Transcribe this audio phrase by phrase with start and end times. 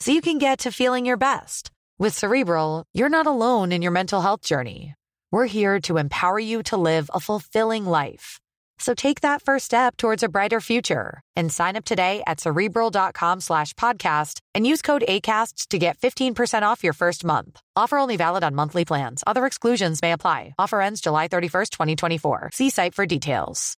[0.00, 1.70] so you can get to feeling your best.
[1.98, 4.94] With Cerebral, you're not alone in your mental health journey.
[5.32, 8.38] We're here to empower you to live a fulfilling life.
[8.78, 13.40] So take that first step towards a brighter future and sign up today at cerebral.com
[13.40, 17.60] slash podcast and use code ACasts to get 15% off your first month.
[17.74, 19.24] Offer only valid on monthly plans.
[19.26, 20.54] Other exclusions may apply.
[20.58, 22.50] Offer ends July 31st, 2024.
[22.52, 23.74] See site for details.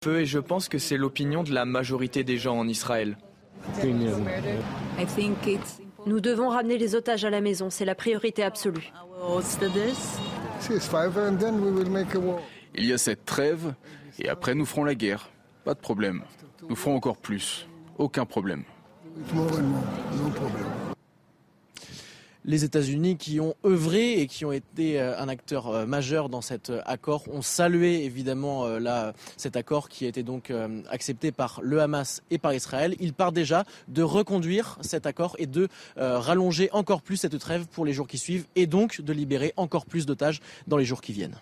[0.00, 3.18] Peu Et je pense que c'est l'opinion de la majorité des gens en Israël.
[6.06, 8.90] Nous devons ramener les otages à la maison, c'est la priorité absolue.
[12.74, 13.74] Il y a cette trêve
[14.18, 15.30] et après nous ferons la guerre.
[15.64, 16.22] Pas de problème.
[16.68, 17.68] Nous ferons encore plus.
[17.98, 18.64] Aucun problème.
[22.44, 26.40] Les États-Unis qui ont œuvré et qui ont été euh, un acteur euh, majeur dans
[26.40, 28.66] cet euh, accord ont salué évidemment
[29.36, 30.52] cet accord qui a été donc
[30.90, 32.94] accepté par le Hamas et par Israël.
[33.00, 37.84] Il part déjà de reconduire cet accord et de rallonger encore plus cette trêve pour
[37.84, 41.12] les jours qui suivent et donc de libérer encore plus d'otages dans les jours qui
[41.12, 41.36] viennent.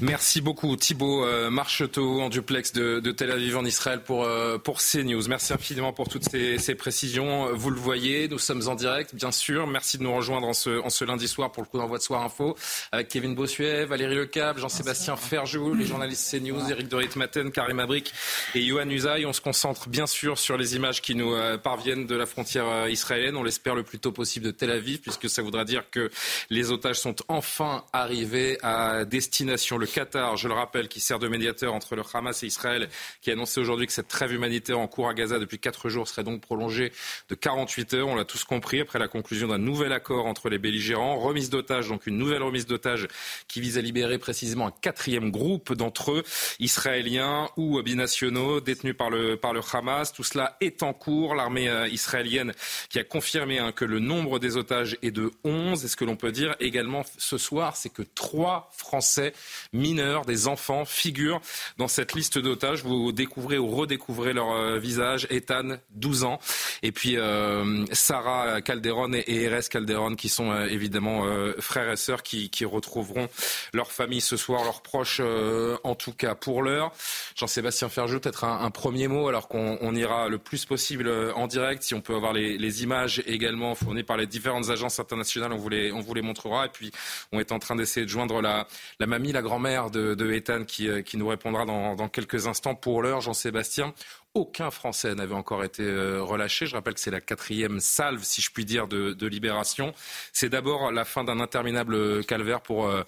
[0.00, 4.80] Merci beaucoup Thibault euh, Marcheteau en duplex de, Tel Aviv en Israël pour, euh, pour
[4.80, 5.28] CNews.
[5.28, 7.54] Merci infiniment pour toutes ces, précisions.
[7.54, 9.66] Vous le voyez, nous sommes en direct, bien sûr.
[9.66, 12.02] Merci de nous rejoindre en ce, en ce lundi soir pour le coup d'envoi de
[12.02, 12.56] Soir Info
[12.90, 18.12] avec Kevin Bossuet, Valérie Lecable, Jean-Sébastien Ferjou, les journalistes CNews, Eric Dorit-Maten, Karim Abric
[18.54, 19.24] et Johan Usaï.
[19.26, 22.88] On se concentre bien sûr sur les images qui nous euh, parviennent de la frontière
[22.88, 23.36] israélienne.
[23.36, 26.10] On l'espère le plus tôt possible de Tel Aviv puisque ça voudra dire que
[26.50, 29.43] les otages sont enfin arrivés à destination.
[29.44, 32.88] Le Qatar, je le rappelle, qui sert de médiateur entre le Hamas et Israël,
[33.20, 36.08] qui a annoncé aujourd'hui que cette trêve humanitaire en cours à Gaza depuis quatre jours
[36.08, 36.92] serait donc prolongée
[37.28, 38.08] de 48 heures.
[38.08, 41.18] On l'a tous compris après la conclusion d'un nouvel accord entre les belligérants.
[41.18, 43.06] Remise d'otages, donc une nouvelle remise d'otages
[43.46, 46.22] qui vise à libérer précisément un quatrième groupe d'entre eux,
[46.58, 50.12] israéliens ou binationaux, détenus par le, par le Hamas.
[50.12, 51.34] Tout cela est en cours.
[51.34, 52.54] L'armée euh, israélienne
[52.88, 55.84] qui a confirmé hein, que le nombre des otages est de 11.
[55.84, 59.33] Et ce que l'on peut dire également ce soir, c'est que trois Français
[59.72, 61.40] mineurs, des enfants figurent
[61.78, 62.82] dans cette liste d'otages.
[62.82, 65.26] Vous découvrez ou redécouvrez leur euh, visage.
[65.30, 66.38] Ethan, 12 ans,
[66.82, 71.24] et puis euh, Sarah Calderon et, Eres Calderon, qui sont euh, évidemment
[71.58, 73.28] frères et sœurs, qui, retrouveront
[73.74, 76.92] leur famille ce soir, leurs proches en tout cas pour l'heure.
[77.36, 81.94] Jean-Sébastien Ferjou, peut-être un, premier mot, alors qu'on ira le plus possible en direct, si
[81.94, 86.22] on peut avoir les, images également fournies par les différentes agences internationales, on vous les,
[86.22, 86.66] montrera.
[86.66, 86.90] Et puis,
[87.32, 88.66] on est en train d'essayer de joindre la
[89.14, 92.74] mamie, la grand-mère de, de Ethan qui, euh, qui, nous répondra dans, dans quelques instants.
[92.74, 93.94] Pour l'heure, Jean-Sébastien,
[94.34, 96.66] aucun Français n'avait encore été euh, relâché.
[96.66, 99.94] Je rappelle que c'est la quatrième salve, si je puis dire, de, de libération.
[100.32, 103.02] C'est d'abord la fin d'un interminable calvaire pour, euh,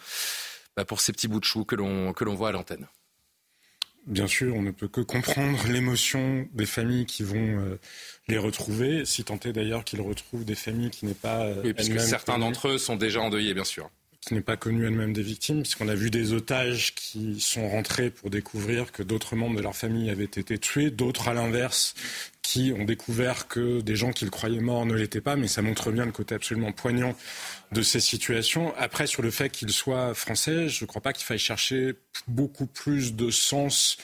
[0.76, 2.86] bah, pour ces petits bouts de chou que l'on voit à l'antenne.
[4.06, 7.76] Bien sûr, on ne peut que comprendre l'émotion des familles qui vont
[8.28, 11.48] les retrouver, si tant est d'ailleurs qu'ils retrouvent des familles qui n'est pas.
[11.64, 13.90] oui, puisque certains d'entre eux sont déjà endeuillés, bien sûr
[14.26, 18.10] qui n'est pas connue elle-même des victimes, puisqu'on a vu des otages qui sont rentrés
[18.10, 21.94] pour découvrir que d'autres membres de leur famille avaient été tués, d'autres à l'inverse
[22.42, 25.92] qui ont découvert que des gens qu'ils croyaient morts ne l'étaient pas, mais ça montre
[25.92, 27.14] bien le côté absolument poignant
[27.70, 28.74] de ces situations.
[28.76, 31.94] Après, sur le fait qu'ils soient français, je ne crois pas qu'il faille chercher
[32.26, 33.96] beaucoup plus de sens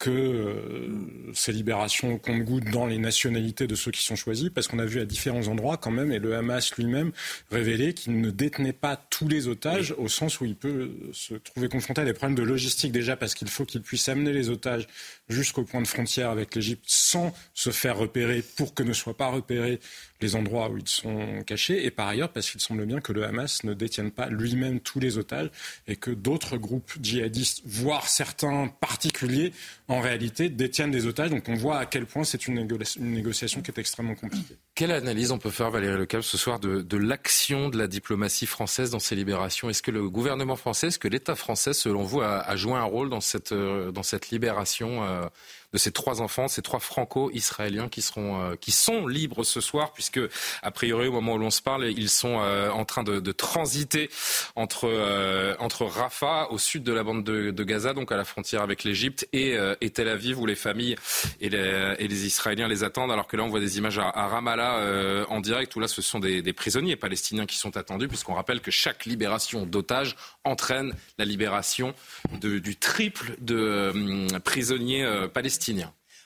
[0.00, 4.78] que euh, ces libérations comptent-gouttes dans les nationalités de ceux qui sont choisis, parce qu'on
[4.78, 7.12] a vu à différents endroits quand même, et le Hamas lui-même
[7.50, 11.68] révélé qu'il ne détenait pas tous les otages, au sens où il peut se trouver
[11.68, 14.88] confronté à des problèmes de logistique déjà, parce qu'il faut qu'il puisse amener les otages
[15.28, 19.28] jusqu'au point de frontière avec l'Égypte sans se faire repérer pour que ne soient pas
[19.28, 19.80] repérés
[20.20, 23.24] les endroits où ils sont cachés, et par ailleurs parce qu'il semble bien que le
[23.24, 25.50] Hamas ne détienne pas lui-même tous les otages
[25.86, 29.52] et que d'autres groupes djihadistes, voire certains particuliers,
[29.88, 31.30] en réalité détiennent des otages.
[31.30, 32.66] Donc on voit à quel point c'est une,
[32.98, 34.56] négociation qui est extrêmement compliquée.
[34.74, 38.90] Quelle analyse on peut faire, Valérie Lecable, ce soir de, l'action de la diplomatie française
[38.90, 39.68] dans ces libérations?
[39.70, 42.84] Est-ce que le gouvernement français, est-ce que l'État français, selon vous, a, a, joué un
[42.84, 45.26] rôle dans cette, euh, dans cette libération euh,
[45.72, 49.92] de ces trois enfants, ces trois franco-israéliens qui seront, euh, qui sont libres ce soir,
[49.92, 50.20] puisque
[50.62, 54.10] a priori au moment où l'on se parle, ils sont euh, en train de, transiter
[54.56, 58.62] entre euh, entre Rafah au sud de la bande de, Gaza, donc à la frontière
[58.62, 60.96] avec l'Égypte, et, et, Tel Aviv où les familles
[61.40, 64.10] et les, et les, Israéliens les attendent, alors que là on voit des images à,
[64.26, 68.60] Ramallah en direct où là ce sont des, prisonniers palestiniens qui sont attendus, puisqu'on rappelle
[68.60, 71.94] que chaque libération d'otages entraîne la libération
[72.40, 75.59] du triple de prisonniers palestiniens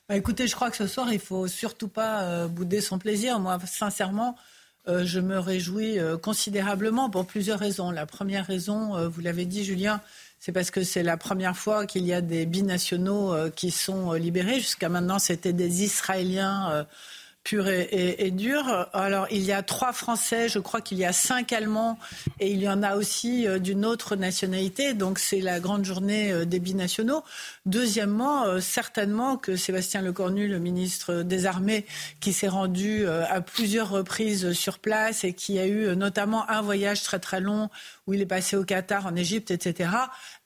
[0.09, 3.41] bah, écoutez, je crois que ce soir, il faut surtout pas euh, bouder son plaisir.
[3.41, 4.37] Moi, sincèrement,
[4.87, 7.91] euh, je me réjouis euh, considérablement pour plusieurs raisons.
[7.91, 10.03] La première raison, vous l'avez dit, Julien,
[10.41, 14.61] c'est parce que c'est la première fois qu'il y a des binationaux qui sont libérés.
[14.61, 16.87] Jusqu'à maintenant, c'était des Israéliens
[17.45, 18.89] pur et, et, dur.
[18.95, 21.99] Alors, il y a trois Français, je crois qu'il y a cinq Allemands
[22.41, 24.95] et il y en a aussi euh, d'une autre nationalité.
[24.95, 27.23] Donc, c'est la grande journée euh, des binationaux.
[27.67, 31.85] Deuxièmement, euh, certainement que Sébastien Lecornu, le ministre des Armées,
[32.21, 37.03] qui s'est rendu à plusieurs reprises sur place et qui a eu notamment un voyage
[37.03, 37.69] très très long
[38.07, 39.91] où il est passé au Qatar, en Égypte, etc.,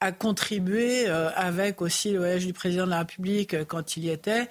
[0.01, 4.49] a contribué avec aussi le voyage du président de la République quand il y était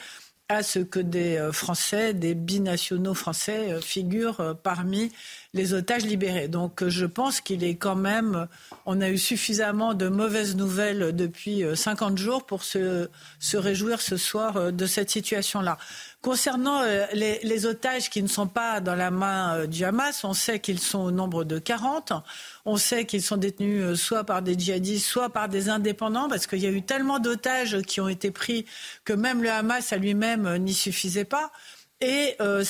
[0.50, 5.12] à ce que des euh, Français, des binationaux français euh, figurent euh, parmi
[5.54, 6.48] les otages libérés.
[6.48, 8.48] Donc je pense qu'il est quand même,
[8.86, 13.10] on a eu suffisamment de mauvaises nouvelles depuis 50 jours pour se,
[13.40, 15.78] se réjouir ce soir de cette situation-là.
[16.28, 16.84] Concernant
[17.14, 20.82] les, les, otages qui ne sont pas dans la main du Hamas, on sait qu'ils
[20.82, 22.12] sont au nombre de 40.
[22.66, 26.46] On sait qu'ils sont détenus euh, soit par des djihadistes, soit par des indépendants, parce
[26.46, 28.66] qu'il y a eu tellement d'otages qui ont été pris
[29.06, 31.50] que même le Hamas à lui-même euh, n'y suffisait pas.
[32.02, 32.62] Et euh,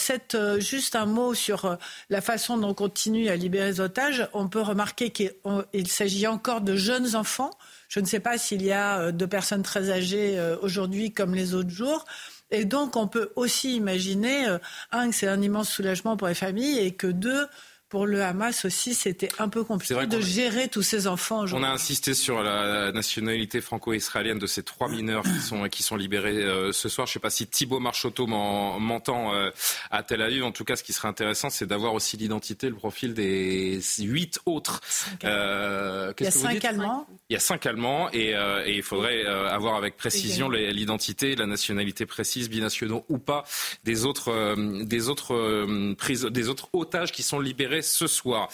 [0.60, 1.80] juste un mot sur
[2.12, 4.30] la façon dont on continue à libérer les otages.
[4.34, 7.50] On peut remarquer qu'il s'agit encore de jeunes enfants.
[7.90, 11.72] Je ne sais pas s'il y a de personnes très âgées aujourd'hui comme les autres
[11.72, 12.06] jours.
[12.52, 14.46] Et donc, on peut aussi imaginer,
[14.92, 17.48] un, que c'est un immense soulagement pour les familles et que deux,
[17.90, 21.46] pour le Hamas aussi, c'était un peu compliqué de gérer tous ces enfants.
[21.54, 25.96] On a insisté sur la nationalité franco-israélienne de ces trois mineurs qui sont, qui sont
[25.96, 27.08] libérés euh, ce soir.
[27.08, 29.52] Je ne sais pas si Thibault Marchotto m'entend euh,
[29.90, 30.44] à Tel Aviv.
[30.44, 34.40] En tout cas, ce qui serait intéressant, c'est d'avoir aussi l'identité, le profil des huit
[34.46, 34.82] autres.
[35.24, 37.08] Euh, il y a cinq Allemands.
[37.30, 42.06] Il y a cinq Allemands et, et il faudrait avoir avec précision l'identité, la nationalité
[42.06, 43.46] précise, binationaux ou pas,
[43.86, 45.96] des autres, des autres,
[46.30, 48.50] des autres otages qui sont libérés ce soir.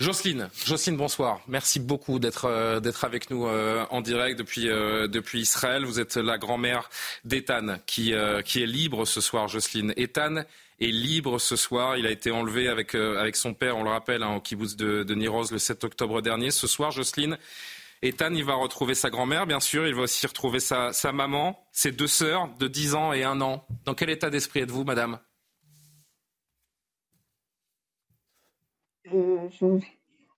[0.00, 1.40] Jocelyne, Jocelyne, bonsoir.
[1.48, 5.84] Merci beaucoup d'être euh, d'être avec nous euh, en direct depuis euh, depuis Israël.
[5.84, 6.90] Vous êtes la grand-mère
[7.24, 9.92] d'Ethan qui qui est libre ce soir, Jocelyne.
[9.96, 10.42] Ethan
[10.80, 11.96] est libre ce soir.
[11.96, 15.02] Il a été enlevé avec avec son père, on le rappelle, hein, au kibbutz de,
[15.02, 16.50] de Niroz le 7 octobre dernier.
[16.50, 17.38] Ce soir, Jocelyne.
[18.00, 19.88] Ethan, il va retrouver sa grand-mère, bien sûr.
[19.88, 23.40] Il va aussi retrouver sa, sa maman, ses deux sœurs de 10 ans et 1
[23.40, 23.66] an.
[23.84, 25.18] Dans quel état d'esprit êtes-vous, madame?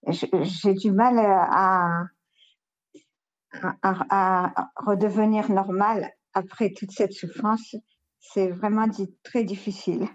[0.07, 2.05] J'ai du mal à,
[3.83, 7.77] à, redevenir normal après toute cette souffrance.
[8.19, 8.87] C'est vraiment
[9.23, 10.07] très difficile.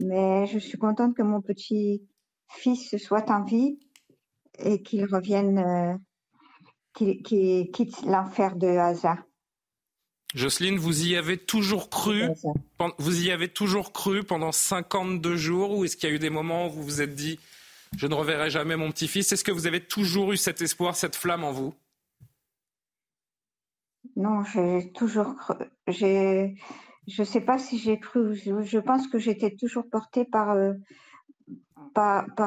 [0.00, 2.02] Mais je suis contente que mon petit
[2.48, 3.78] fils soit en vie
[4.58, 5.94] et qu'il revienne, euh,
[6.94, 9.18] qu'il quitte l'enfer de Gaza.
[10.34, 12.28] Jocelyne, vous y avez toujours cru
[12.98, 16.30] Vous y avez toujours cru pendant 52 jours ou est-ce qu'il y a eu des
[16.30, 17.40] moments où vous vous êtes dit
[17.96, 19.32] je ne reverrai jamais mon petit-fils.
[19.32, 21.74] Est-ce que vous avez toujours eu cet espoir, cette flamme en vous?
[24.16, 25.54] Non, j'ai toujours cru.
[25.86, 26.54] Je
[27.18, 28.34] ne sais pas si j'ai cru.
[28.34, 30.74] Je, pense que j'étais toujours portée par, euh,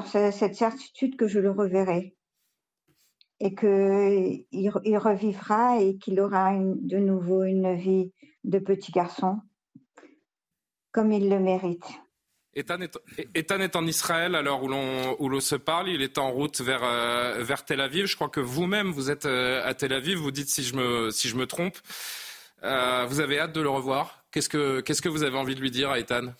[0.05, 2.15] cette certitude que je le reverrai
[3.39, 8.11] et qu'il il revivra et qu'il aura de nouveau une vie
[8.43, 9.39] de petit garçon
[10.91, 12.01] comme il le mérite.
[12.53, 15.89] Ethan est, en Israël à l'heure où l'on se parle.
[15.89, 18.07] Il est en route vers, euh, vers Tel Aviv.
[18.07, 20.17] Je crois que vous-même, vous êtes euh, à Tel Aviv.
[20.17, 21.77] Vous dites si je me, si je me trompe.
[22.63, 24.25] Euh, vous avez hâte de le revoir.
[24.31, 26.33] Qu'est-ce que, qu'est-ce que vous avez envie de lui dire à Ethan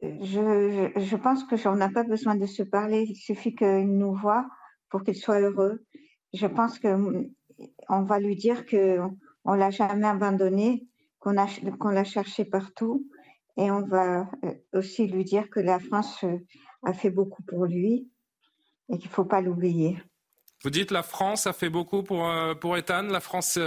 [0.00, 3.06] je, je, pense que on n'a pas besoin de se parler.
[3.08, 4.46] Il suffit qu'il nous voit
[4.88, 5.84] pour qu'il soit heureux.
[6.32, 10.86] Je pense qu'on va lui dire qu'on l'a jamais abandonné,
[11.18, 11.34] qu'on
[11.78, 13.08] qu'on l'a cherché partout
[13.56, 16.38] et on va euh, aussi lui dire que la France euh,
[16.84, 18.10] a fait beaucoup pour lui
[18.88, 19.98] et qu'il ne faut pas l'oublier.
[20.62, 23.58] Vous dites la France a fait beaucoup pour, euh, pour Ethan La France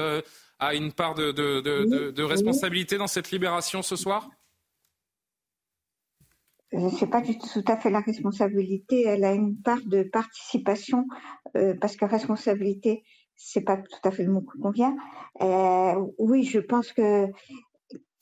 [0.60, 4.30] a une part de, de, de, responsabilité dans cette libération ce soir?
[6.76, 9.04] N'est pas du tout, à fait la responsabilité.
[9.04, 11.06] Elle a une part de participation
[11.56, 13.04] euh, parce que responsabilité,
[13.36, 14.96] c'est pas tout à fait le mot qui convient.
[15.42, 17.28] Euh, oui, je pense que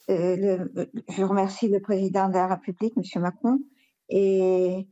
[0.10, 0.66] euh,
[1.10, 3.22] je remercie le président de la République, M.
[3.22, 3.60] Macron,
[4.10, 4.88] et,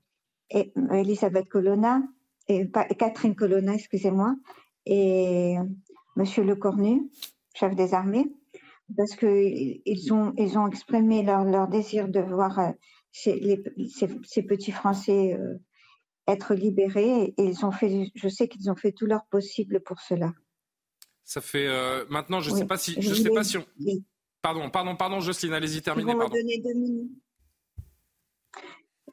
[0.50, 2.02] Elisabeth Colonna,
[2.48, 4.36] et, Catherine Colonna, excusez-moi,
[4.86, 6.26] et M.
[6.38, 7.10] Le Cornu,
[7.54, 8.26] chef des armées,
[8.96, 12.72] parce qu'ils ont, ils ont exprimé leur, leur désir de voir euh,
[13.12, 15.58] ces, petits Français euh,
[16.28, 20.00] être libérés, et ils ont fait, je sais qu'ils ont fait tout leur possible pour
[20.00, 20.32] cela.
[21.24, 21.68] Ça fait
[22.10, 23.66] maintenant, je ne sais pas si, je sais pas si on...
[24.42, 26.16] Pardon, pardon, pardon, Jocelyne, allez-y, terminez.
[26.16, 26.36] Pardon.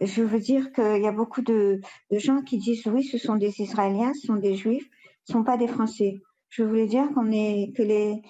[0.01, 1.81] Je veux dire qu'il y a beaucoup de,
[2.11, 4.89] gens qui disent oui, ce sont des Israéliens, ce sont des Juifs,
[5.25, 6.21] ce ne sont pas des Français.
[6.49, 8.23] Je voulais dire qu'on est que les,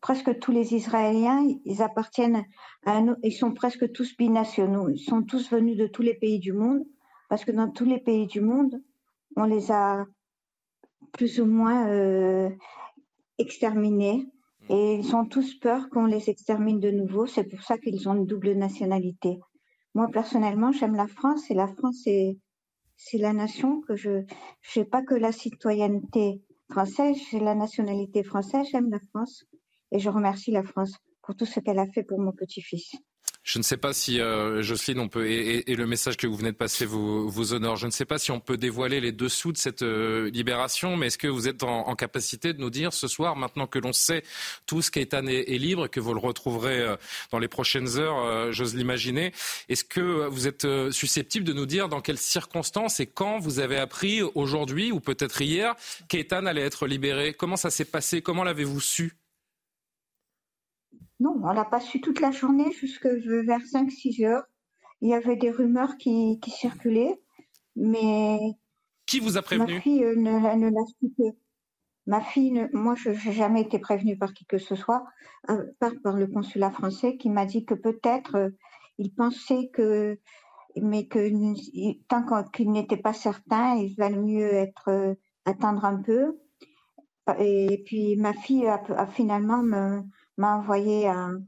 [0.00, 2.44] presque tous les Israéliens, ils appartiennent
[2.84, 4.88] à un, ils sont presque tous binationaux.
[4.90, 6.84] Ils sont tous venus de tous les pays du monde,
[7.28, 8.80] parce que dans tous les pays du monde,
[9.34, 10.06] on les a
[11.12, 12.50] plus ou moins euh,
[13.38, 14.26] exterminés
[14.68, 17.26] et ils ont tous peur qu'on les extermine de nouveau.
[17.26, 19.38] C'est pour ça qu'ils ont une double nationalité.
[19.94, 22.38] Moi, personnellement, j'aime la France et la France, c'est,
[23.14, 24.24] la nation que je,
[24.62, 29.44] je n'ai pas que la citoyenneté française, j'ai la nationalité française, j'aime la France
[29.90, 32.94] et je remercie la France pour tout ce qu'elle a fait pour mon petit-fils.
[33.44, 36.52] Je ne sais pas si, euh, Jocelyne, on peut, et, le message que vous venez
[36.52, 39.56] de passer vous, honore, je ne sais pas si on peut dévoiler les dessous de
[39.56, 43.34] cette euh, libération, mais est-ce que vous êtes en, capacité de nous dire ce soir,
[43.34, 44.22] maintenant que l'on sait
[44.66, 46.96] tout ce qu'Ethan est, est, libre, que vous le retrouverez euh,
[47.32, 49.32] dans les prochaines heures, j'ose l'imaginer,
[49.68, 53.76] est-ce que vous êtes susceptible de nous dire dans quelles circonstances et quand vous avez
[53.76, 55.74] appris aujourd'hui, ou peut-être hier,
[56.08, 57.34] qu'Ethan allait être libéré?
[57.34, 58.22] Comment ça s'est passé?
[58.22, 59.14] Comment l'avez-vous su?
[61.22, 64.44] Non, on l'a pas su toute la journée, jusque vers 5-6 heures.
[65.00, 67.20] Il y avait des rumeurs qui, circulaient,
[67.76, 68.38] mais.
[69.06, 69.74] Qui vous a prévenu?
[69.74, 71.32] Ma fille euh, ne, l'a su
[72.06, 75.04] Ma fille, moi, je n'ai jamais été prévenue par qui que ce soit,
[75.48, 78.50] euh, par, par le consulat français, qui m'a dit que peut-être euh,
[78.98, 80.18] il pensait que,
[80.80, 81.30] mais que
[82.08, 86.38] tant qu'il n'était pas certain, il valait mieux être attendre un peu.
[87.38, 90.02] Et puis ma fille a, a finalement me,
[90.36, 91.42] m'a envoyé un,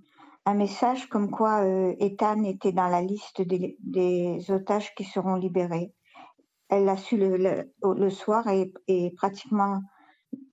[0.55, 5.93] message comme quoi euh, Ethan était dans la liste des, otages qui seront libérés.
[6.69, 9.81] Elle l'a su le, soir et, pratiquement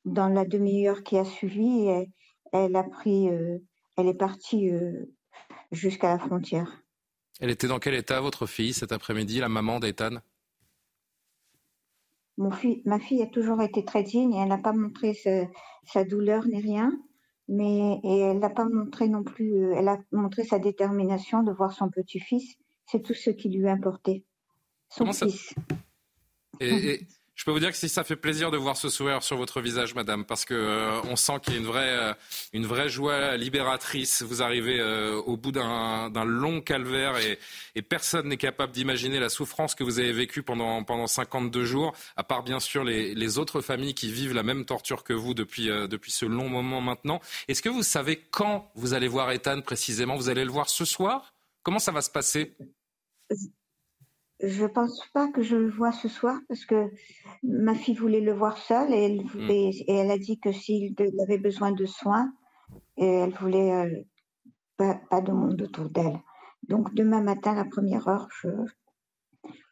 [0.06, 1.90] dans la demi-heure qui a suivi,
[2.52, 3.58] elle, a pris, euh,
[3.98, 5.14] elle est partie euh,
[5.72, 6.84] jusqu'à la frontière.
[7.40, 10.20] Elle était dans quel état, votre fille, cet après-midi, la maman d'Ethan?
[12.38, 15.14] Ma fille a toujours été très digne et elle n'a pas montré
[15.86, 16.92] sa douleur ni rien
[17.52, 21.52] mais et elle n'a pas montré non plus, euh, elle a montré sa détermination de
[21.52, 22.56] voir son petit-fils.
[22.86, 24.24] C'est tout ce qui lui importait.
[24.88, 25.54] Son fils.
[26.62, 27.06] et,
[27.42, 29.62] je peux vous dire que si ça fait plaisir de voir ce sourire sur votre
[29.62, 32.14] visage, madame, parce que euh, on sent qu'il y a une vraie, euh,
[32.54, 34.22] une vraie joie libératrice.
[34.22, 39.74] Vous arrivez euh, au bout d'un long calvaire et, personne n'est capable d'imaginer la souffrance
[39.74, 43.62] que vous avez vécue pendant, pendant 52 jours, à part bien sûr les, les, autres
[43.62, 47.22] familles qui vivent la même torture que vous depuis, depuis ce long moment maintenant.
[47.48, 50.16] Est-ce que vous savez quand vous allez voir Ethan précisément?
[50.16, 51.34] Vous allez le voir ce soir?
[51.64, 52.56] Comment ça va se passer?
[54.44, 56.90] Je pense pas que je le vois ce soir parce que
[57.44, 59.50] ma fille voulait le voir seule et elle, mm.
[59.50, 62.34] et, elle a dit que s'il avait besoin de soins,
[62.98, 64.04] et elle voulait euh,
[64.78, 66.20] pas, de monde autour d'elle.
[66.68, 68.50] Donc demain matin, à la première heure, je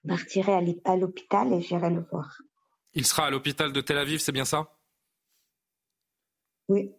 [0.08, 2.42] partirai à l'hôpital et j'irai le voir.
[2.94, 4.76] Il sera à l'hôpital de Tel Aviv, c'est bien ça?
[6.68, 6.92] Oui.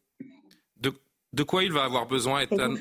[0.77, 0.93] De,
[1.33, 2.75] de, quoi il va avoir besoin, Ethan?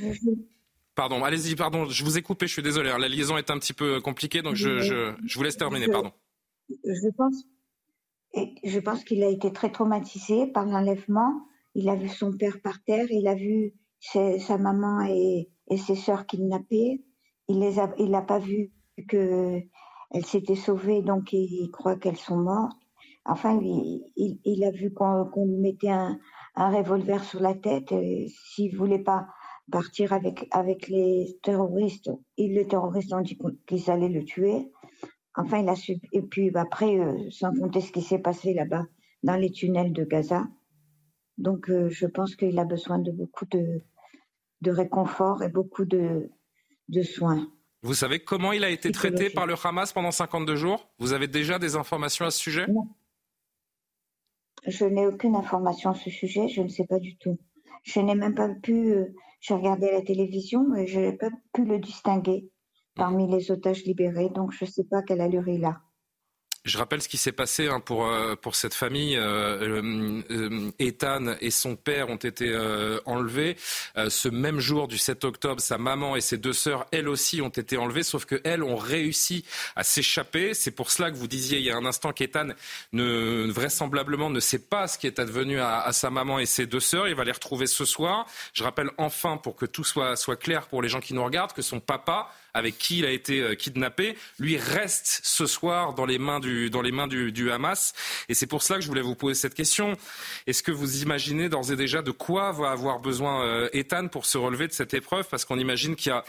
[0.99, 2.89] Pardon, allez-y, pardon, je vous ai coupé, je suis désolé.
[2.89, 2.97] Hein.
[2.97, 6.11] La liaison est un petit peu compliquée, donc je, je, vous laisse terminer, pardon.
[6.67, 7.45] Je pense,
[8.65, 11.47] je pense qu'il a été très traumatisé par l'enlèvement.
[11.73, 16.25] Il a vu son père par terre, il a vu sa maman et, ses sœurs
[16.25, 17.01] kidnappées.
[17.47, 18.73] Il les a, il n'a pas vu
[19.07, 19.69] qu'elles
[20.25, 22.77] s'étaient sauvées, donc il croit qu'elles sont mortes.
[23.23, 26.19] Enfin, il, il, a vu qu'on lui mettait un,
[26.55, 27.93] un, revolver sur la tête.
[28.27, 29.27] S'il voulait pas
[29.69, 32.11] partir avec, avec les terroristes.
[32.37, 34.71] Et les terroristes ont dit qu'ils allaient le tuer.
[35.35, 35.97] Enfin, il a su.
[36.11, 38.85] Et puis après, euh, sans compter ce qui s'est passé là-bas,
[39.23, 40.47] dans les tunnels de Gaza.
[41.37, 43.81] Donc, euh, je pense qu'il a besoin de beaucoup de,
[44.61, 46.29] de réconfort et beaucoup de,
[46.89, 47.47] de soins.
[47.81, 50.89] Vous savez comment il a été traité par le Hamas pendant 52 jours?
[50.99, 52.67] Vous avez déjà des informations à ce sujet?
[52.67, 52.87] Non.
[54.67, 57.39] Je n'ai aucune information à ce sujet, je ne sais pas du tout.
[57.83, 59.05] Je n'ai même pas pu euh,
[59.39, 62.49] j'ai regardé la télévision et je n'ai pas pu le distinguer.
[62.95, 64.29] parmi les otages libérés.
[64.29, 65.81] Donc je ne sais pas quelle allure il a.
[66.65, 69.15] Je rappelle ce qui s'est passé hein, pour, euh, pour cette famille.
[69.15, 72.49] Euh, euh, Ethan et son père ont été
[73.05, 73.55] enlevés.
[73.95, 77.49] ce même jour du 7 octobre, sa maman et ses deux sœurs, elles aussi, ont
[77.49, 80.53] été enlevées, sauf qu'elles ont réussi à s'échapper.
[80.53, 82.49] C'est pour cela que vous disiez il y a un instant qu'Ethan,
[82.93, 86.79] ne, vraisemblablement, ne sait pas ce qui est advenu à, sa maman et ses deux
[86.79, 87.07] sœurs.
[87.07, 88.25] Il va les retrouver ce soir.
[88.53, 91.61] Je rappelle enfin, pour que tout soit clair pour les gens qui nous regardent, que
[91.61, 96.17] son papa avec qui il a été euh, kidnappé, lui reste ce soir dans les
[96.17, 97.93] mains du, dans les mains du, Hamas.
[98.27, 99.97] Et c'est pour cela que je voulais vous poser cette question.
[100.47, 104.25] Est-ce que vous imaginez d'ores et déjà de quoi va avoir besoin euh, Ethan pour
[104.25, 105.27] se relever de cette épreuve?
[105.29, 106.23] Parce qu'on imagine qu'il y a...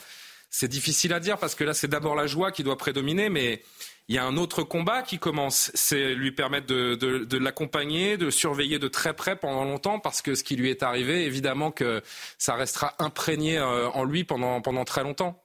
[0.53, 3.63] C'est difficile à dire parce que là, c'est d'abord la joie qui doit prédominer, mais
[4.09, 5.71] il y a un autre combat qui commence.
[5.75, 10.23] C'est lui permettre de, de, de l'accompagner, de surveiller de très près pendant longtemps, parce
[10.23, 12.03] que ce qui lui est arrivé, évidemment que
[12.37, 15.41] ça restera imprégné euh, en lui pendant, pendant très longtemps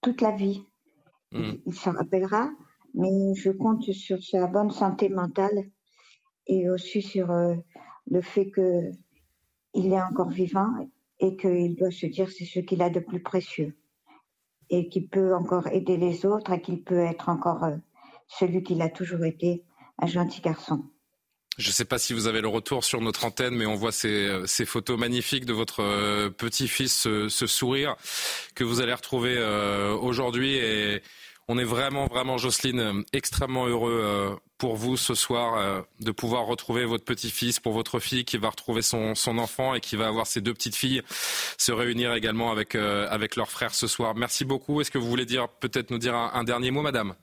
[0.00, 0.64] toute la vie.
[1.32, 1.54] Hmm.
[1.66, 2.50] Il s'en rappellera,
[2.94, 5.70] mais je compte sur sa bonne santé mentale
[6.46, 7.54] et aussi sur euh,
[8.10, 10.68] le fait qu'il est encore vivant
[11.20, 13.76] et qu'il doit se dire c'est ce qu'il a de plus précieux
[14.70, 17.76] et qu'il peut encore aider les autres et qu'il peut être encore euh,
[18.28, 19.64] celui qu'il a toujours été,
[19.98, 20.84] un gentil garçon.
[21.60, 23.92] Je ne sais pas si vous avez le retour sur notre antenne, mais on voit
[23.92, 27.96] ces, euh, photos magnifiques de votre euh, petit-fils, ce, sourire
[28.54, 30.54] que vous allez retrouver euh, aujourd'hui.
[30.54, 31.02] Et
[31.48, 37.04] on est vraiment, vraiment, Jocelyne, extrêmement heureux pour vous ce soir de pouvoir retrouver votre
[37.04, 40.54] petit-fils, pour votre fille qui va retrouver son, enfant et qui va avoir ses deux
[40.54, 41.02] petites filles
[41.58, 44.14] se réunir également avec, avec leur frère ce soir.
[44.14, 44.80] Merci beaucoup.
[44.80, 47.14] Est-ce que vous voulez dire peut-être nous dire un dernier mot, madame?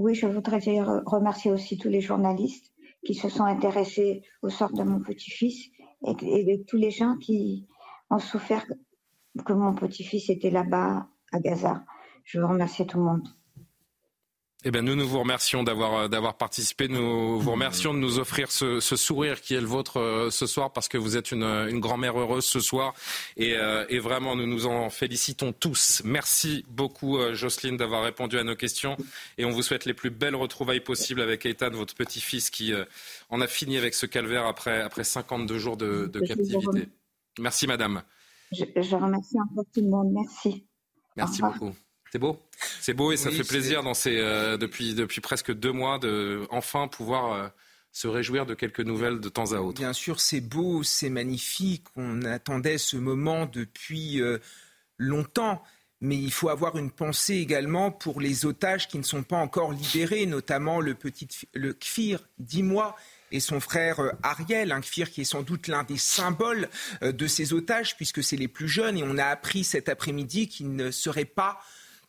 [0.00, 0.60] Oui, je voudrais
[1.04, 2.72] remercier aussi tous les journalistes
[3.04, 5.68] qui se sont intéressés au sort de mon petit-fils
[6.06, 7.66] et, de tous les gens qui
[8.08, 8.64] ont souffert
[9.44, 11.84] que mon petit-fils était là-bas à Gaza.
[12.24, 13.28] Je veux remercier tout le monde.
[14.62, 16.86] Eh bien, nous, nous vous remercions d'avoir euh, d'avoir participé.
[16.86, 20.46] Nous vous remercions de nous offrir ce, ce sourire qui est le vôtre euh, ce
[20.46, 22.92] soir parce que vous êtes une, une grand-mère heureuse ce soir
[23.38, 26.02] et, euh, et, vraiment nous nous en félicitons tous.
[26.04, 28.98] Merci beaucoup Jocelyne d'avoir répondu à nos questions
[29.38, 32.74] et on vous souhaite les plus belles retrouvailles possibles avec Ethan, votre petit-fils qui
[33.30, 36.88] en a fini avec ce calvaire après après 52 jours de, de captivité.
[37.38, 38.02] Merci Madame.
[38.52, 40.12] Je, je remercie encore tout le monde.
[40.12, 40.66] Merci.
[41.16, 41.72] Merci beaucoup.
[42.12, 42.40] C'est beau.
[42.80, 46.44] C'est beau et ça fait plaisir dans ces, euh, depuis, depuis presque deux mois de
[46.50, 47.48] enfin pouvoir euh,
[47.92, 49.78] se réjouir de quelques nouvelles de temps à autre.
[49.78, 51.84] Bien sûr, c'est beau, c'est magnifique.
[51.94, 54.38] On attendait ce moment depuis euh,
[54.98, 55.62] longtemps.
[56.02, 59.70] Mais il faut avoir une pensée également pour les otages qui ne sont pas encore
[59.70, 62.96] libérés, notamment le petit le Kfir, dix mois,
[63.32, 66.70] et son frère Ariel, un Kfir qui est sans doute l'un des symboles
[67.02, 68.96] de ces otages, puisque c'est les plus jeunes.
[68.96, 71.60] Et on a appris cet après-midi qu'ils ne seraient pas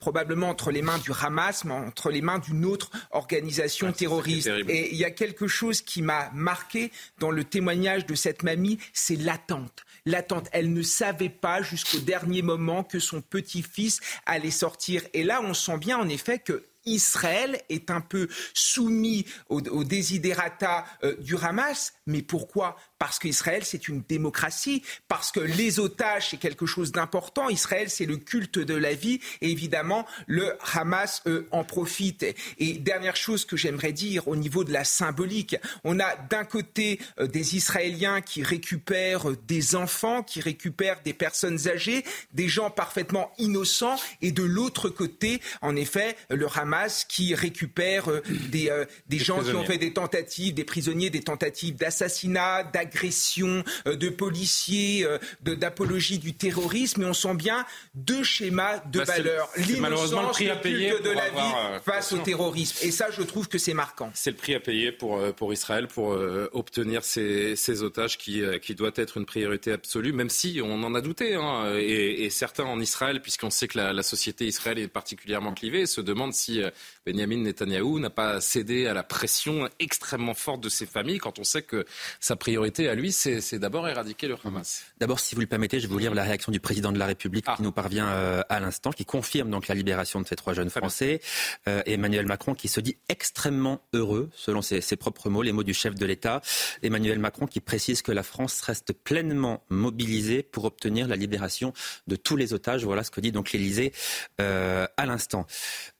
[0.01, 4.49] probablement entre les mains du Hamas, mais entre les mains d'une autre organisation terroriste.
[4.67, 8.79] Et il y a quelque chose qui m'a marqué dans le témoignage de cette mamie,
[8.91, 9.85] c'est l'attente.
[10.05, 15.03] L'attente, elle ne savait pas jusqu'au dernier moment que son petit-fils allait sortir.
[15.13, 19.83] Et là, on sent bien en effet que Israël est un peu soumis au, au
[21.03, 21.93] euh, du Hamas.
[22.07, 22.75] Mais pourquoi?
[22.97, 27.49] Parce qu'Israël, c'est une démocratie, parce que les otages, c'est quelque chose d'important.
[27.49, 32.25] Israël, c'est le culte de la vie, et évidemment, le Hamas euh, en profite.
[32.59, 36.99] Et dernière chose que j'aimerais dire au niveau de la symbolique, on a d'un côté
[37.19, 43.31] euh, des Israéliens qui récupèrent des enfants, qui récupèrent des personnes âgées, des gens parfaitement
[43.37, 46.70] innocents, et de l'autre côté, en effet, le Hamas
[47.07, 48.71] qui récupère euh, des,
[49.07, 54.09] des, gens qui ont fait des tentatives, des prisonniers, des tentatives d'assassinat, d'agression euh, de
[54.09, 55.17] policiers, euh,
[55.55, 59.49] d'apologie du terrorisme, et on sent bien deux schémas de bah, valeurs.
[59.57, 62.77] L'innocence le de la vie euh, face au terrorisme.
[62.85, 64.11] Et ça, je trouve que c'est marquant.
[64.13, 66.17] C'est le prix à payer pour, pour Israël pour
[66.53, 70.95] obtenir ces, ces otages qui, qui doit être une priorité absolue, même si on en
[70.95, 71.35] a douté.
[71.35, 75.85] Hein, et, certains en Israël, puisqu'on sait que la, la, société israélienne est particulièrement clivée,
[75.85, 76.60] se demandent si
[77.05, 81.43] Benjamin Netanyahou n'a pas cédé à la pression extrêmement forte de ses familles quand on
[81.43, 81.85] sait que
[82.19, 84.83] sa priorité à lui, c'est d'abord éradiquer le Hamas.
[84.99, 87.05] D'abord, si vous le permettez, je vais vous lire la réaction du président de la
[87.05, 87.57] République qui ah.
[87.59, 91.21] nous parvient euh, à l'instant, qui confirme donc la libération de ces trois jeunes Français.
[91.67, 95.73] Euh, Emmanuel Macron qui se dit extrêmement heureux, selon ses, propres mots, les mots du
[95.73, 96.41] chef de l'État.
[96.81, 101.73] Emmanuel Macron qui précise que la France reste pleinement mobilisée pour obtenir la libération
[102.07, 102.83] de tous les otages.
[102.83, 103.93] Voilà ce que dit donc l'Élysée
[104.39, 105.45] euh, à l'instant.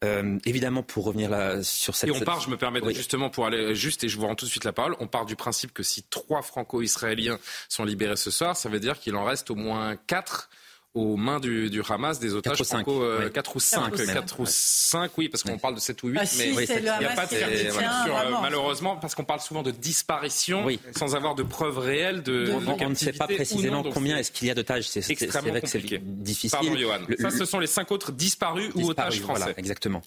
[0.01, 2.09] Évidemment, pour revenir là sur cette.
[2.09, 4.45] Et on part, je me permets justement pour aller juste, et je vous rends tout
[4.45, 8.31] de suite la parole, on part du principe que si trois franco-israéliens sont libérés ce
[8.31, 10.49] soir, ça veut dire qu'il en reste au moins quatre
[10.93, 14.39] aux mains du, du Hamas des otages 4 ou 5, euh, 4 ou 5, 4,
[14.39, 17.15] ou 5, oui, parce qu'on parle de 7 ou 8, ah, mais il n'y a
[17.15, 22.23] pas de sur, malheureusement, parce qu'on parle souvent de disparition sans avoir de preuves réelles
[22.23, 24.89] de, de on, ne sait pas précisément combien est-ce qu'il y a d'otages.
[24.89, 25.99] C'est extrêmement compliqué.
[26.03, 26.59] difficile.
[26.59, 26.99] Pardon, Johan.
[27.07, 29.43] Le, Ça, ce sont les 5 autres disparus, ou otages français.
[29.43, 30.01] Voilà, exactement.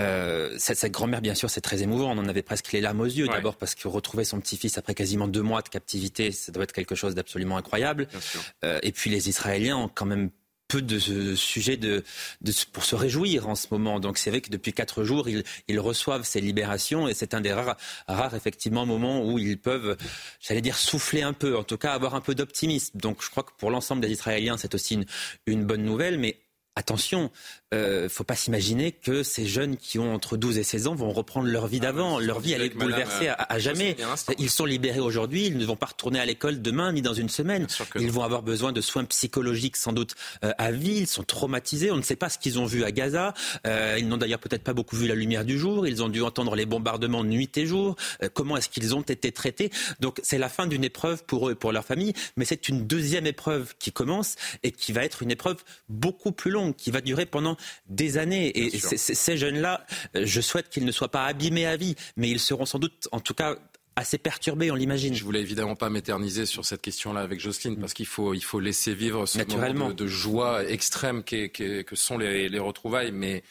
[0.00, 2.10] Euh, cette, cette grand-mère, bien sûr, c'est très émouvant.
[2.10, 3.28] On en avait presque les larmes aux yeux.
[3.28, 6.72] D'abord parce que retrouver son petit-fils après quasiment deux mois de captivité, ça doit être
[6.72, 8.08] quelque chose d'absolument incroyable.
[8.64, 10.21] Euh, et puis les Israéliens ont quand même
[10.72, 12.02] peu de sujets de,
[12.72, 14.00] pour se réjouir en ce moment.
[14.00, 17.52] Donc c'est vrai que depuis quatre jours, ils, reçoivent ces libérations et c'est un des
[17.52, 17.76] rares,
[18.08, 19.96] rares effectivement moments où ils peuvent,
[20.40, 22.98] j'allais dire, souffler un peu, en tout cas avoir un peu d'optimisme.
[22.98, 24.98] Donc je crois que pour l'ensemble des Israéliens, c'est aussi
[25.46, 26.38] une bonne nouvelle, mais
[26.74, 27.30] Attention,
[27.72, 30.94] ne euh, faut pas s'imaginer que ces jeunes qui ont entre 12 et 16 ans
[30.94, 32.18] vont reprendre leur vie ah, d'avant.
[32.18, 33.96] leur vie, elle est bouleversée à, à, jamais.
[34.38, 37.28] Ils sont libérés aujourd'hui, ils ne vont pas retourner à l'école demain ni dans une
[37.28, 37.66] semaine.
[37.98, 40.98] Ils vont avoir besoin de soins psychologiques sans doute euh, à vie.
[40.98, 41.90] Ils sont traumatisés.
[41.90, 43.34] On ne sait pas ce qu'ils ont vu à Gaza.
[43.66, 45.86] Euh, ils n'ont d'ailleurs peut-être pas beaucoup vu la lumière du jour.
[45.86, 47.96] Ils ont dû entendre les bombardements nuit et jour.
[48.34, 49.70] comment est-ce qu'ils ont été traités?
[50.00, 52.86] Donc c'est la fin d'une épreuve pour eux et pour leur famille, mais c'est une
[52.86, 55.56] deuxième épreuve qui commence et qui va être une épreuve
[55.88, 57.56] beaucoup plus longue qui va durer pendant
[57.88, 58.56] des années.
[58.58, 62.40] Et ces jeunes-là, euh, je souhaite qu'ils ne soient pas abîmés à vie, mais ils
[62.40, 63.56] seront sans doute, en tout cas,
[63.96, 65.14] assez perturbés, on l'imagine.
[65.14, 68.60] Je voulais évidemment pas m'éterniser sur cette question-là avec Jocelyne, parce qu'il faut, il faut
[68.60, 73.42] laisser vivre ce moment de, joie extrême que sont les, les retrouvailles, mais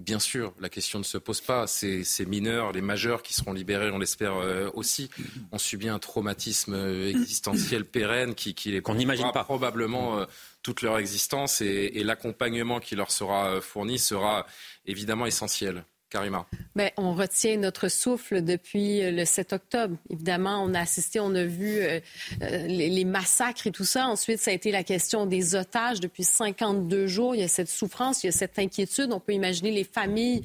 [0.00, 1.66] Bien sûr, la question ne se pose pas.
[1.66, 5.10] Ces, mineurs, les majeurs qui seront libérés, on l'espère euh, aussi,
[5.52, 10.24] ont subi un traumatisme euh, existentiel pérenne qui, qui les qu'on n'imagine pas probablement
[10.62, 14.46] toute leur existence et, l'accompagnement qui leur sera euh, fourni sera
[14.86, 15.84] évidemment essentiel.
[16.10, 16.44] Karima.
[16.74, 19.96] Bien, on retient notre souffle depuis euh, le 7 octobre.
[20.10, 22.00] Évidemment, on a assisté, on a vu euh,
[22.42, 24.06] euh, les, massacres et tout ça.
[24.06, 26.00] Ensuite, ça a été la question des otages.
[26.00, 29.12] Depuis 52 jours, il y a cette souffrance, il y a cette inquiétude.
[29.12, 30.42] On peut imaginer les familles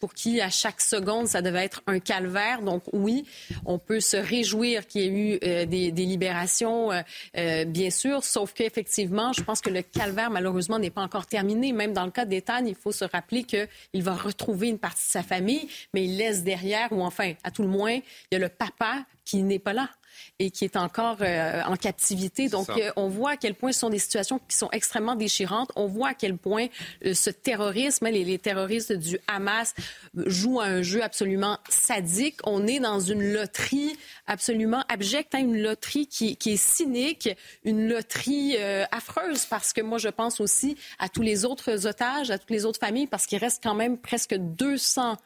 [0.00, 2.62] pour qui, à chaque seconde, ça devait être un calvaire.
[2.62, 3.24] Donc, oui,
[3.64, 6.90] on peut se réjouir qu'il y ait eu des, libérations,
[7.34, 11.72] bien sûr, sauf qu'effectivement, je pense que le calvaire, malheureusement, n'est pas encore terminé.
[11.72, 15.12] Même dans le cas d'Ethan, il faut se rappeler qu'il va retrouver une partie de
[15.12, 18.38] sa famille, mais il laisse derrière, ou enfin, à tout le moins, il y a
[18.38, 19.90] le papa qui n'est pas là
[20.38, 22.48] et qui est encore euh, en captivité.
[22.48, 25.70] Donc, euh, on voit à quel point ce sont des situations qui sont extrêmement déchirantes.
[25.76, 26.66] On voit à quel point
[27.04, 29.74] euh, ce terrorisme, les, les, terroristes du Hamas
[30.14, 32.36] jouent un jeu absolument sadique.
[32.44, 37.28] On est dans une loterie absolument abjecte, hein, une loterie qui, qui, est cynique,
[37.64, 38.56] une loterie
[38.90, 42.64] affreuse, parce que moi, je pense aussi à tous les autres otages, à toutes les
[42.64, 45.16] autres familles, parce qu'il reste quand même presque 200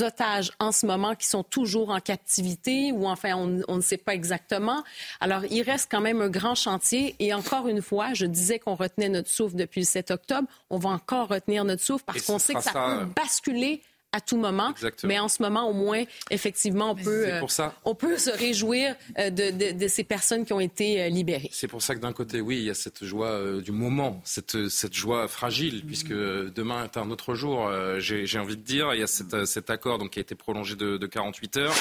[0.00, 4.14] otages en ce moment qui sont toujours en captivité ou enfin on, ne sait pas
[4.14, 4.82] exactement.
[5.20, 8.74] Alors il reste quand même un grand chantier et encore une fois, je disais qu'on
[8.74, 12.38] retenait notre souffle depuis le 7 octobre, on va encore retenir notre souffle parce qu'on
[12.38, 14.74] sait que ça, peut basculer à tout moment.
[15.04, 17.40] Mais en ce moment, au moins, effectivement, on peut, euh,
[17.84, 21.48] on peut se réjouir euh, de, de, ces personnes qui ont été euh, libérées.
[21.50, 24.68] C'est pour ça que d'un côté, oui, il y a cette joie du moment, cette,
[24.68, 28.92] cette joie fragile, puisque demain est un autre jour, j'ai envie de dire.
[28.92, 31.74] Il y a cet, cet accord donc, qui a été prolongé de, de 48 heures.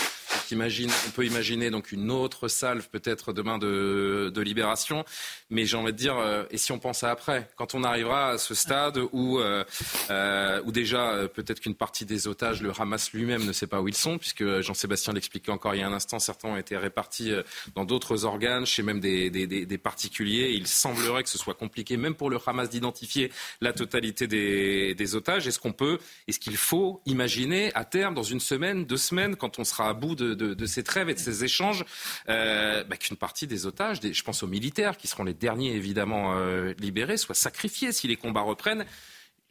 [0.52, 5.06] Imagine, on peut imaginer donc une autre salve peut-être demain de, de libération.
[5.50, 6.16] Mais j'ai envie de dire,
[6.50, 11.28] et si on pense à après, quand on arrivera à ce stade où, où déjà
[11.34, 14.62] peut-être qu'une partie des otages, le Hamas lui-même ne sait pas où ils sont, puisque
[14.62, 17.44] Jean-Sébastien l'expliquait encore il y a un instant, certains ont été répartis euh,
[17.76, 20.52] dans d'autres organes, chez même des, particuliers.
[20.54, 23.32] Il semblerait que ce soit compliqué, même pour le Hamas, d'identifier
[23.62, 25.48] la totalité des, otages.
[25.48, 29.60] Est-ce qu'on peut, est-ce qu'il faut imaginer à terme, dans une semaine, deux semaines, quand
[29.60, 31.84] on sera à bout de, ces trêves et de ces échanges,
[32.30, 36.38] euh, bah, qu'une partie des otages, je pense aux militaires, qui seront les derniers évidemment
[36.38, 38.86] euh, libérés, soient sacrifiés si les combats reprennent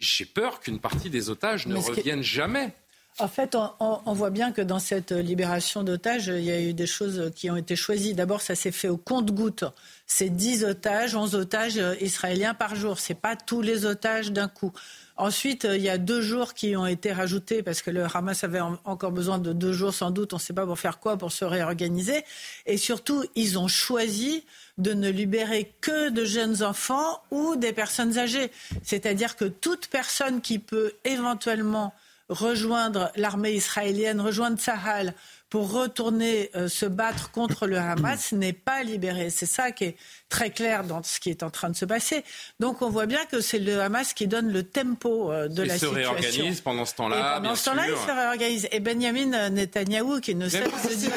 [0.00, 2.74] j'ai peur qu'une partie des otages ne reviennent jamais.
[3.18, 6.86] En fait, on, voit bien que dans cette libération d'otages, il y a eu des
[6.86, 8.14] choses qui ont été choisies.
[8.14, 9.64] D'abord, ça s'est fait au compte-gouttes.
[10.06, 12.98] C'est 10 otages, 11 otages israéliens par jour.
[12.98, 14.72] Ce n'est pas tous les otages d'un coup.
[15.18, 18.60] Ensuite, il y a deux jours qui ont été rajoutés parce que le Hamas avait
[18.60, 20.32] encore besoin de deux jours sans doute.
[20.32, 22.24] On ne sait pas pour faire quoi, pour se réorganiser.
[22.64, 24.46] Et surtout, ils ont choisi
[24.80, 28.50] de ne libérer que de jeunes enfants ou des personnes âgées.
[28.82, 31.94] C'est-à-dire que toute personne qui peut éventuellement
[32.28, 35.14] rejoindre l'armée israélienne, rejoindre Sahel
[35.50, 39.30] pour retourner euh, se battre contre le Hamas n'est pas libéré.
[39.30, 39.96] C'est ça qui est
[40.30, 42.24] très clair dans ce qui est en train de se passer.
[42.60, 45.74] Donc on voit bien que c'est le Hamas qui donne le tempo euh, de la
[45.74, 45.98] situation.
[45.98, 47.40] Il se réorganise pendant ce temps-là.
[47.42, 48.68] pendant ce temps-là, il se réorganise.
[48.72, 51.12] Et Benjamin Netanyahou, qui ne cesse de dire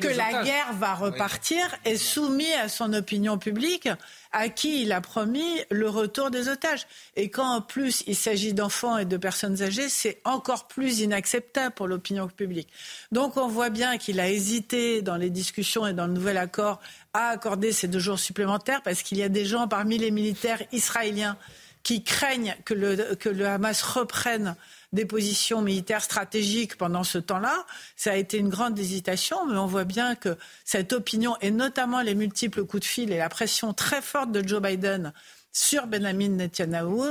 [0.00, 3.88] que la guerre va repartir, est soumis à son opinion publique
[4.34, 6.86] à qui il a promis le retour des otages.
[7.14, 11.72] Et quand en plus il s'agit d'enfants et de personnes âgées, c'est encore plus inacceptable
[11.74, 12.68] pour l'opinion publique.
[13.12, 16.80] Donc on voit bien qu'il a hésité dans les discussions et dans le nouvel accord
[17.14, 20.62] à accorder ces deux jours supplémentaires parce qu'il y a des gens parmi les militaires
[20.72, 21.38] israéliens
[21.84, 24.56] qui craignent que le, que le Hamas reprenne
[24.92, 27.66] des positions militaires stratégiques pendant ce temps-là.
[27.96, 32.00] Ça a été une grande hésitation, mais on voit bien que cette opinion, et notamment
[32.00, 35.12] les multiples coups de fil et la pression très forte de Joe Biden
[35.52, 37.02] sur Benjamin Netanyahu,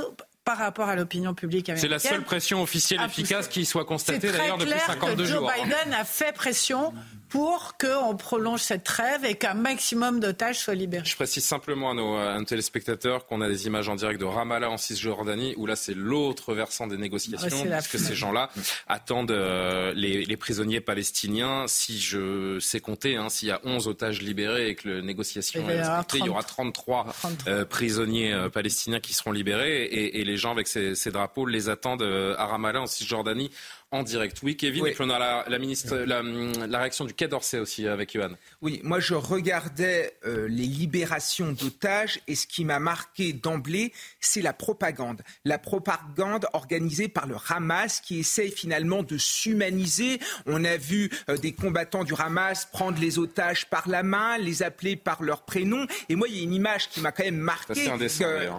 [0.44, 1.98] par rapport à l'opinion publique américaine.
[1.98, 5.50] C'est la seule pression officielle efficace qui soit constatée d'ailleurs depuis 52 jours.
[5.50, 6.92] Joe Biden a fait pression
[7.28, 11.04] pour qu'on prolonge cette trêve et qu'un maximum d'otages soient libérés.
[11.04, 14.76] Je précise simplement à nos, téléspectateurs qu'on a des images en direct de Ramallah en
[14.76, 18.50] Cisjordanie, où là c'est l'autre versant des négociations, parce que ces gens-là
[18.86, 21.64] attendent euh, les, prisonniers palestiniens.
[21.68, 25.68] Si je sais compter, hein, s'il y a 11 otages libérés et que la négociation
[25.68, 27.06] est respectée, il y aura 33,
[27.46, 31.68] euh, prisonniers euh, palestiniens qui seront libérés, et, les gens avec ces, ces drapeaux les
[31.68, 33.50] attendent à Ramallah en Cisjordanie
[33.94, 34.40] en direct.
[34.42, 38.12] Oui, Kevin, et puis on a la, ministre, la, réaction du Quai d'Orsay aussi avec
[38.12, 38.30] Johan.
[38.60, 44.42] Oui, moi je regardais euh, les libérations d'otages et ce qui m'a marqué d'emblée, c'est
[44.42, 45.22] la propagande.
[45.44, 50.18] La propagande organisée par le Hamas qui essaye finalement de s'humaniser.
[50.46, 54.64] On a vu euh, des combattants du Hamas prendre les otages par la main, les
[54.64, 55.86] appeler par leur prénom.
[56.08, 57.88] Et moi, il y a une image qui m'a quand même marqué,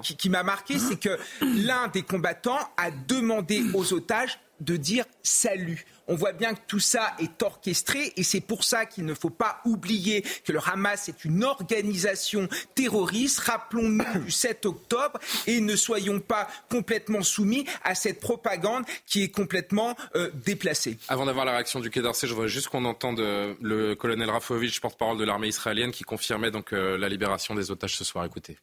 [0.01, 5.05] qui, qui m'a marqué, c'est que l'un des combattants a demandé aux otages de dire
[5.23, 5.85] salut.
[6.07, 9.31] On voit bien que tout ça est orchestré et c'est pour ça qu'il ne faut
[9.31, 13.39] pas oublier que le Hamas est une organisation terroriste.
[13.39, 19.29] Rappelons-nous du 7 octobre et ne soyons pas complètement soumis à cette propagande qui est
[19.29, 20.97] complètement euh, déplacée.
[21.07, 24.29] Avant d'avoir la réaction du Quai d'Orsay, je voudrais juste qu'on entende euh, le colonel
[24.29, 28.25] Rafovitch, porte-parole de l'armée israélienne, qui confirmait donc euh, la libération des otages ce soir.
[28.25, 28.57] Écoutez.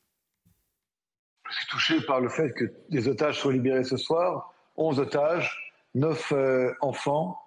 [1.50, 4.54] Je suis touché par le fait que des otages soient libérés ce soir.
[4.76, 5.61] 11 otages
[5.94, 7.38] neuf euh, enfants,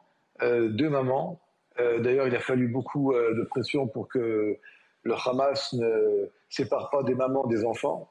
[0.42, 1.40] euh, deux mamans.
[1.80, 4.58] Euh, d'ailleurs, il a fallu beaucoup de pression pour que
[5.04, 8.10] le Hamas ne sépare pas des mamans des enfants.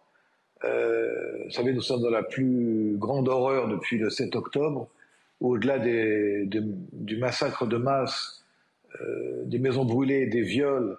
[0.63, 4.89] vous savez, nous sommes dans la plus grande horreur depuis le 7 octobre.
[5.41, 8.45] Au-delà du massacre de masse,
[9.45, 10.97] des maisons brûlées, des viols,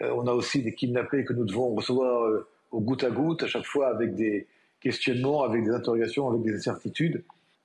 [0.00, 3.66] on a aussi des kidnappés que nous devons recevoir au goutte à goutte, à chaque
[3.66, 4.46] fois avec des
[4.80, 7.22] questionnements, avec des interrogations, avec des incertitudes.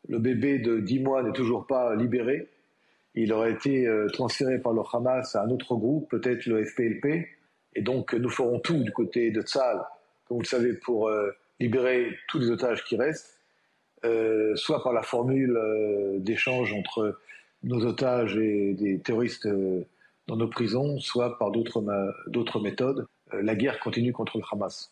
[0.07, 2.49] Le bébé de 10 mois n'est toujours pas libéré.
[3.13, 7.27] Il aurait été euh, transféré par le Hamas à un autre groupe, peut-être le FPLP.
[7.75, 9.81] Et donc, nous ferons tout du côté de Tzal,
[10.25, 13.39] comme vous le savez, pour euh, libérer tous les otages qui restent,
[14.05, 15.57] euh, soit par la formule
[16.19, 17.19] d'échange entre
[17.63, 19.47] nos otages et des terroristes
[20.27, 23.05] dans nos prisons, soit par d'autres méthodes.
[23.31, 24.91] la guerre continue contre le Hamas.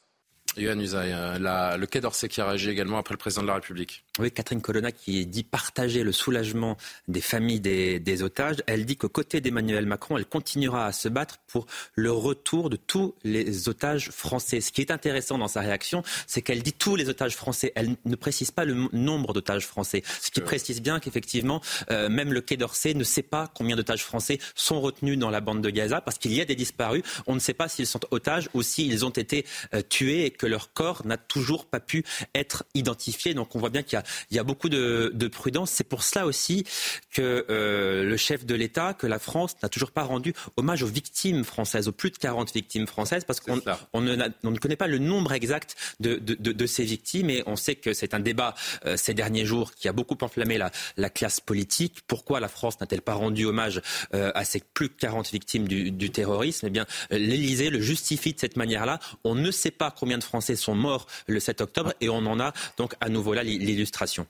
[0.58, 3.56] Yohann Usaï, euh, le Quai d'Orsay qui a réagi également après le président de la
[3.56, 4.04] République.
[4.20, 6.76] Oui, Catherine Colonna qui dit partager le soulagement
[7.08, 8.58] des familles des, otages.
[8.68, 12.76] Elle dit qu'aux côtés d'Emmanuel Macron, elle continuera à se battre pour le retour de
[12.76, 14.60] tous les otages français.
[14.60, 17.72] Ce qui est intéressant dans sa réaction, c'est qu'elle dit tous les otages français.
[17.76, 20.04] Elle ne précise pas le nombre d'otages français.
[20.22, 24.04] Ce qui précise bien qu'effectivement, euh, même le Quai d'Orsay ne sait pas combien d'otages
[24.04, 27.04] français sont retenus dans la bande de Gaza parce qu'il y a des disparus.
[27.28, 30.48] On ne sait pas s'ils sont otages ou s'ils ont été euh, tués et que
[30.48, 33.36] leur corps n'a toujours pas pu être identifié.
[33.36, 35.70] Donc on voit bien qu'il y, a beaucoup de, prudence.
[35.70, 36.66] C'est pour cela aussi
[37.12, 40.88] que euh, le chef de l'État, que la France n'a toujours pas rendu hommage aux
[40.88, 45.34] victimes françaises, aux plus de 40 victimes françaises, parce qu'on ne, connaît pas le nombre
[45.34, 49.74] exact de, ces victimes et on sait que c'est un débat euh, ces derniers jours
[49.74, 52.00] qui a beaucoup enflammé la, classe politique.
[52.08, 53.82] Pourquoi la France n'a-t-elle pas rendu hommage
[54.14, 56.68] euh, à ces plus de 40 victimes du, du terrorisme?
[56.68, 59.00] Eh bien, l'Élysée le justifie de cette manière-là.
[59.24, 62.40] On ne sait pas combien de Français sont morts le 7 octobre et on en
[62.40, 64.28] a donc à nouveau là l'illustration.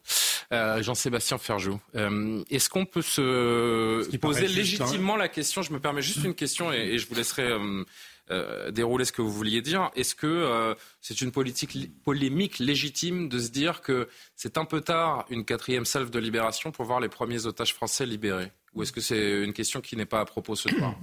[0.54, 4.56] Euh, Jean-Sébastien Ferjou, euh, est-ce qu'on peut se poser hein.
[4.56, 7.52] légitimement la question Je me permets juste une question et, je vous laisserai
[8.32, 9.92] euh, dérouler ce que vous vouliez dire.
[9.96, 15.26] Est-ce que c'est une politique polémique légitime de se dire que c'est un peu tard
[15.30, 18.52] une quatrième salve de libération pour voir les premiers otages français libérés?
[18.74, 20.96] Ou est-ce que c'est une question qui n'est pas à propos ce soir?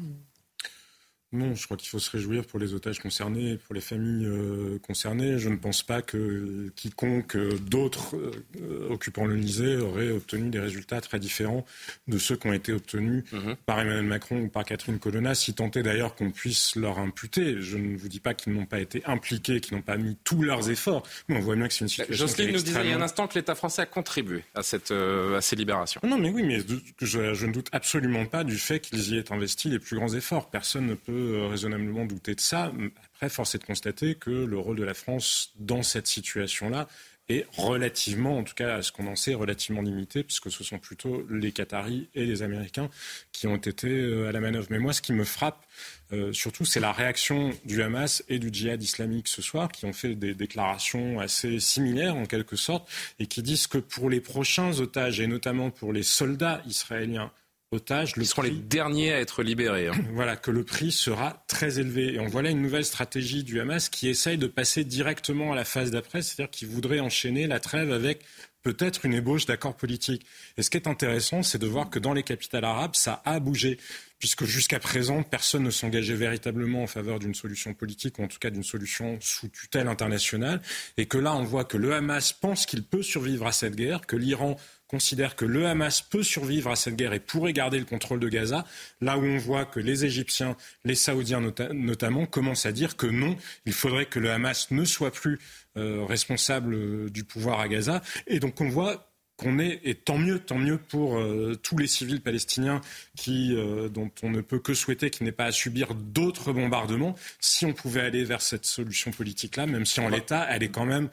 [1.37, 4.79] Non, je crois qu'il faut se réjouir pour les otages concernés, pour les familles euh,
[4.81, 5.39] concernées.
[5.39, 11.01] Je ne pense pas que quiconque euh, d'autres euh, occupant l'Elysée aurait obtenu des résultats
[11.01, 11.65] très différents
[12.09, 13.57] de ceux qui ont été obtenus mhm.
[13.67, 17.61] par Emmanuel Macron ou par Catherine Colonna, si tant est d'ailleurs qu'on puisse leur imputer.
[17.61, 20.43] Je ne vous dis pas qu'ils n'ont pas été impliqués, qu'ils n'ont pas mis tous
[20.43, 22.15] leurs efforts, mais on voit bien que c'est une situation.
[22.15, 24.91] Jocelyne nous disait il y a un instant que l'État français a contribué à, cette,
[24.91, 26.01] à ces libérations.
[26.05, 26.61] Non, mais oui, mais
[27.01, 30.15] je, je ne doute absolument pas du fait qu'ils y aient investi les plus grands
[30.15, 30.51] efforts.
[30.51, 32.73] Personne ne peut euh, raisonnablement douter de ça.
[33.15, 36.89] Après, force est de constater que le rôle de la France dans cette situation-là
[37.29, 40.79] est relativement, en tout cas à ce qu'on en sait, relativement limité, puisque ce sont
[40.79, 42.89] plutôt les Qataris et les Américains
[43.33, 44.69] qui ont été euh, à la manœuvre.
[44.71, 45.65] Mais moi, ce qui me frappe
[46.13, 49.93] euh, surtout, c'est la réaction du Hamas et du djihad islamique ce soir, qui ont
[49.93, 54.79] fait des déclarations assez similaires en quelque sorte, et qui disent que pour les prochains
[54.79, 57.33] otages, et notamment pour les soldats israéliens
[57.73, 58.15] otages.
[58.17, 59.89] Ils seront les derniers à être libérés.
[59.89, 59.95] Hein.
[60.13, 62.15] Voilà, que le prix sera très élevé.
[62.15, 65.57] Et on voit là une nouvelle stratégie du Hamas qui essaye de passer directement à
[65.57, 68.23] la phase d'après, c'est-à-dire qu'il voudrait enchaîner la trêve avec
[68.67, 70.27] peut-être une ébauche d'accord politique.
[70.57, 73.39] Et ce qui est intéressant, c'est de voir que dans les capitales arabes, ça a
[73.39, 73.79] bougé,
[74.19, 78.41] puisque jusqu'à présent, personne ne s'engageait véritablement en faveur d'une solution politique, ou en tout
[78.41, 80.61] cas d'une solution sous tutelle internationale,
[80.97, 84.05] et que là, on voit que le Hamas pense qu'il peut survivre à cette guerre,
[84.05, 84.57] que l'Iran
[84.89, 88.29] considère que le Hamas peut survivre à cette guerre et pourrait garder le contrôle de
[88.29, 88.65] Gaza,
[89.01, 91.41] là où on voit que les Égyptiens, les Saoudiens
[91.73, 95.39] notamment, commencent à dire que non, il faudrait que le Hamas ne soit plus
[95.77, 98.03] euh, responsable euh, du pouvoir à Gaza.
[98.27, 101.87] Et donc on voit qu'on est, et tant mieux, tant mieux pour euh, tous les
[101.87, 102.81] civils palestiniens
[103.17, 103.55] qui,
[103.93, 107.75] dont on ne peut que souhaiter qu'ils n'aient pas à subir d'autres bombardements, si on
[107.75, 111.11] pouvait aller vers cette solution politique-là, même si en l'état, elle est quand même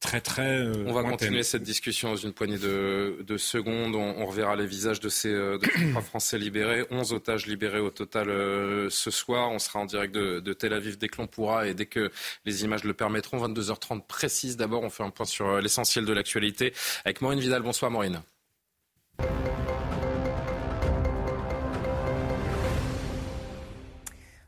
[0.00, 0.58] très très.
[0.58, 3.94] Euh, on va continuer cette discussion dans une poignée de, secondes.
[3.94, 5.58] On, reverra les visages de ces, euh,
[5.90, 9.50] trois Français libérés, 11 otages libérés au total euh, ce soir.
[9.50, 12.10] On sera en direct de, Tel Aviv dès que l'on pourra et dès que
[12.44, 13.38] les images le permettront.
[13.46, 14.56] 22h30 précise.
[14.56, 16.72] D'abord, on fait un point sur l'essentiel de l'actualité
[17.04, 17.62] avec Maureen Vidal.
[17.62, 18.22] Bonsoir Maureen.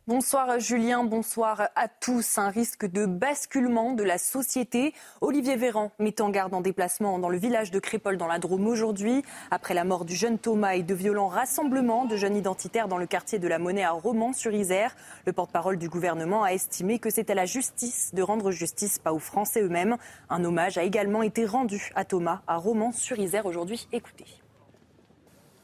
[0.09, 2.39] Bonsoir Julien, bonsoir à tous.
[2.39, 4.95] Un risque de basculement de la société.
[5.21, 8.67] Olivier Véran met en garde en déplacement dans le village de Crépol dans la Drôme
[8.69, 9.23] aujourd'hui.
[9.51, 13.05] Après la mort du jeune Thomas et de violents rassemblements de jeunes identitaires dans le
[13.05, 17.35] quartier de la Monnaie à Romans-sur-Isère, le porte-parole du gouvernement a estimé que c'est à
[17.35, 19.99] la justice de rendre justice, pas aux Français eux-mêmes.
[20.31, 23.87] Un hommage a également été rendu à Thomas à Romans-sur-Isère aujourd'hui.
[23.93, 24.25] Écoutez.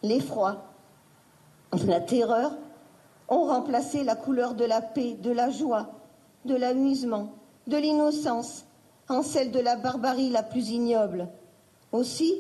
[0.03, 0.67] L'effroi,
[1.87, 2.53] la terreur
[3.29, 5.89] ont remplacé la couleur de la paix, de la joie,
[6.45, 7.31] de l'amusement,
[7.67, 8.65] de l'innocence
[9.09, 11.29] en celle de la barbarie la plus ignoble.
[11.93, 12.35] Aussi,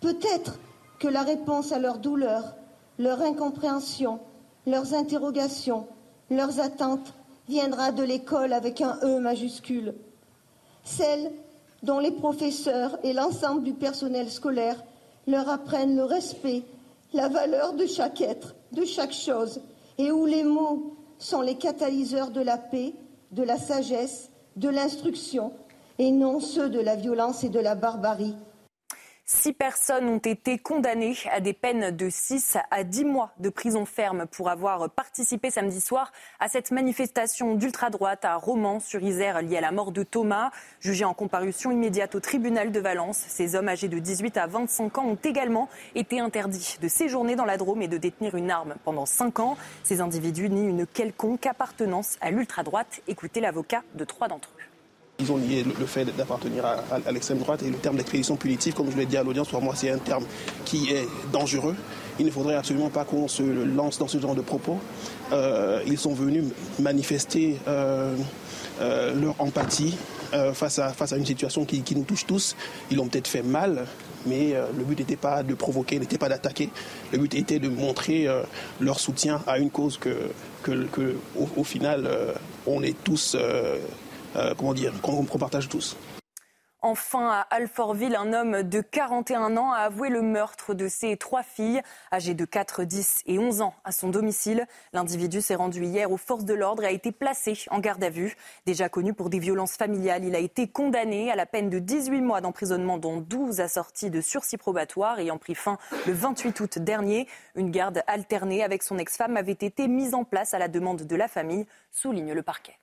[0.00, 0.58] peut-être
[0.98, 2.54] que la réponse à leurs douleurs,
[2.98, 4.20] leur incompréhension,
[4.66, 5.86] leurs interrogations,
[6.30, 7.14] leurs attentes
[7.48, 9.94] viendra de l'école avec un E majuscule.
[10.84, 11.30] Celle
[11.82, 14.82] dont les professeurs et l'ensemble du personnel scolaire
[15.26, 16.62] leur apprennent le respect,
[17.12, 19.60] la valeur de chaque être, de chaque chose,
[19.98, 22.94] et où les mots sont les catalyseurs de la paix,
[23.30, 25.52] de la sagesse, de l'instruction,
[25.98, 28.34] et non ceux de la violence et de la barbarie.
[29.26, 33.86] Six personnes ont été condamnées à des peines de 6 à 10 mois de prison
[33.86, 39.72] ferme pour avoir participé samedi soir à cette manifestation d'ultra-droite à Romans-sur-Isère liée à la
[39.72, 40.50] mort de Thomas.
[40.78, 44.98] Jugés en comparution immédiate au tribunal de Valence, ces hommes âgés de 18 à 25
[44.98, 48.74] ans ont également été interdits de séjourner dans la Drôme et de détenir une arme
[48.84, 49.56] pendant 5 ans.
[49.84, 53.00] Ces individus nient une quelconque appartenance à l'ultra-droite.
[53.08, 54.53] Écoutez l'avocat de trois d'entre eux.
[55.20, 58.90] Ils ont lié le fait d'appartenir à, l'extrême droite et le terme d'expédition punitive, comme
[58.90, 60.24] je l'ai dit à l'audience, pour moi c'est un terme
[60.64, 61.76] qui est dangereux.
[62.18, 64.78] Il ne faudrait absolument pas qu'on se lance dans ce genre de propos.
[65.32, 66.44] Euh, ils sont venus
[66.80, 68.16] manifester euh,
[68.80, 69.96] euh, leur empathie
[70.52, 72.56] face, à, une situation qui, nous touche tous.
[72.90, 73.86] Ils l'ont peut-être fait mal,
[74.26, 76.70] mais le but n'était pas de provoquer, n'était pas d'attaquer.
[77.12, 78.26] Le but était de montrer
[78.80, 80.32] leur soutien à une cause que,
[81.56, 82.10] au, final,
[82.66, 83.36] on est tous
[84.56, 85.96] comment dire, qu'on partage tous.
[86.86, 91.42] Enfin, à Alfortville, un homme de 41 ans a avoué le meurtre de ses trois
[91.42, 91.80] filles,
[92.12, 94.66] âgées de 4, 10 et 11 ans, à son domicile.
[94.92, 98.10] L'individu s'est rendu hier aux forces de l'ordre et a été placé en garde à
[98.10, 98.36] vue.
[98.66, 102.20] Déjà connu pour des violences familiales, il a été condamné à la peine de 18
[102.20, 107.28] mois d'emprisonnement, dont 12 assortis de sursis probatoire, ayant pris fin le 28 août dernier.
[107.54, 111.16] Une garde alternée avec son ex-femme avait été mise en place à la demande de
[111.16, 112.78] la famille, souligne le parquet.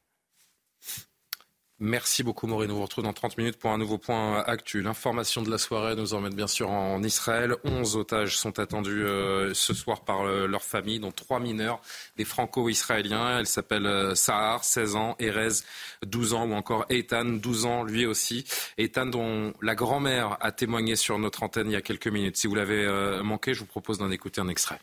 [1.83, 2.69] Merci beaucoup Maureen.
[2.69, 4.83] Nous vous retrouve dans 30 minutes pour un nouveau point actuel.
[4.83, 7.55] L'information de la soirée nous emmène bien sûr en Israël.
[7.63, 11.81] 11 otages sont attendus euh, ce soir par euh, leur famille, dont trois mineurs,
[12.17, 13.39] des franco-israéliens.
[13.39, 15.63] Elle s'appelle euh, Sahar, 16 ans, Erez,
[16.05, 18.45] 12 ans, ou encore Eitan, 12 ans, lui aussi.
[18.77, 22.37] Eitan, dont la grand-mère a témoigné sur notre antenne il y a quelques minutes.
[22.37, 22.85] Si vous l'avez
[23.23, 24.77] manqué, je vous propose d'en écouter un extrait.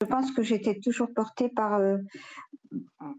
[0.00, 1.80] Je pense que j'étais toujours portée par,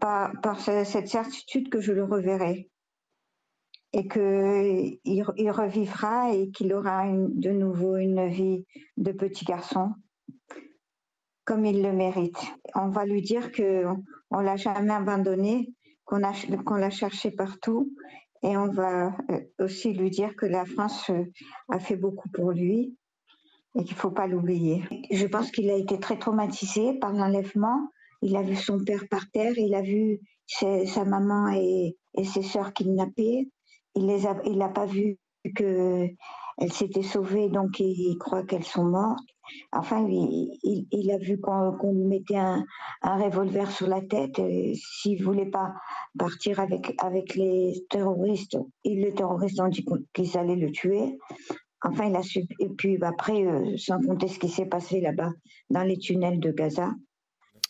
[0.00, 2.70] par, cette certitude que je le reverrai.
[3.92, 8.66] Et qu'il il revivra et qu'il aura de nouveau une vie
[8.98, 9.94] de petit garçon
[11.46, 12.38] comme il le mérite.
[12.74, 15.72] On va lui dire qu'on ne l'a jamais abandonné,
[16.04, 17.94] qu'on l'a cherché partout.
[18.42, 21.24] Et on va euh, aussi lui dire que la France euh,
[21.70, 22.96] a fait beaucoup pour lui
[23.78, 24.82] et qu'il ne faut pas l'oublier.
[25.10, 27.88] Je pense qu'il a été très traumatisé par l'enlèvement
[28.22, 32.72] il a vu son père par terre, il a vu sa maman et, ses sœurs
[32.72, 33.48] kidnappées.
[33.94, 34.10] Il
[34.44, 35.18] il n'a pas vu
[35.54, 36.08] que
[36.58, 39.28] elles s'étaient sauvées, donc il croit qu'elles sont mortes.
[39.72, 42.64] Enfin, il, a vu qu'on lui mettait un,
[43.02, 44.40] revolver sur la tête.
[44.74, 45.74] S'il voulait pas
[46.18, 51.18] partir avec, les terroristes, les terroristes ont dit qu'ils allaient le tuer.
[51.82, 52.40] Enfin, il a su.
[52.58, 55.32] Et puis après, euh, sans compter ce qui s'est passé là-bas
[55.70, 56.92] dans les tunnels de Gaza,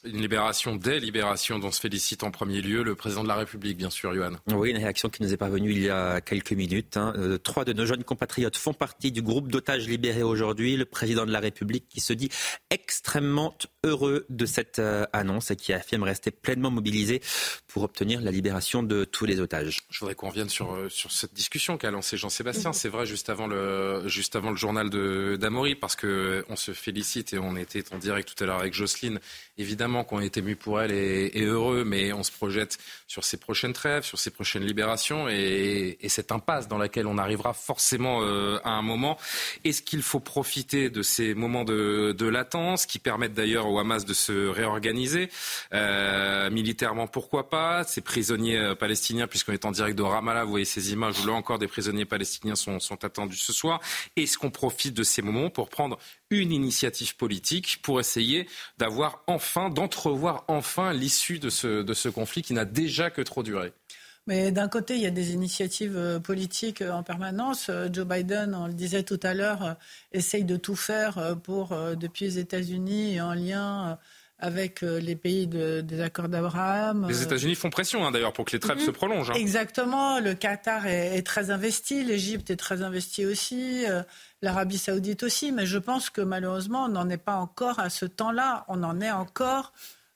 [0.07, 3.77] une libération, des libérations dont se félicite en premier lieu le président de la République,
[3.77, 4.33] bien sûr, Johan.
[4.49, 6.97] Oui, une réaction qui nous est parvenue il y a quelques minutes.
[6.97, 7.13] Hein.
[7.17, 10.77] Euh, trois de nos jeunes compatriotes font partie du groupe d'otages libérés aujourd'hui.
[10.77, 12.31] Le président de la République qui se dit
[12.71, 17.21] extrêmement heureux de cette euh, annonce et qui affirme rester pleinement mobilisé
[17.67, 19.83] pour obtenir la libération de tous les otages.
[19.91, 22.73] Je voudrais qu'on revienne sur, euh, sur cette discussion qu'a lancée Jean-Sébastien.
[22.73, 24.91] C'est vrai, juste avant le, juste avant le journal
[25.39, 29.21] d'Amaury, parce qu'on se félicite et on était en direct tout à l'heure avec Jocelyne
[29.59, 33.73] évidemment qu'on est ému pour elle et, heureux, mais on se projette sur ses prochaines
[33.73, 38.71] trêves, sur ses prochaines libérations et, cette impasse dans laquelle on arrivera forcément euh, à
[38.71, 39.19] un moment.
[39.65, 44.15] Est-ce qu'il faut profiter de ces moments de, latence qui permettent d'ailleurs au Hamas de
[44.15, 45.29] se réorganiser?
[45.75, 47.85] Euh, militairement Pourquoi pas?
[47.85, 51.27] Ces prisonniers euh, palestiniens, puisqu'on est en direct de Ramallah, vous voyez ces images où
[51.27, 53.81] là encore des prisonniers palestiniens sont, sont attendus ce soir.
[54.17, 55.99] Est-ce qu'on profite de ces moments pour prendre
[56.31, 58.49] une initiative politique pour essayer
[58.79, 63.73] d'avoir enfin, d'entrevoir enfin l'issue de ce, conflit qui n'a déjà que trop duré.
[64.29, 67.69] Mais d'un côté, il y a des initiatives euh, politiques euh, en permanence.
[67.71, 69.77] Euh, Joe Biden, on le disait tout à l'heure,
[70.13, 73.99] essaye de tout faire pour, depuis les États-Unis, en lien
[74.39, 77.07] avec les pays des accords d'Abraham.
[77.09, 78.93] Les États-Unis font pression hein, d'ailleurs pour que les trêves se mhm.
[78.93, 79.31] prolongent.
[79.31, 79.35] Hein.
[79.35, 80.21] Exactement.
[80.21, 83.85] Le Qatar est, est très investi, l'Égypte est très investie aussi
[84.43, 88.07] l'Arabie saoudite aussi, mais je pense que malheureusement, on n'en est pas encore à ce
[88.07, 88.65] temps-là.
[88.69, 89.73] On en est encore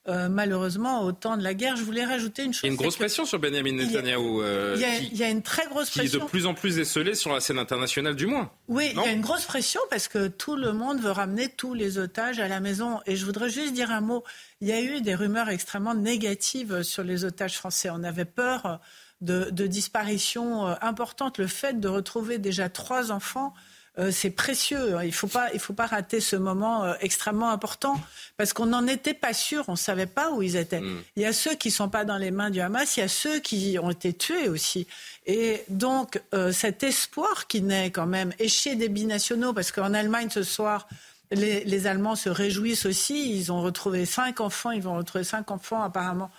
[0.08, 1.76] euh, malheureusement au temps de la guerre.
[1.76, 2.62] Je voulais rajouter une chose.
[2.62, 4.40] Il y a une grosse pression sur Benjamin Netanyahu.
[4.40, 6.10] Euh, il, y a, une très grosse pression.
[6.10, 8.50] Qui est de plus en plus esselée sur la scène internationale, du moins.
[8.68, 11.74] Oui, il y a une grosse pression parce que tout le monde veut ramener tous
[11.74, 13.00] les otages à la maison.
[13.04, 14.24] Et je voudrais juste dire un mot.
[14.62, 17.90] Il y a eu des rumeurs extrêmement négatives sur les otages français.
[17.90, 18.80] On avait peur
[19.20, 21.36] de, de disparitions euh, importantes.
[21.36, 23.52] Le fait de retrouver déjà trois enfants
[23.98, 24.96] euh, c'est précieux.
[25.02, 28.00] Il ne faut, pas, faut pas rater ce moment euh, extrêmement important
[28.36, 30.80] parce qu'on n'en était pas sûr, on ne savait pas où ils étaient.
[30.80, 31.02] Mm.
[31.16, 33.02] Il y a ceux qui ne sont pas dans les mains du Hamas, il y
[33.02, 34.86] a ceux qui ont été tués aussi.
[35.26, 39.92] Et donc euh, cet espoir qui naît quand même, et chez des binationaux, parce qu'en
[39.92, 40.88] Allemagne ce soir,
[41.32, 45.50] les, les, Allemands se réjouissent aussi, ils ont retrouvé cinq enfants, ils vont retrouver cinq
[45.50, 46.30] enfants apparemment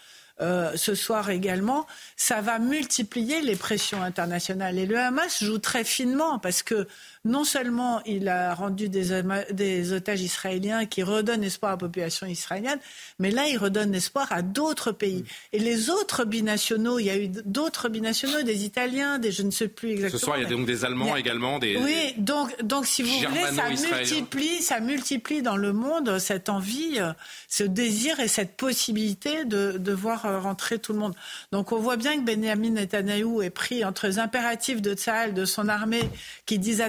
[0.42, 1.86] euh, ce soir également,
[2.16, 4.80] ça va multiplier les pressions internationales.
[4.80, 6.88] Et le Hamas joue très finement parce que
[7.24, 12.80] non seulement il a rendu des, otages israéliens qui redonnent espoir à la population israélienne,
[13.20, 15.24] mais là il redonne espoir à d'autres pays.
[15.54, 19.52] Et les autres binationaux, il y a eu d'autres binationaux, des Italiens, des je ne
[19.52, 20.20] sais plus exactement.
[20.20, 21.78] Ce soir, il y a donc des Allemands également, des.
[21.78, 27.00] Oui, donc, donc si vous voulez, ça multiplie, ça multiplie dans le monde cette envie,
[27.48, 31.14] ce désir et cette possibilité de, de voir euh, rentrer tout le monde.
[31.52, 35.46] Donc on voit bien que Benjamin Netanyahu est pris entre les impératifs de Tsahal, de
[35.46, 36.10] son armée,
[36.46, 36.82] qui disent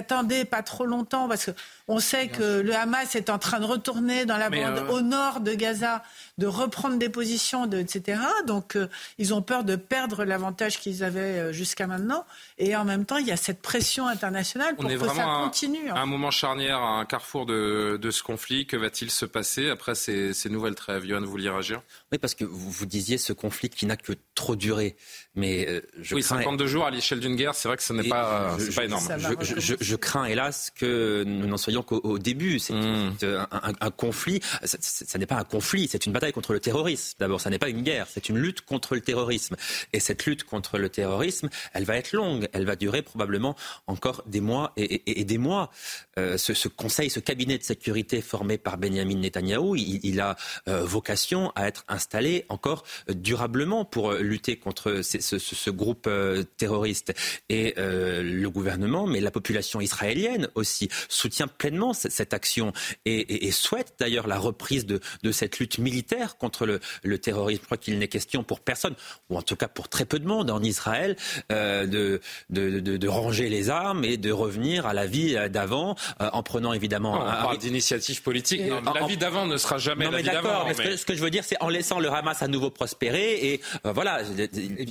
[0.45, 1.49] pas trop longtemps, parce
[1.87, 5.01] qu'on sait que le Hamas est en train de retourner dans la bande euh, au
[5.01, 6.03] nord de Gaza
[6.37, 8.19] de reprendre des positions, de, etc.
[8.47, 12.25] Donc euh, ils ont peur de perdre l'avantage qu'ils avaient euh, jusqu'à maintenant.
[12.57, 15.89] Et en même temps, il y a cette pression internationale pour que ça continue.
[15.89, 18.65] Un, un moment charnière, un carrefour de, de ce conflit.
[18.65, 21.81] Que va-t-il se passer après ces, ces nouvelles trêves Yohann, vous vouliez réagir
[22.11, 24.95] Oui, parce que vous, vous disiez ce conflit qui n'a que trop duré.
[25.35, 28.07] Mais euh, je oui, 52 jours à l'échelle d'une guerre, c'est vrai que ce n'est
[28.07, 29.07] pas, pas énorme.
[29.41, 32.59] Je, je, crains hélas que nous n'en soyons qu'au début.
[32.59, 33.15] C'est hmm.
[33.23, 34.39] un, un, conflit.
[34.63, 37.15] Ça, ça n'est pas un conflit, c'est une bataille contre le terrorisme.
[37.19, 39.55] D'abord, ça n'est pas une guerre, c'est une lutte contre le terrorisme.
[39.93, 43.55] Et cette lutte contre le terrorisme, elle va être longue, elle va durer probablement
[43.87, 45.71] encore des mois et, des mois.
[46.17, 50.35] Euh, ce, conseil, ce cabinet de sécurité formé par Benjamin Netanyahou, il, a
[50.67, 56.09] euh, vocation à être installé encore durablement pour lutter contre ce, groupe
[56.57, 57.13] terroriste.
[57.49, 62.73] Et le gouvernement, mais la population israélienne aussi, soutient pleinement cette action
[63.05, 64.99] et, souhaite d'ailleurs la reprise de,
[65.31, 67.61] cette lutte militaire contre le, terrorisme.
[67.61, 68.95] Je crois qu'il n'est question pour personne,
[69.29, 71.15] ou en tout cas pour très peu de monde en Israël,
[71.53, 76.43] euh, de, de, ranger les armes et de revenir à la vie d'avant, euh, en
[76.43, 77.13] prenant évidemment...
[77.13, 78.61] on parle d'initiative politique.
[78.93, 80.65] la vie d'avant ne sera jamais la vie d'avant.
[80.67, 80.97] Mais...
[80.97, 83.93] Ce, que, je veux dire, c'est en laissant le Hamas à nouveau prospérer, et euh,
[83.93, 84.19] voilà,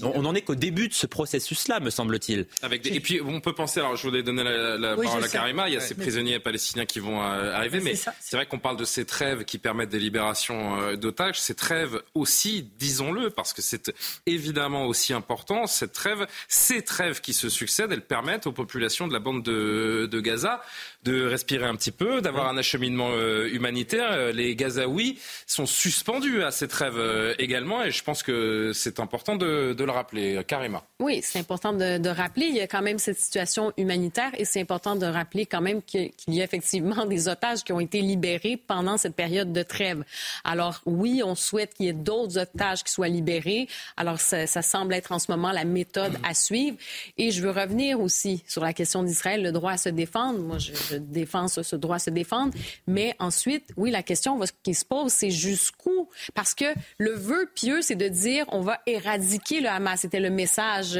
[0.03, 2.47] on n'en est qu'au début de ce processus-là, me semble-t-il.
[2.87, 5.77] Et puis on peut penser, alors je voulais donner la, parole à Karima, il y
[5.77, 9.44] a ces prisonniers palestiniens qui vont arriver, mais c'est vrai qu'on parle de ces trêves
[9.44, 11.40] qui permettent des libérations euh, d'otages.
[11.40, 13.92] Ces trêves aussi, disons-le, parce que c'est
[14.26, 19.12] évidemment aussi important, cette trêve, ces trêves qui se succèdent, elles permettent aux populations de
[19.12, 20.62] la bande de, de Gaza
[21.03, 24.12] de respirer un petit peu, d'avoir un acheminement euh, humanitaire.
[24.12, 27.00] Euh, les Gazaouis sont suspendus à ces trêves
[27.38, 30.42] également, et je pense que c'est important de, de, le rappeler.
[30.46, 30.84] Karima.
[31.00, 32.46] Oui, c'est important de, de, rappeler.
[32.46, 35.82] Il y a quand même cette situation humanitaire, et c'est important de rappeler quand même
[35.82, 40.05] qu'il y a effectivement des otages qui ont été libérés pendant cette période de trêve.
[40.44, 43.68] Alors oui, on souhaite qu'il y ait d'autres otages qui soient libérés.
[43.96, 46.76] Alors ça, semble être en ce moment la méthode à suivre.
[47.18, 50.38] Et je veux revenir aussi sur la question d'Israël, le droit à se défendre.
[50.38, 52.53] Moi, je, défends ce, droit à se défendre.
[52.86, 56.09] Mais ensuite, oui, la question qui se pose, c'est jusqu'où?
[56.34, 56.64] Parce que
[56.99, 60.01] le vœu pieux, c'est de dire on va éradiquer le Hamas.
[60.01, 60.99] C'était le message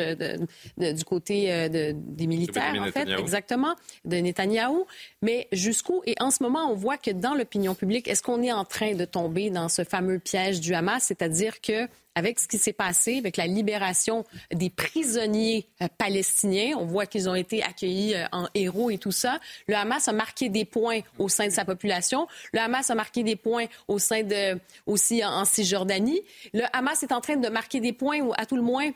[0.77, 3.75] du côté euh, des militaires, en fait, exactement,
[4.05, 4.87] de Netanyahou.
[5.23, 6.03] Mais jusqu'où?
[6.07, 8.95] Et en ce moment, on voit que dans l'opinion publique, est-ce qu'on est en train
[8.95, 13.19] de tomber dans ce fameux piège du Hamas, c'est-à-dire que avec ce qui s'est passé,
[13.19, 18.49] avec la libération des prisonniers euh, palestiniens, on voit qu'ils ont été accueillis euh, en
[18.55, 19.41] héros et tout ça.
[19.67, 22.27] Le Hamas a marqué des points au sein de sa population.
[22.53, 26.21] Le Hamas a marqué des points au sein de aussi en, Cisjordanie.
[26.53, 28.91] Le Hamas est en train de marquer des points, ou à tout le moins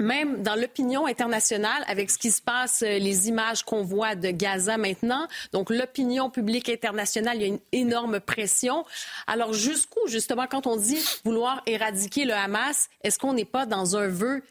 [0.00, 4.30] même dans l'opinion internationale, avec ce qui se passe, euh, les images qu'on voit de
[4.30, 8.84] Gaza maintenant, donc l'opinion publique internationale, il y a une énorme pression.
[9.26, 13.96] Alors jusqu'où, justement, quand on dit vouloir éradiquer le Hamas, est-ce qu'on n'est pas dans
[13.96, 14.42] un vœu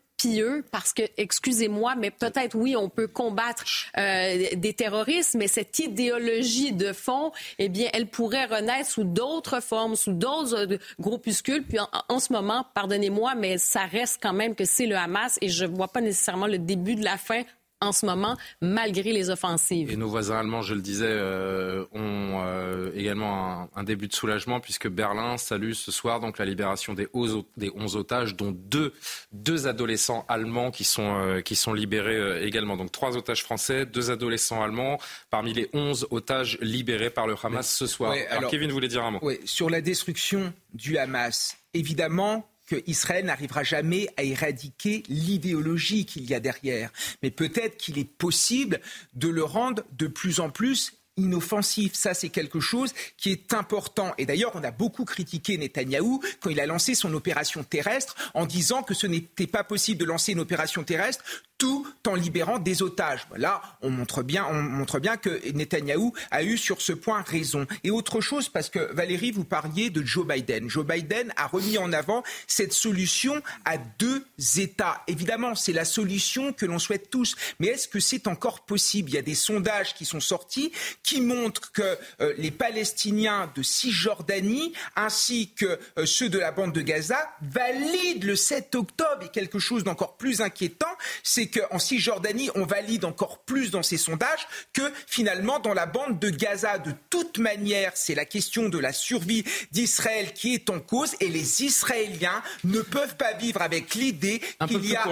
[0.71, 3.63] parce que, excusez-moi, mais peut-être oui, on peut combattre
[3.97, 9.61] euh, des terroristes, mais cette idéologie de fond, eh bien, elle pourrait renaître sous d'autres
[9.61, 11.63] formes, sous d'autres euh, groupuscules.
[11.63, 15.49] Puis en, ce moment, pardonnez-moi, mais ça reste quand même que c'est le Hamas et
[15.49, 17.43] je ne vois pas nécessairement le début de la fin
[17.83, 19.91] en ce moment, malgré les offensives.
[19.91, 24.59] Et nos voisins allemands, je le disais, euh, ont euh, également un, début de soulagement
[24.59, 28.93] puisque Berlin salue ce soir donc la libération des 11, des 11 otages, dont deux,
[29.33, 32.77] deux adolescents allemands qui sont, euh, qui sont libérés également.
[32.77, 34.97] Donc trois otages français, deux adolescents allemands
[35.29, 38.15] parmi les 11 otages libérés par le Hamas ce soir.
[38.29, 39.19] alors, Kevin voulait dire un mot.
[39.45, 46.39] Sur la destruction du Hamas, évidemment, qu'Israël n'arrivera jamais à éradiquer l'idéologie qu'il y a
[46.39, 46.91] derrière.
[47.21, 48.79] Mais peut-être qu'il est possible
[49.13, 51.93] de le rendre de plus en plus inoffensif.
[51.93, 54.13] Ça, c'est quelque chose qui est important.
[54.17, 58.45] Et d'ailleurs, on a beaucoup critiqué Netanyahou quand il a lancé son opération terrestre en
[58.45, 61.23] disant que ce n'était pas possible de lancer une opération terrestre
[61.63, 63.25] tout en libérant des otages.
[63.37, 67.65] Là, on montre bien, on montre bien que Netanyahou a eu sur ce point raison.
[67.85, 70.69] Et autre chose, parce que Valérie, vous parliez de Joe Biden.
[70.69, 74.25] Joe Biden a remis en avant cette solution à deux
[74.57, 75.03] États.
[75.07, 77.37] Évidemment, c'est la solution que l'on souhaite tous.
[77.61, 79.11] Mais est-ce que c'est encore possible?
[79.11, 83.63] Il y a des sondages qui sont sortis qui montrent que euh, les Palestiniens de
[83.63, 89.23] Cisjordanie ainsi que euh, ceux de la bande de Gaza valident le 7 octobre.
[89.23, 90.93] Et quelque chose d'encore plus inquiétant,
[91.23, 96.19] c'est qu'en Cisjordanie, on valide encore plus dans ces sondages que finalement dans la bande
[96.19, 96.77] de Gaza.
[96.77, 101.29] De toute manière, c'est la question de la survie d'Israël qui est en cause et
[101.29, 105.03] les Israéliens ne peuvent pas vivre avec l'idée qu'il y, a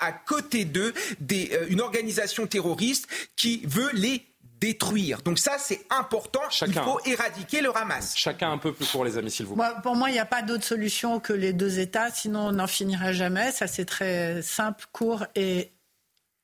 [0.00, 0.92] à côté d'eux
[1.32, 3.06] euh, une organisation terroriste
[3.36, 4.31] qui veut les
[4.62, 5.22] détruire.
[5.22, 6.40] Donc ça, c'est important.
[6.64, 8.14] Il faut éradiquer le Hamas.
[8.16, 9.64] Chacun un peu plus pour les amis, s'il vous plaît.
[9.82, 12.68] pour moi, il n'y a pas d'autre solution que les deux États, sinon on n'en
[12.68, 13.50] finira jamais.
[13.50, 15.72] Ça, c'est très simple, court et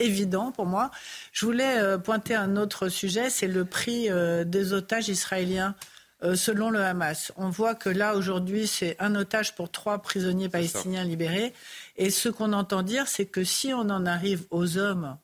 [0.00, 0.90] évident pour moi.
[1.30, 5.76] Je voulais euh, pointer un autre sujet, c'est le prix euh, des otages israéliens.
[6.24, 7.30] Euh, selon le Hamas.
[7.36, 11.52] On voit que là, aujourd'hui, c'est un otage pour trois prisonniers palestiniens libérés.
[11.96, 15.16] Et ce qu'on entend dire, c'est que si on en arrive aux hommes,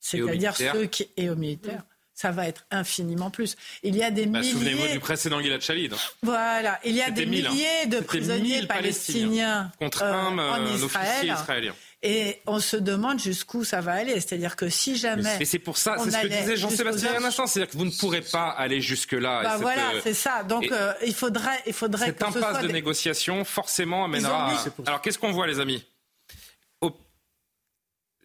[0.00, 1.84] c'est-à-dire ceux qui, et aux militaires,
[2.14, 3.56] ça va être infiniment plus.
[3.82, 4.52] Il y a des bah, milliers.
[4.52, 5.90] Souvenez-vous du précédent Gilad Shalit.
[5.92, 5.96] Hein.
[6.22, 7.26] Voilà, il y a des hein.
[7.26, 11.26] milliers de prisonniers palestiniens, contre un, euh, en Israël.
[11.26, 11.74] israélien.
[12.06, 14.12] Et on se demande jusqu'où ça va aller.
[14.20, 15.38] C'est-à-dire que si jamais.
[15.38, 17.46] Mais c'est pour ça, c'est ce que disait Jean-Sébastien un instant.
[17.46, 19.42] C'est-à-dire que vous ne pourrez pas aller jusque-là.
[19.42, 20.42] Bah voilà, c'est ça.
[20.44, 24.52] Donc euh, il faudrait, il faudrait cette impasse de négociation forcément amènera.
[24.86, 25.82] Alors qu'est-ce qu'on voit, les amis?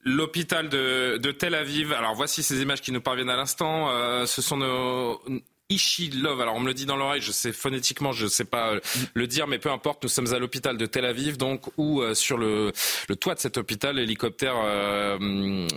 [0.03, 1.93] L'hôpital de, Tel Aviv.
[1.93, 3.89] Alors voici ces images qui nous parviennent à l'instant.
[3.89, 5.21] Euh, ce sont nos,
[5.69, 8.71] Love, Alors on me le dit dans l'oreille, je sais phonétiquement, je ne sais pas
[8.71, 8.79] euh,
[9.13, 10.01] le dire, mais peu importe.
[10.01, 12.71] Nous sommes à l'hôpital de Tel Aviv, donc où euh, sur le,
[13.07, 15.67] le, toit de cet hôpital, l'hélicoptère euh,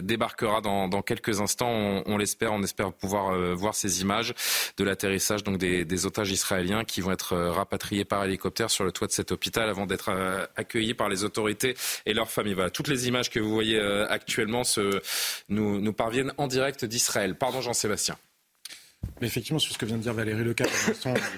[0.00, 1.68] débarquera dans, dans, quelques instants.
[1.68, 4.32] On, on l'espère, on espère pouvoir voir ces images
[4.78, 8.92] de l'atterrissage donc des, des, otages israéliens qui vont être rapatriés par hélicoptère sur le
[8.92, 10.10] toit de cet hôpital avant d'être
[10.56, 11.76] accueillis par les autorités
[12.06, 12.54] et leurs familles.
[12.54, 14.62] Voilà, toutes les images que vous voyez actuellement
[15.50, 17.36] nous, nous parviennent en direct d'Israël.
[17.36, 18.16] Pardon, Jean-Sébastien.
[19.22, 20.66] Effectivement, sur ce que vient de dire Valérie Lecas,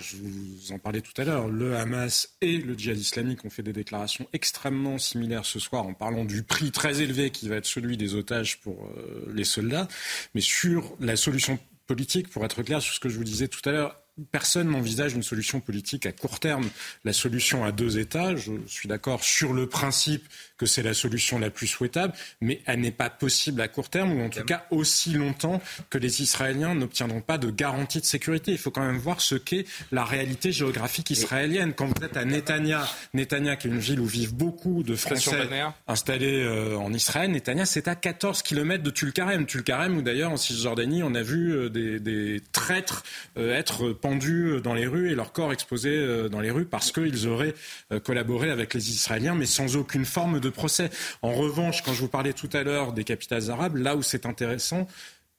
[0.01, 3.63] je vous en parlais tout à l'heure, le Hamas et le djihad islamique ont fait
[3.63, 7.67] des déclarations extrêmement similaires ce soir en parlant du prix très élevé qui va être
[7.67, 9.89] celui des otages pour euh, les soldats.
[10.35, 13.67] Mais sur la solution politique, pour être clair sur ce que je vous disais tout
[13.69, 16.71] à l'heure, Personne n'envisage une solution politique à court terme.
[17.05, 20.25] La solution à deux États, je suis d'accord sur le principe
[20.57, 24.13] que c'est la solution la plus souhaitable, mais elle n'est pas possible à court terme,
[24.13, 28.53] ou en tout cas aussi longtemps que les Israéliens n'obtiendront pas de garantie de sécurité.
[28.53, 31.73] Il faut quand même voir ce qu'est la réalité géographique israélienne.
[31.75, 35.49] Quand vous êtes à Netanya, Netanya qui est une ville où vivent beaucoup de Français
[35.89, 39.47] installés euh, en Israël, Netanya c'est à 14 km de Tulkarem.
[39.47, 43.03] Tulkarem où d'ailleurs en Cisjordanie on a vu euh, des, des, traîtres
[43.37, 47.27] euh, être pendus dans les rues et leur corps exposés dans les rues parce qu'ils
[47.27, 47.55] auraient
[48.05, 50.91] collaboré avec les Israéliens mais sans aucune forme de procès.
[51.23, 54.27] En revanche, quand je vous parlais tout à l'heure des capitales arabes, là où c'est
[54.27, 54.87] intéressant,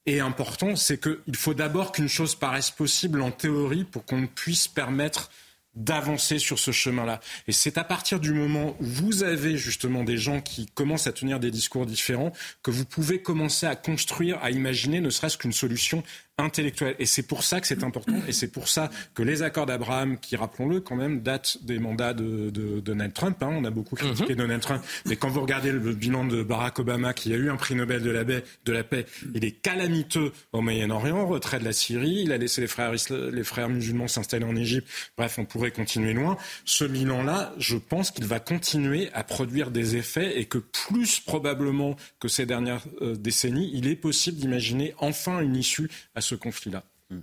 [0.06, 4.68] et important, c'est qu'il faut d'abord qu'une chose paraisse possible en théorie pour qu'on puisse
[4.68, 5.32] permettre
[5.76, 7.20] d'avancer sur ce chemin-là.
[7.48, 11.12] Et c'est à partir du moment où vous avez justement des gens qui commencent à
[11.12, 12.32] tenir des discours différents
[12.64, 16.04] que vous pouvez commencer à construire, à imaginer ne serait-ce qu'une solution
[16.38, 16.96] intellectuelle.
[17.00, 20.18] Et c'est pour ça que c'est important, et c'est pour ça que les accords d'Abraham,
[20.18, 24.34] qui, rappelons-le, quand même, datent des mandats de, Donald Trump, hein, on a beaucoup critiqué
[24.34, 24.40] mhm.
[24.40, 27.56] Donald Trump, mais quand vous regardez le bilan de Barack Obama, qui a eu un
[27.56, 31.66] prix Nobel de la, paix, de la paix il est calamiteux au Moyen-Orient, retrait de
[31.66, 35.46] la Syrie, il a laissé les frères, les frères musulmans s'installer en Égypte, bref, on
[35.46, 36.38] pourrait continuer loin.
[36.66, 41.96] Ce bilan-là, je pense qu'il va continuer à produire des effets et que plus probablement
[42.20, 46.84] que ces dernières euh, décennies, il est possible d'imaginer enfin une issue à ce conflit-là.
[47.10, 47.22] Hmm.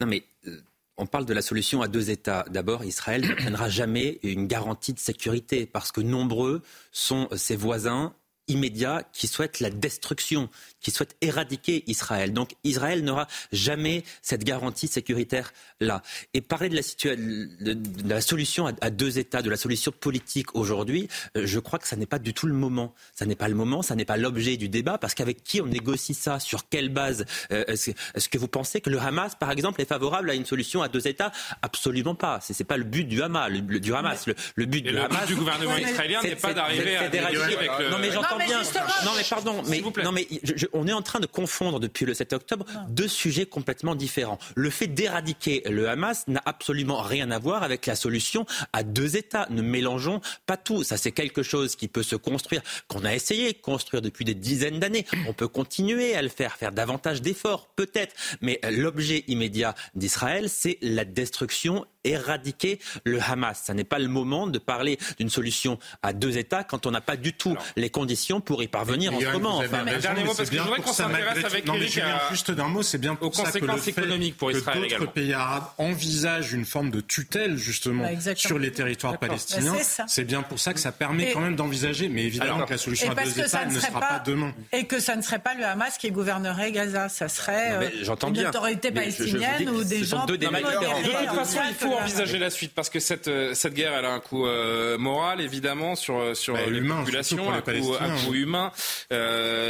[0.00, 0.60] Non, mais euh,
[0.96, 2.44] on parle de la solution à deux États.
[2.50, 6.62] D'abord, Israël n'obtiendra jamais une garantie de sécurité parce que nombreux
[6.92, 8.14] sont ses voisins
[8.48, 10.48] immédiats qui souhaitent la destruction
[10.86, 12.32] qui souhaitent éradiquer Israël.
[12.32, 16.00] Donc Israël n'aura jamais cette garantie sécuritaire là.
[16.32, 21.08] Et parler de la, de, la solution à, deux États, de la solution politique aujourd'hui,
[21.36, 22.94] euh, je crois que ça n'est pas du tout le moment.
[23.16, 25.66] Ça n'est pas le moment, ça n'est pas l'objet du débat, parce qu'avec qui on
[25.66, 26.38] négocie ça?
[26.38, 27.24] Sur quelle base?
[27.50, 30.82] Euh, Est-ce que vous pensez que le Hamas, par exemple, est favorable à une solution
[30.82, 31.32] à deux États?
[31.62, 32.38] Absolument pas.
[32.40, 33.50] C'est n'est pas le but du Hamas.
[33.50, 34.26] Le, du Hamas.
[34.54, 37.90] Le, but, du, Hamas, du gouvernement israélien n'est pas d'arriver à avec le...
[37.90, 38.62] Non mais j'entends bien.
[39.04, 39.62] Non mais pardon.
[39.66, 43.08] Mais non mais je, on est en train de confondre depuis le 7 octobre deux
[43.08, 44.38] sujets complètement différents.
[44.54, 49.16] Le fait d'éradiquer le Hamas n'a absolument rien à voir avec la solution à deux
[49.16, 49.46] États.
[49.50, 50.82] Ne mélangeons pas tout.
[50.82, 54.34] Ça, c'est quelque chose qui peut se construire, qu'on a essayé de construire depuis des
[54.34, 55.06] dizaines d'années.
[55.28, 58.14] On peut continuer à le faire, faire davantage d'efforts, peut-être.
[58.40, 63.64] Mais l'objet immédiat d'Israël, c'est la destruction éradiquer le Hamas.
[63.66, 67.00] Ce n'est pas le moment de parler d'une solution à deux États quand on n'a
[67.00, 69.58] pas du tout les conditions pour y parvenir en ce moment.
[69.58, 72.00] Enfin, dernier mot, parce que je voudrais qu'on s'intéresse avec Eric
[72.30, 73.92] juste d'un mot, c'est bien pour ça que le fait
[74.36, 78.72] pour Israël que d'autres pays arabes envisagent une forme de tutelle justement bah, sur les
[78.72, 79.72] territoires palestiniens.
[79.72, 82.78] Bah, c'est bien pour ça que ça permet quand même d'envisager, mais évidemment que la
[82.78, 84.52] solution à deux États ne sera pas demain.
[84.72, 88.46] Et que ça ne serait pas le Hamas qui gouvernerait Gaza, ça serait euh, une
[88.46, 90.26] autorité palestinienne ou des gens.
[90.26, 92.72] De toute façon, il faut envisager la suite?
[92.74, 96.34] Parce que cette, euh, cette guerre, elle a un coût euh, moral, évidemment, sur, euh,
[96.34, 98.72] sur bah, les populations, un, coût, un coût, humain,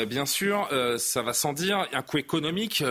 [0.07, 0.69] bien sûr,
[0.99, 2.83] ça va sans dire, un coût économique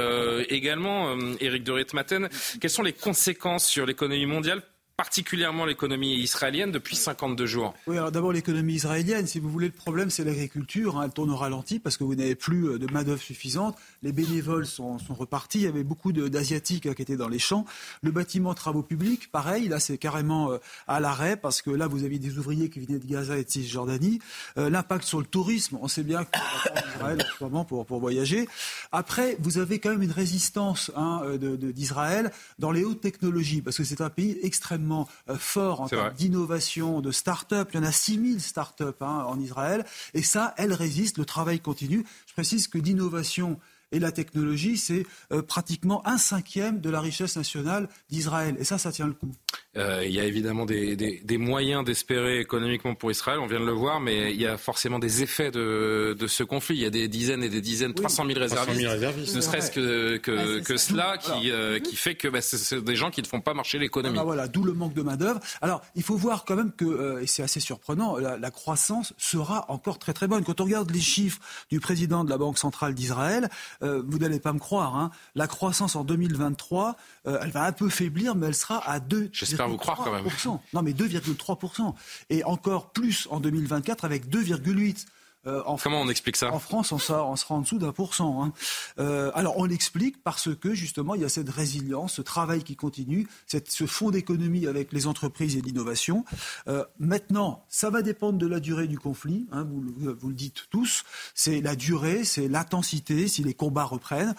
[0.50, 1.16] également.
[1.40, 2.30] Éric de Ritmaten,
[2.60, 4.62] quelles sont les conséquences sur l'économie mondiale
[4.98, 7.74] particulièrement l'économie israélienne depuis 52 jours?
[7.86, 11.32] Oui, alors d'abord l'économie israélienne, si vous voulez, le problème c'est l'agriculture, hein, elle tourne
[11.32, 13.76] au ralenti parce que vous n'avez plus de main-d'œuvre suffisante,
[14.06, 17.66] les bénévoles sont, sont, repartis, il y avait beaucoup d'Asiatiques qui étaient dans les champs,
[18.04, 22.04] le bâtiment travaux publics, pareil, là c'est carrément euh, à l'arrêt parce que là vous
[22.04, 24.20] avez des ouvriers qui venaient de Gaza et de Cisjordanie,
[24.58, 28.48] euh, l'impact sur le tourisme, on sait bien qu'Israël en ce moment pour, pour voyager.
[28.92, 33.84] Après, vous avez quand même une résistance hein, d'Israël dans les hautes technologies parce que
[33.84, 37.70] c'est un pays extrêmement euh, fort en termes d'innovation, de start-up.
[37.74, 39.84] Il y en a 6000 start-up hein, en Israël.
[40.14, 42.06] Et ça, elle résiste, le travail continue.
[42.28, 43.60] Je précise que d'innovation
[43.96, 48.58] et la technologie, c'est euh, pratiquement un cinquième de la richesse nationale d'Israël.
[48.60, 49.32] Et ça, ça tient le coup.
[49.78, 53.60] Euh, il y a évidemment des, des, des moyens d'espérer économiquement pour Israël, on vient
[53.60, 56.76] de le voir, mais il y a forcément des effets de, de ce conflit.
[56.76, 60.60] Il y a des dizaines et des dizaines, 300 000 réservistes, ne serait-ce que, que,
[60.60, 63.54] que cela qui, euh, qui fait que bah, c'est des gens qui ne font pas
[63.54, 64.18] marcher l'économie.
[64.20, 65.40] Ah, voilà, d'où le manque de main-d'œuvre.
[65.62, 69.66] Alors, il faut voir quand même que, et c'est assez surprenant, la, la, croissance sera
[69.70, 70.44] encore très très bonne.
[70.44, 71.40] Quand on regarde les chiffres
[71.70, 73.50] du président de la Banque centrale d'Israël,
[73.86, 76.96] euh, vous n'allez pas me croire, hein, la croissance en 2023,
[77.28, 79.30] euh, elle va un peu faiblir, mais elle sera à 2.
[79.32, 80.26] J'espère vous croire quand même.
[80.74, 81.94] Non, mais 2,3%.
[82.30, 85.06] Et encore plus en 2024 avec 2,8%.
[85.48, 88.16] Euh, Comment on explique ça En France, on sera, on sera en dessous d'un pour
[88.16, 88.44] cent.
[88.44, 88.54] Hein.
[89.00, 92.76] Euh, alors, on l'explique parce que, justement, il y a cette résilience, ce travail qui
[92.76, 96.26] continue, cette, ce fonds d'économie avec les entreprises et l'innovation.
[96.68, 100.68] Euh, maintenant, ça va dépendre de la durée du conflit, hein, vous, vous, le dites
[100.70, 101.04] tous.
[101.34, 104.36] C'est la durée, c'est l'intensité, si les combats reprennent.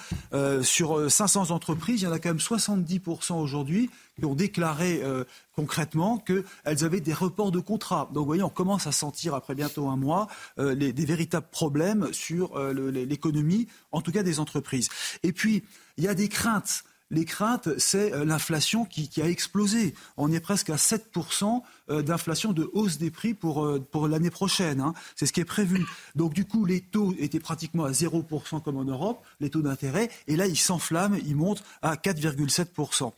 [0.62, 5.24] Sur 500 entreprises, il y en a quand même 70% aujourd'hui qui ont déclaré euh,
[5.54, 8.08] concrètement qu'elles avaient des reports de contrats.
[8.12, 12.12] Donc vous voyez, on commence à sentir après bientôt un mois euh, des véritables problèmes
[12.12, 14.88] sur euh, l'économie, en tout cas des entreprises.
[15.22, 15.64] Et puis,
[15.96, 16.84] il y a des craintes.
[17.10, 19.94] Les craintes, c'est l'inflation qui, a explosé.
[20.16, 24.80] On est presque à 7% euh, d'inflation de hausse des prix pour, pour l'année prochaine.
[24.80, 24.92] Hein.
[25.14, 25.86] C'est ce qui est prévu.
[26.16, 30.10] Donc du coup, les taux étaient pratiquement à 0% comme en Europe, les taux d'intérêt,
[30.26, 33.12] et là, ils s'enflamment, ils montent à 4,7%.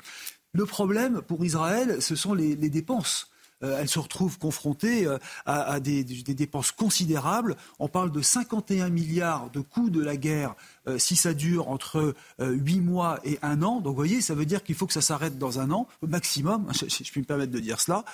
[0.52, 3.30] Le problème pour Israël, ce sont les, dépenses.
[3.62, 7.56] Euh, elle se retrouve confrontée euh, à, des, dépenses considérables.
[7.78, 10.54] On parle de 51 milliards de coûts de la guerre
[10.86, 13.80] euh, si ça dure entre euh, 8 mois et un an.
[13.80, 16.06] Donc vous voyez, ça veut dire qu'il faut que ça s'arrête dans un an, au
[16.06, 18.04] maximum, je, je, puis me permettre de dire cela.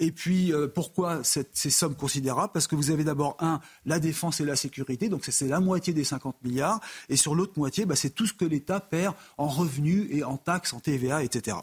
[0.00, 2.52] Et puis, pourquoi ces sommes considérables?
[2.52, 5.92] Parce que vous avez d'abord, un, la défense et la sécurité, donc c'est la moitié
[5.92, 9.48] des 50 milliards, et sur l'autre moitié, bah, c'est tout ce que l'État perd en
[9.48, 11.56] revenus et en taxes, en TVA, etc.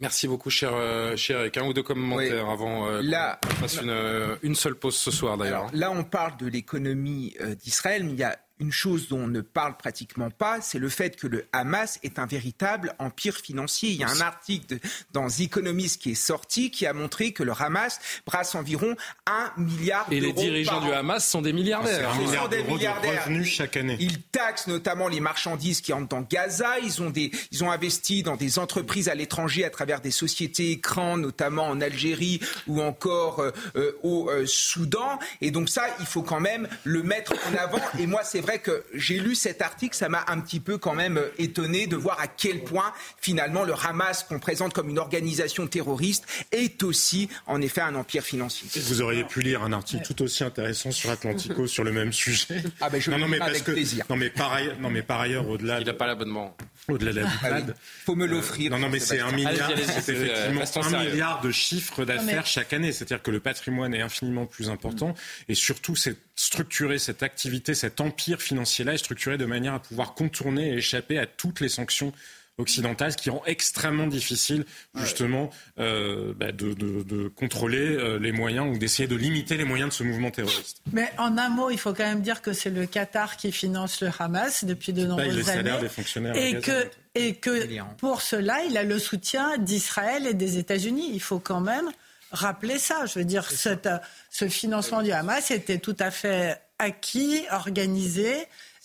[0.00, 1.56] Merci beaucoup, cher, euh, cher Eric.
[1.56, 2.52] Un ou deux commentaires oui.
[2.52, 5.66] avant euh, là, qu'on fasse une, euh, une, seule pause ce soir, d'ailleurs.
[5.72, 9.26] Là, on parle de l'économie euh, d'Israël, mais il y a une chose dont on
[9.28, 13.90] ne parle pratiquement pas, c'est le fait que le Hamas est un véritable empire financier.
[13.90, 14.80] Il y a un article de,
[15.12, 18.96] dans The Economist qui est sorti qui a montré que le Hamas brasse environ
[19.26, 20.22] un milliard d'euros.
[20.22, 22.10] Et les dirigeants du Hamas sont des milliardaires.
[22.10, 23.96] Un milliard d'euros de revenus chaque année.
[24.00, 26.78] Ils taxent notamment les marchandises qui entrent dans Gaza.
[26.82, 30.72] Ils ont, des, ils ont investi dans des entreprises à l'étranger à travers des sociétés
[30.72, 35.18] écrans, notamment en Algérie ou encore euh, euh, au euh, Soudan.
[35.40, 37.80] Et donc ça, il faut quand même le mettre en avant.
[37.98, 40.94] Et moi, c'est vrai que j'ai lu cet article, ça m'a un petit peu quand
[40.94, 45.66] même étonné de voir à quel point finalement le Hamas, qu'on présente comme une organisation
[45.66, 48.68] terroriste, est aussi en effet un empire financier.
[48.80, 52.62] Vous auriez pu lire un article tout aussi intéressant sur Atlantico sur le même sujet.
[52.80, 54.06] Ah ben je non, non, mais avec que, plaisir.
[54.08, 55.80] Non mais par ailleurs, non mais par ailleurs au-delà.
[55.80, 56.56] Il n'a pas l'abonnement.
[56.88, 57.72] Au-delà de la ah, oui.
[58.04, 58.72] faut me l'offrir.
[58.72, 59.70] Euh, non non mais c'est un milliard,
[60.00, 61.10] c'est effectivement un sérieux.
[61.10, 62.50] milliard de chiffres d'affaires mais...
[62.50, 62.92] chaque année.
[62.92, 65.14] C'est-à-dire que le patrimoine est infiniment plus important
[65.48, 70.14] et surtout c'est structurer cette activité, cet empire financier-là est structuré de manière à pouvoir
[70.14, 72.12] contourner et échapper à toutes les sanctions
[72.58, 78.32] occidentales, ce qui rend extrêmement difficile justement euh, bah, de, de, de, contrôler euh, les
[78.32, 80.82] moyens ou d'essayer de limiter les moyens de ce mouvement terroriste.
[80.92, 84.00] Mais en un mot, il faut quand même dire que c'est le Qatar qui finance
[84.00, 85.80] le Hamas depuis de nombreuses les années.
[85.80, 90.58] Des fonctionnaires et que, et que pour cela, il a le soutien d'Israël et des
[90.58, 91.10] États-Unis.
[91.12, 91.90] Il faut quand même
[92.32, 93.06] rappeler ça.
[93.06, 93.88] Je veux dire, cette,
[94.30, 98.34] ce financement du Hamas était tout à fait acquis, organisé,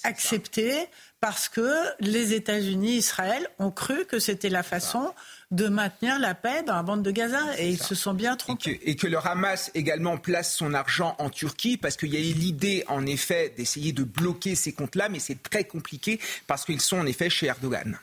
[0.03, 0.87] accepté
[1.23, 1.71] parce que
[2.01, 5.13] les États-Unis, Israël ont cru que c'était la façon
[5.51, 8.71] de maintenir la paix dans la bande de Gaza et ils se sont bien trompés.
[8.71, 12.17] Et que, et que, le Hamas également place son argent en Turquie parce qu'il y
[12.17, 16.65] a eu l'idée en effet d'essayer de bloquer ces comptes-là, mais c'est très compliqué parce
[16.65, 17.97] qu'ils sont en effet chez Erdogan.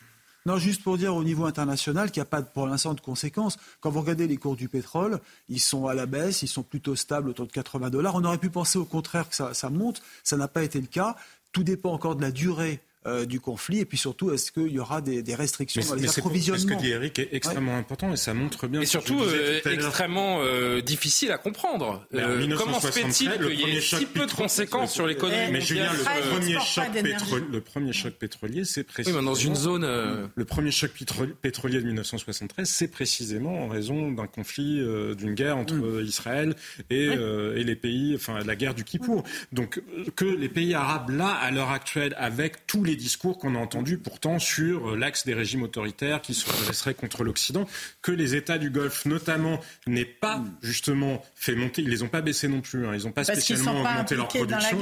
[0.47, 3.59] Non, juste pour dire au niveau international qu'il n'y a pas pour l'instant de conséquences.
[3.83, 6.97] Quand vous regardez les cours du pétrole, ils sont à la baisse, ils sont plutôt
[6.97, 8.15] stables autour de 80 dollars.
[8.15, 10.87] On aurait pu penser au contraire que ça, ça monte, ça n'a pas été le
[10.87, 11.17] cas.
[11.53, 14.79] Tout dépend encore de la durée euh, du conflit Et puis surtout, est-ce qu'il y
[14.79, 18.35] aura des, restrictions dans les approvisionnements Ce que dit Eric est extrêmement important et ça
[18.35, 18.83] montre bien.
[18.83, 22.07] Et surtout euh, extrêmement euh, difficile à comprendre.
[22.59, 26.31] comment se fait-il qu'il y ait si peu de conséquences sur l'économie Mais Julien, le
[26.31, 26.89] premier, choc
[27.51, 29.21] le premier choc pétrolier, c'est précisément.
[29.21, 30.31] Oui, dans une zone.
[30.35, 30.91] Le premier choc
[31.41, 34.85] pétrolier de 1973, c'est précisément en raison d'un conflit,
[35.17, 36.05] d'une guerre entre mm.
[36.05, 36.55] Israël
[36.91, 39.25] et, et, les pays, enfin la guerre du Kippour.
[39.53, 39.81] Donc
[40.17, 43.99] que les pays arabes là, à l'heure actuelle, avec tous les discours qu'on a entendus
[43.99, 47.67] pourtant sur l'axe des régimes autoritaires qui se redresseraient contre l'Occident,
[48.03, 52.21] que les États du Golfe, notamment, n'aient pas justement fait monter, ils les ont pas
[52.21, 54.79] baissés non plus, hein, ils n'ont pas spécialement augmenté leur production.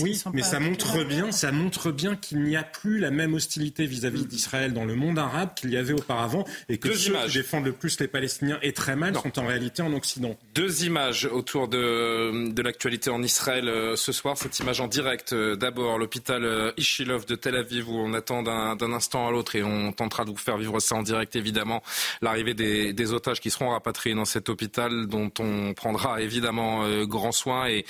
[0.00, 3.86] oui, mais ça montre bien, ça montre bien qu'il n'y a plus la même hostilité
[3.86, 7.66] vis-à-vis d'Israël dans le monde arabe qu'il y avait auparavant, et que ceux qui défendent
[7.66, 10.36] le plus les Palestiniens et très mal sont en réalité en Occident.
[10.54, 14.36] Deux images autour de, de l'actualité en Israël euh, ce soir.
[14.36, 18.42] Cette image en direct, euh, d'abord l'hôpital euh, Ishilov de Tel Aviv où on attend
[18.42, 21.82] d'un instant à l'autre et on tentera de vous faire vivre ça en direct évidemment.
[22.22, 27.68] L'arrivée des, otages qui seront rapatriés dans cet hôpital dont on prendra évidemment grand soin
[27.68, 27.84] et,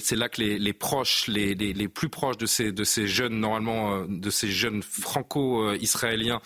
[0.00, 4.82] c'est là que les, proches, les, plus proches de ces, jeunes normalement, de ces jeunes
[4.82, 6.40] franco-israéliens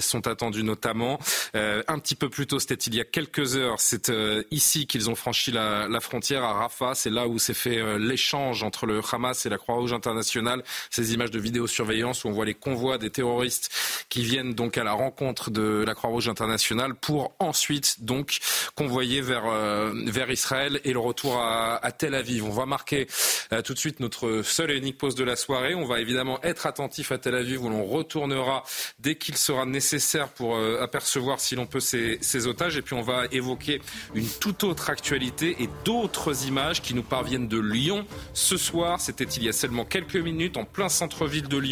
[0.00, 1.18] sont attendus notamment.
[1.54, 4.12] un petit peu plus tôt, c'était il y a quelques heures, c'est
[4.50, 6.94] ici qu'ils ont franchi la, la frontière à Rafah.
[6.94, 10.62] C'est là où s'est fait l'échange entre le Hamas et la Croix-Rouge internationale.
[10.90, 11.38] Ces images de
[11.76, 13.70] vidéosurveillance où on voit les convois des terroristes
[14.08, 18.38] qui viennent donc à la rencontre de la Croix-Rouge internationale pour ensuite donc
[18.74, 22.44] convoyer vers, euh, vers Israël et le retour à, à Tel Aviv.
[22.44, 23.06] On va marquer
[23.52, 25.74] euh, tout de suite notre seule et unique pause de la soirée.
[25.74, 28.64] On va évidemment être attentif à Tel Aviv où l'on retournera
[28.98, 32.76] dès qu'il sera nécessaire pour euh, apercevoir si l'on peut ces, ces otages.
[32.76, 33.80] Et puis on va évoquer
[34.14, 39.00] une toute autre actualité et d'autres images qui nous parviennent de Lyon ce soir.
[39.00, 41.65] C'était il y a seulement quelques minutes en plein centre-ville de Lyon.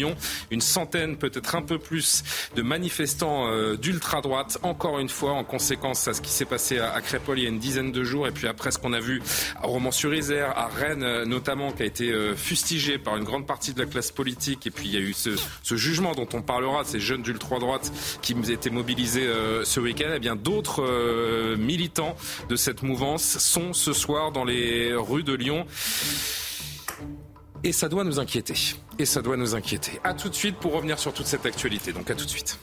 [0.51, 2.23] Une centaine, peut-être un peu plus,
[2.55, 6.99] de manifestants euh, d'ultra-droite, encore une fois, en conséquence à ce qui s'est passé à,
[7.01, 8.27] Crépol il y a une dizaine de jours.
[8.27, 9.21] Et puis après ce qu'on a vu
[9.61, 13.73] à Romans-sur-Isère, à Rennes euh, notamment, qui a été euh, fustigé par une grande partie
[13.73, 14.67] de la classe politique.
[14.67, 17.91] Et puis il y a eu ce, jugement dont on parlera, ces jeunes d'ultra-droite
[18.21, 19.27] qui étaient mobilisés
[19.63, 20.11] ce week-end.
[20.15, 22.15] Eh bien, d'autres militants
[22.49, 25.65] de cette mouvance sont ce soir dans les rues de Lyon.
[27.63, 28.75] Et ça doit nous inquiéter.
[28.99, 29.99] Et ça doit nous inquiéter.
[30.03, 31.93] A tout de suite pour revenir sur toute cette actualité.
[31.93, 32.59] Donc à tout de suite.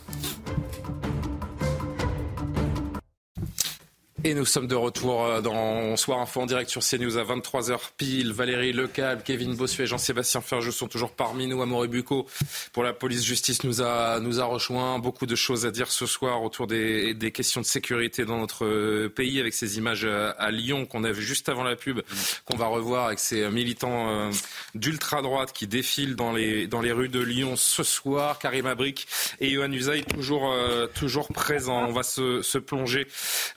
[4.25, 7.79] Et nous sommes de retour euh, dans Soir Info en direct sur CNews à 23h
[7.97, 8.33] pile.
[8.33, 11.61] Valérie Lecal, Kevin Bossuet, Jean-Sébastien Ferjeux sont toujours parmi nous.
[11.61, 12.27] Amaury Bucco
[12.73, 15.01] pour la police justice nous a, nous a rejoint.
[15.01, 19.09] Beaucoup de choses à dire ce soir autour des, des questions de sécurité dans notre
[19.09, 22.01] pays avec ces images à Lyon qu'on a vues juste avant la pub,
[22.45, 24.31] qu'on va revoir avec ces militants euh,
[24.77, 28.39] d'ultra-droite qui défilent dans les, dans les rues de Lyon ce soir.
[28.39, 29.09] Karim Abrik
[29.41, 31.87] et Yohann Usaï toujours, euh, toujours présents.
[31.89, 33.09] On va se, plonger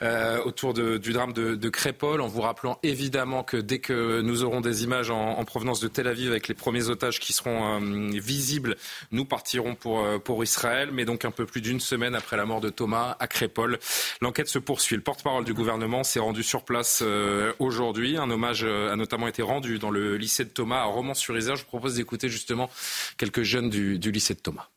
[0.02, 4.62] euh, autour du drame de, Crépol, en vous rappelant évidemment que dès que nous aurons
[4.62, 8.76] des images en, provenance de Tel Aviv avec les premiers otages qui seront euh, visibles,
[9.12, 10.88] nous partirons pour, euh, pour Israël.
[10.94, 13.78] Mais donc un peu plus d'une semaine après la mort de Thomas à Crépol,
[14.22, 14.96] l'enquête se poursuit.
[14.96, 18.16] Le porte-parole du gouvernement s'est rendu sur place euh, aujourd'hui.
[18.16, 21.56] Un hommage a notamment été rendu dans le lycée de Thomas à Romans-sur-Isère.
[21.56, 22.70] Je vous propose d'écouter justement
[23.18, 24.70] quelques jeunes du, lycée de Thomas.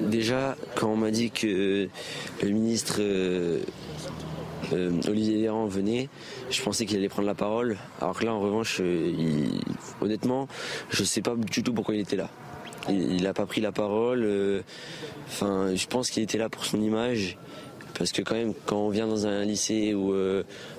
[0.00, 1.88] déjà, quand on m'a dit que
[2.42, 3.00] le ministre
[5.08, 6.08] Olivier Véran venait,
[6.50, 7.76] je pensais qu'il allait prendre la parole.
[8.00, 9.12] Alors que là, en revanche, euh,
[10.00, 10.48] honnêtement,
[10.90, 12.30] je ne sais pas du tout pourquoi il était là.
[12.88, 14.22] Il n'a pas pris la parole.
[14.24, 14.62] Euh,
[15.40, 17.38] je pense qu'il était là pour son image.
[17.98, 20.14] Parce que quand même, quand on vient dans un lycée où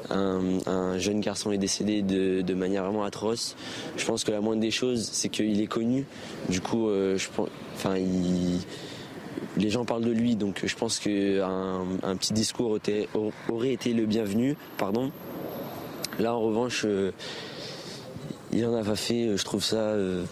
[0.10, 3.56] un, jeune garçon est décédé de, manière vraiment atroce,
[3.96, 6.06] je pense que la moindre des choses, c'est qu'il est connu.
[6.50, 7.50] Du coup, je pense,
[7.96, 8.60] il,
[9.58, 12.78] les gens parlent de lui, donc je pense qu'un un petit discours
[13.50, 14.56] aurait été le bienvenu.
[14.78, 15.12] Pardon.
[16.20, 17.12] Là, en revanche, euh,
[18.52, 19.36] il en a pas fait.
[19.36, 20.26] Je trouve ça euh,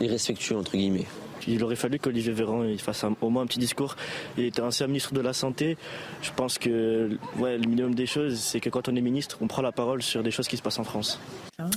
[0.00, 1.06] irrespectueux, entre guillemets.
[1.48, 3.96] Il aurait fallu qu'Olivier Véran fasse au moins un petit discours.
[4.36, 5.76] Il était ancien ministre de la Santé.
[6.22, 9.46] Je pense que ouais, le minimum des choses, c'est que quand on est ministre, on
[9.46, 11.18] prend la parole sur des choses qui se passent en France.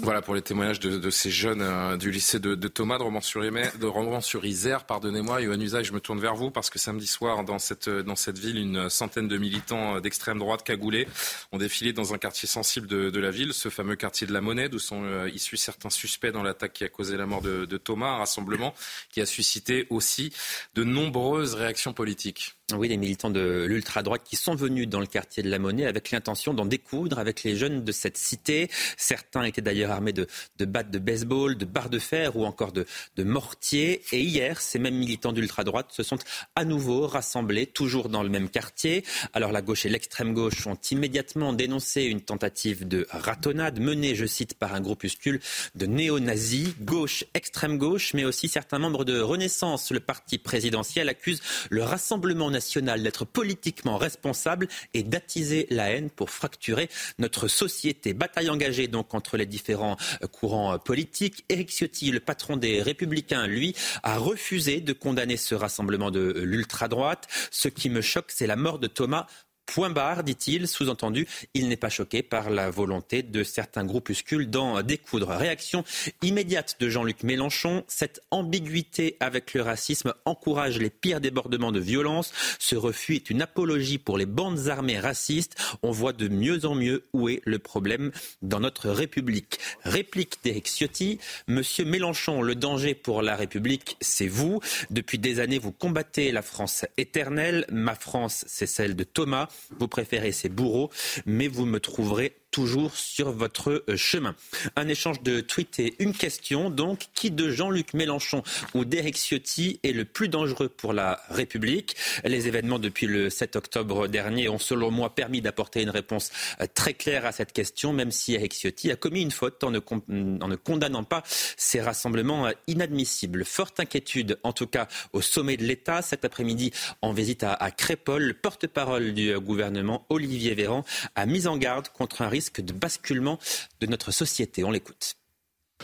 [0.01, 4.86] Voilà pour les témoignages de, ces jeunes euh, du lycée de, Thomas de Romans-sur-Isère.
[4.86, 8.15] Pardonnez-moi, Yohann Usaï, je me tourne vers vous parce que samedi soir, dans cette, dans
[8.15, 11.07] cette ville, une centaine de militants euh, d'extrême droite cagoulés
[11.51, 14.70] ont défilé dans un quartier sensible de, la ville, ce fameux quartier de la Monnaie,
[14.70, 18.13] d'où sont euh, issus certains suspects dans l'attaque qui a causé la mort de, Thomas,
[18.13, 18.74] un rassemblement
[19.11, 19.57] qui a suscité
[19.89, 20.34] aussi
[20.76, 22.57] de nombreuses réactions politiques.
[22.76, 26.11] Oui, les militants de l'ultra-droite qui sont venus dans le quartier de la Monnaie avec
[26.11, 28.70] l'intention d'en découdre avec les jeunes de cette cité.
[28.97, 32.74] Certains étaient d'ailleurs armés de, de battes de baseball, de barres de fer ou encore
[32.74, 34.01] de, de mortiers.
[34.11, 36.18] Et hier, ces mêmes militants d'ultra-droite se sont
[36.57, 39.05] à nouveau rassemblés, toujours dans le même quartier.
[39.32, 44.26] Alors la gauche et l'extrême gauche ont immédiatement dénoncé une tentative de ratonnade menée, je
[44.26, 45.39] cite, par un groupuscule
[45.76, 51.41] de néo-nazis, gauche, extrême gauche, mais aussi certains membres de Renaissance, le parti présidentiel, accusent
[51.70, 56.89] le rassemblement d'être politiquement responsable et d'attiser la haine pour fracturer
[57.20, 58.14] notre société.
[58.14, 61.45] Bataille engagée donc entre les différents euh, courants euh, politiques.
[61.49, 66.43] Éric Ciotti, le patron des Républicains, lui, a refusé de condamner ce rassemblement de euh,
[66.43, 67.28] l'ultra-droite.
[67.51, 69.28] Ce qui me choque, c'est la mort de Thomas
[69.68, 74.82] Point barre, dit-il, sous-entendu, il n'est pas choqué par la volonté de certains groupuscules d'en
[74.82, 75.28] découdre.
[75.28, 75.84] Réaction
[76.22, 77.84] immédiate de Jean-Luc Mélenchon.
[77.88, 82.32] Cette ambiguïté avec le racisme encourage les pires débordements de violence.
[82.59, 85.55] Ce refus est une apologie pour les bandes armées racistes.
[85.84, 88.11] On voit de mieux en mieux où est le problème
[88.41, 89.59] dans notre République.
[89.84, 91.20] Réplique d'Éric Ciotti.
[91.47, 94.59] Monsieur Mélenchon, le danger pour la République, c'est vous.
[94.89, 97.65] Depuis des années, vous combattez la France éternelle.
[97.70, 99.49] Ma France, c'est celle de Thomas.
[99.80, 100.89] Vous préférez ces bourreaux,
[101.26, 104.35] mais vous me trouverez toujours sur votre euh, chemin.
[104.75, 107.07] Un échange de tweets et une question donc.
[107.13, 108.43] Qui de Jean-Luc Mélenchon
[108.73, 111.95] ou d'Éric Ciotti est le plus dangereux pour la République?
[112.23, 116.31] Les événements depuis le 7 octobre dernier ont selon moi permis d'apporter une réponse
[116.61, 119.71] euh, très claire à cette question, même si Éric Ciotti a commis une faute en
[119.71, 121.23] ne, condamnant pas
[121.57, 123.45] ces rassemblements euh, inadmissibles.
[123.45, 126.71] Forte inquiétude en tout cas au sommet de l'État cet après-midi
[127.01, 128.23] en visite à, à Crépol.
[128.23, 130.83] Le porte-parole du gouvernement, Olivier Véran,
[131.15, 133.39] a mis en garde contre un de basculement
[133.81, 134.63] de notre société.
[134.63, 135.15] On l'écoute.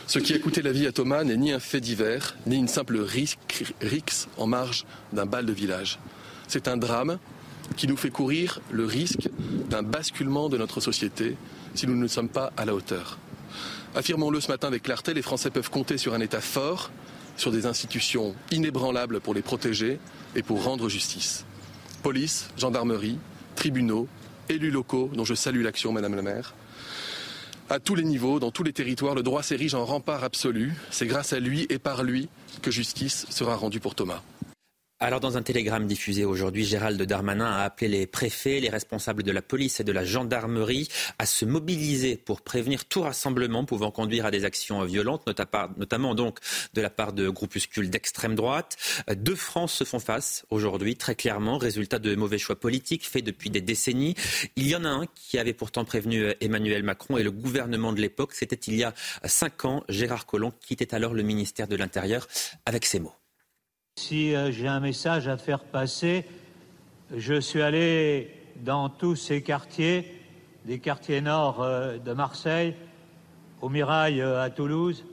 [0.06, 2.68] Ce qui a coûté la vie à Thomas n'est ni un fait divers, ni une
[2.68, 2.98] simple
[3.80, 5.98] rixe en marge d'un bal de village.
[6.48, 7.18] C'est un drame
[7.76, 9.28] qui nous fait courir le risque
[9.70, 11.36] d'un basculement de notre société
[11.74, 13.18] si nous ne sommes pas à la hauteur.
[13.94, 16.90] Affirmons-le ce matin avec clarté, les Français peuvent compter sur un État fort,
[17.36, 19.98] sur des institutions inébranlables pour les protéger
[20.34, 21.44] et pour rendre justice.
[22.02, 23.18] Police, gendarmerie,
[23.56, 24.08] tribunaux,
[24.48, 26.54] élus locaux, dont je salue l'action, Madame la maire.
[27.70, 30.74] À tous les niveaux, dans tous les territoires, le droit s'érige en rempart absolu.
[30.90, 32.28] C'est grâce à lui et par lui
[32.60, 34.22] que justice sera rendue pour Thomas.
[35.04, 39.32] Alors, dans un télégramme diffusé aujourd'hui, Gérald Darmanin a appelé les préfets, les responsables de
[39.32, 40.88] la police et de la gendarmerie
[41.18, 46.80] à se mobiliser pour prévenir tout rassemblement pouvant conduire à des actions violentes, notamment de
[46.80, 48.78] la part de groupuscules d'extrême droite.
[49.14, 53.50] Deux France se font face aujourd'hui, très clairement, résultat de mauvais choix politiques faits depuis
[53.50, 54.14] des décennies.
[54.56, 58.00] Il y en a un qui avait pourtant prévenu Emmanuel Macron et le gouvernement de
[58.00, 58.32] l'époque.
[58.32, 58.94] C'était il y a
[59.26, 62.26] cinq ans, Gérard Collomb quittait alors le ministère de l'Intérieur
[62.64, 63.12] avec ces mots.
[63.96, 66.26] Si euh, j'ai un message à faire passer,
[67.16, 70.20] je suis allé dans tous ces quartiers,
[70.64, 72.74] des quartiers nord euh, de Marseille,
[73.62, 75.04] au Mirail euh, à Toulouse,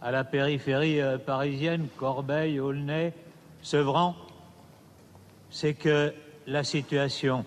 [0.00, 3.12] à la périphérie parisienne, Corbeil, Aulnay,
[3.60, 4.16] Sevran,
[5.50, 6.14] c'est que
[6.46, 7.44] la situation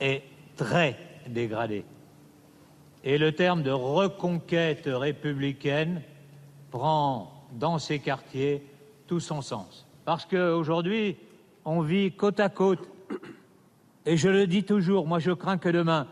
[0.00, 0.22] est
[0.56, 0.96] très
[1.28, 1.84] dégradée.
[3.04, 6.02] Et le terme de reconquête républicaine
[6.70, 8.66] prend dans ces quartiers
[9.06, 11.16] tout son sens parce qu'aujourd'hui,
[11.64, 12.88] on vit côte à côte.
[14.06, 16.06] Et je le dis toujours, moi je crains que demain,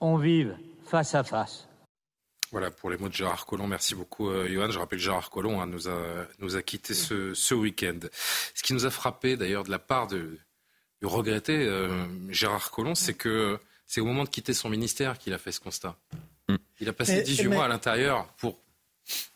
[0.00, 1.68] on vive face à face.
[2.50, 3.66] Voilà pour les mots de Gérard Collomb.
[3.66, 4.70] Merci beaucoup, euh, Johan.
[4.70, 7.98] Je rappelle, Gérard Collomb hein, nous, a, nous a quittés ce, ce week-end.
[8.54, 10.38] Ce qui nous a frappé, d'ailleurs, de la part de,
[11.02, 15.34] du regretté euh, Gérard Collomb, c'est que c'est au moment de quitter son ministère qu'il
[15.34, 15.96] a fait ce constat.
[16.48, 16.56] Mm.
[16.80, 18.58] Il a passé 18 mois à l'intérieur pour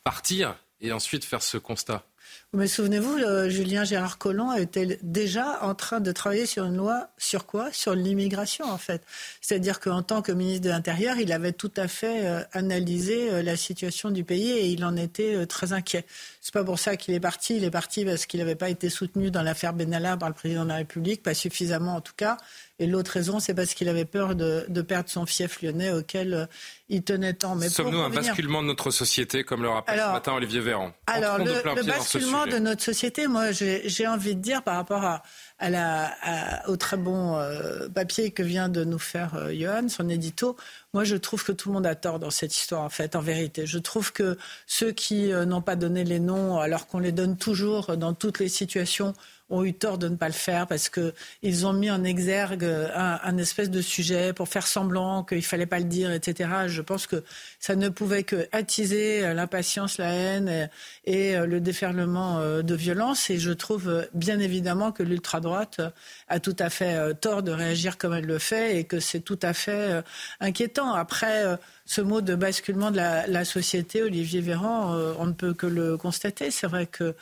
[0.04, 2.04] partir et ensuite faire ce constat.
[2.52, 7.08] Mais souvenez-vous, euh, Julien Gérard Collomb était déjà en train de travailler sur une loi
[7.16, 7.72] sur quoi?
[7.72, 9.02] Sur l'immigration, en fait.
[9.40, 13.42] C'est-à-dire qu'en tant que ministre de l'Intérieur, il avait tout à fait euh, analysé euh,
[13.44, 16.04] la situation du pays et il en était très inquiet.
[16.40, 17.56] C'est pas pour ça qu'il est parti.
[17.56, 20.64] Il est parti parce qu'il n'avait pas été soutenu dans l'affaire Benalla par le président
[20.64, 22.36] de la République, pas suffisamment en tout cas.
[22.80, 26.46] Et l'autre raison, c'est parce qu'il avait peur de, perdre son fief lyonnais auquel euh,
[26.88, 27.60] il tenait tant.
[27.60, 31.44] Sommes-nous un basculement de notre société, comme le rappelle ce matin Olivier Véran Alors, le,
[31.44, 35.22] le basculement de notre société, moi, j'ai envie de dire par rapport à,
[35.58, 40.08] à la, au très bon euh, papier que vient de nous faire euh, Johan, son
[40.08, 40.56] édito,
[40.94, 43.20] moi je trouve que tout le monde a tort dans cette histoire en fait, en
[43.20, 43.66] vérité.
[43.66, 47.98] Je trouve que ceux qui n'ont pas donné les noms, alors qu'on les donne toujours
[47.98, 49.12] dans toutes les situations,
[49.50, 53.36] ont eu tort de ne pas le faire parce qu'ils ont mis en exergue un,
[53.36, 56.50] espèce de sujet pour faire semblant qu'il ne fallait pas le dire, etc.
[56.66, 57.22] Je pense que
[57.58, 60.70] ça ne pouvait que attiser l'impatience, la haine
[61.04, 63.30] et, le déferlement euh, de violence.
[63.30, 65.80] Et je trouve bien évidemment que l'ultra droite
[66.28, 69.38] a tout à fait tort de réagir comme elle le fait et que c'est tout
[69.42, 70.02] à fait
[70.40, 70.94] inquiétant.
[70.94, 71.58] Après,
[71.90, 76.52] ce mot de basculement de la, société, Olivier Véran, on ne peut que le constater.
[76.52, 77.16] C'est vrai que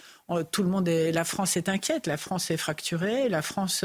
[0.51, 3.83] tout le monde est, la France est inquiète, la France est fracturée, la France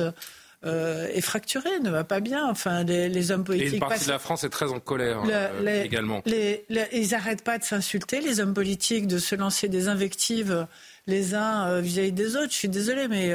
[0.66, 2.50] euh, est fracturé, ne va pas bien.
[2.50, 3.74] Enfin, les, hommes politiques.
[3.74, 6.22] Et une partie de la France est très en colère euh, également.
[6.26, 10.66] ils n'arrêtent pas de s'insulter, les hommes politiques, de se lancer des invectives
[11.06, 12.52] les uns euh, vis-à-vis des autres.
[12.52, 13.34] Je suis désolée, mais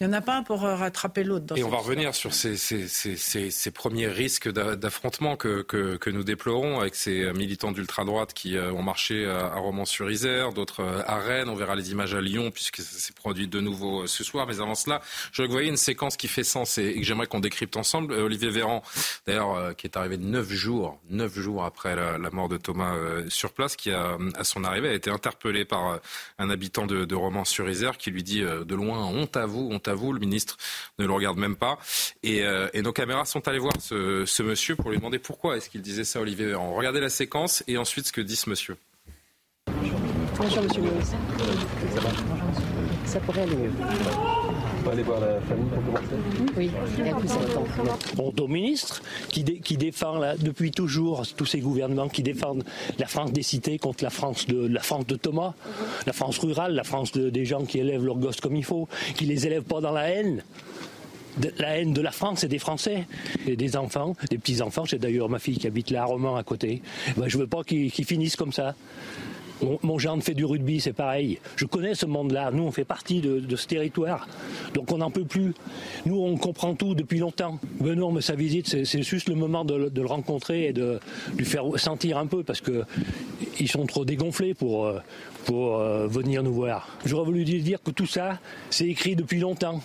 [0.00, 1.56] il n'y en a pas un pour rattraper l'autre.
[1.56, 6.10] Et on va revenir sur ces, ces, ces, ces premiers risques d'affrontement que, que, que,
[6.10, 11.48] nous déplorons avec ces militants d'ultra-droite qui ont marché à Romans-sur-Isère, d'autres à Rennes.
[11.48, 14.46] On verra les images à Lyon puisque ça s'est produit de nouveau ce soir.
[14.46, 15.00] Mais avant cela,
[15.32, 18.12] je voyais une séquence qui fait sens et, que j'aimerais qu'on décrypte ensemble.
[18.12, 18.82] Euh, Olivier Véran,
[19.26, 23.28] d'ailleurs, euh, qui est arrivé neuf jours, neuf jours après la, mort de Thomas euh,
[23.28, 26.00] sur place, qui a, à son arrivée a été interpellé par
[26.38, 29.89] un habitant de, de Romans-sur-Isère qui lui dit de loin honte à vous, honte à
[29.94, 30.12] vous.
[30.12, 30.56] Le ministre
[30.98, 31.78] ne le regarde même pas.
[32.22, 35.82] Et, et nos caméras sont allées voir ce, monsieur pour lui demander pourquoi est-ce qu'il
[35.82, 36.74] disait ça, Olivier Véran.
[36.74, 38.76] Regardez la séquence et ensuite ce que dit ce monsieur.
[40.36, 41.16] Bonjour, monsieur le ministre.
[43.04, 43.70] Ça pourrait aller mieux
[44.88, 46.14] aller voir la famille pour commencer
[46.56, 47.98] Oui, il y a plus longtemps.
[48.14, 52.64] Bon, au ministre qui, qui défend depuis toujours tous ces gouvernements qui défendent
[52.98, 55.54] la France des cités contre la France de, la France de Thomas,
[56.06, 59.26] la France rurale, la France des gens qui élèvent leurs gosses comme il faut, qui
[59.26, 60.42] les élèvent pas dans la haine
[61.58, 63.06] la haine de la France et des Français
[63.46, 64.84] et des enfants, des petits enfants.
[64.84, 66.82] J'ai d'ailleurs ma fille qui habite là à Romans à côté.
[67.16, 68.74] Ben, je veux pas qu'ils finissent comme ça.
[69.82, 71.38] Mon, gendre fait du rugby, c'est pareil.
[71.56, 72.50] Je connais ce monde-là.
[72.52, 74.26] Nous, on fait partie de, ce territoire.
[74.74, 75.54] Donc on n'en peut plus.
[76.06, 77.58] Nous, on comprend tout depuis longtemps.
[77.80, 80.98] Benoît, mais sa visite, c'est juste le moment de, le rencontrer et de
[81.36, 82.60] lui faire sentir un peu parce
[83.56, 85.00] qu'ils sont trop dégonflés pour, euh,
[85.44, 86.88] pour euh, venir nous voir.
[87.04, 88.38] J'aurais voulu dire que tout ça,
[88.70, 89.80] c'est écrit depuis longtemps.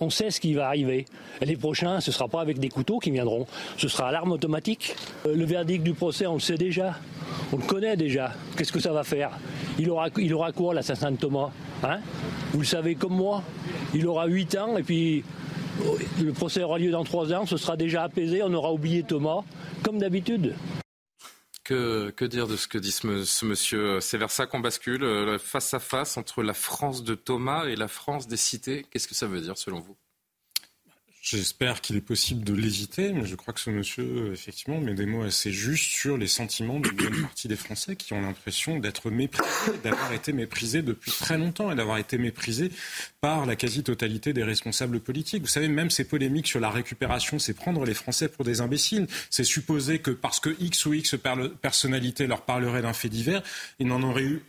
[0.00, 1.04] On, sait ce qui va arriver.
[1.40, 3.44] les prochains, ce ne sera pas avec des couteaux qui viendront,
[3.76, 4.94] ce sera à l'arme automatique.
[5.26, 6.94] Euh, le verdict du procès, on le sait déjà.
[7.52, 8.32] On le connaît déjà.
[8.56, 9.30] Qu'est-ce que ça va faire?
[9.78, 11.50] Il aura, il aura quoi, l'assassin de Thomas
[11.82, 11.98] hein?
[12.52, 13.42] Vous le savez comme moi.
[13.94, 15.24] Il aura 8 ans et puis
[16.22, 17.46] le procès aura lieu dans 3 ans.
[17.46, 18.42] Ce sera déjà apaisé.
[18.44, 19.40] On aura oublié Thomas,
[19.82, 20.54] comme d'habitude.
[21.64, 24.00] Que, dire de ce que dit ce, ce monsieur?
[24.00, 27.74] C'est vers ça qu'on bascule, euh, face à face entre la France de Thomas et
[27.74, 28.84] la France des cités.
[28.90, 29.96] Qu'est-ce que ça veut dire selon vous?
[31.24, 35.06] J'espère qu'il est possible de l'éviter, mais je crois que ce monsieur, effectivement, met des
[35.06, 39.10] mots assez justes sur les sentiments d'une bonne partie des Français qui ont l'impression d'être
[39.10, 42.70] méprisés, d'avoir été méprisés depuis très longtemps et d'avoir été méprisés
[43.22, 45.40] par la quasi-totalité des responsables politiques.
[45.40, 49.06] Vous savez, même ces polémiques sur la récupération, c'est prendre les Français pour des imbéciles.
[49.30, 51.16] C'est supposer que parce que X ou X
[51.62, 53.42] personnalité leur parlerait d'un fait divers,
[53.78, 53.90] ils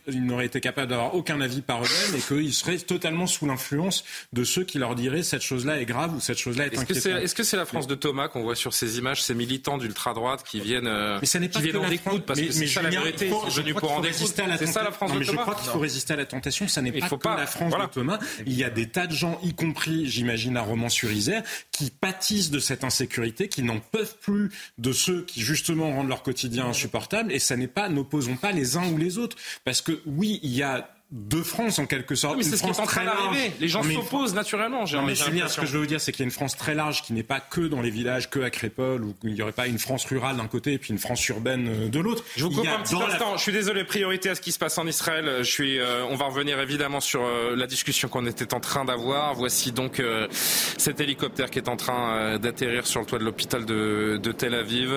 [0.08, 4.04] ils n'auraient été capables d'avoir aucun avis par eux-mêmes et qu'ils seraient totalement sous l'influence
[4.34, 7.56] de ceux qui leur diraient cette chose-là est grave ou cette chose-là est-ce que c'est
[7.56, 11.18] la France de Thomas qu'on voit sur ces images, ces militants d'ultra-droite qui viennent, euh,
[11.20, 13.92] mais n'est pas qui viennent en découte parce que c'est ça la vérité, venu pour
[13.92, 14.02] en.
[14.02, 16.82] C'est ça la France de Thomas Je crois qu'il faut résister à la tentation, ça
[16.82, 18.18] n'est pas que la France de Thomas.
[18.46, 21.42] Il y a des tas de gens, y compris, j'imagine, à Romans-sur-Isère,
[21.72, 26.22] qui pâtissent de cette insécurité, qui n'en peuvent plus de ceux qui, justement, rendent leur
[26.22, 27.32] quotidien insupportable.
[27.32, 29.36] Et ça n'est pas, n'opposons pas les uns ou les autres.
[29.64, 32.36] Parce que oui, il y a de France en quelque sorte.
[32.36, 33.52] mais c'est ce qui est en train d'arriver.
[33.60, 34.84] Les gens s'opposent naturellement.
[34.92, 36.56] Non, mais Julien, ce que je veux vous dire, c'est qu'il y a une France
[36.56, 39.42] très large qui n'est pas que dans les villages, que à Crépole, où il n'y
[39.42, 42.24] aurait pas une France rurale d'un côté et puis une France urbaine euh, de l'autre.
[42.36, 43.36] Je vous coupe un petit instant.
[43.36, 43.84] Je suis désolé.
[43.84, 45.26] Priorité à ce qui se passe en Israël.
[45.38, 45.78] Je suis.
[45.78, 49.34] Euh, on va revenir évidemment sur euh, la discussion qu'on était en train d'avoir.
[49.34, 54.18] Voici donc cet hélicoptère qui est en train d'atterrir sur le toit de l'hôpital de,
[54.20, 54.92] de, Tel Aviv.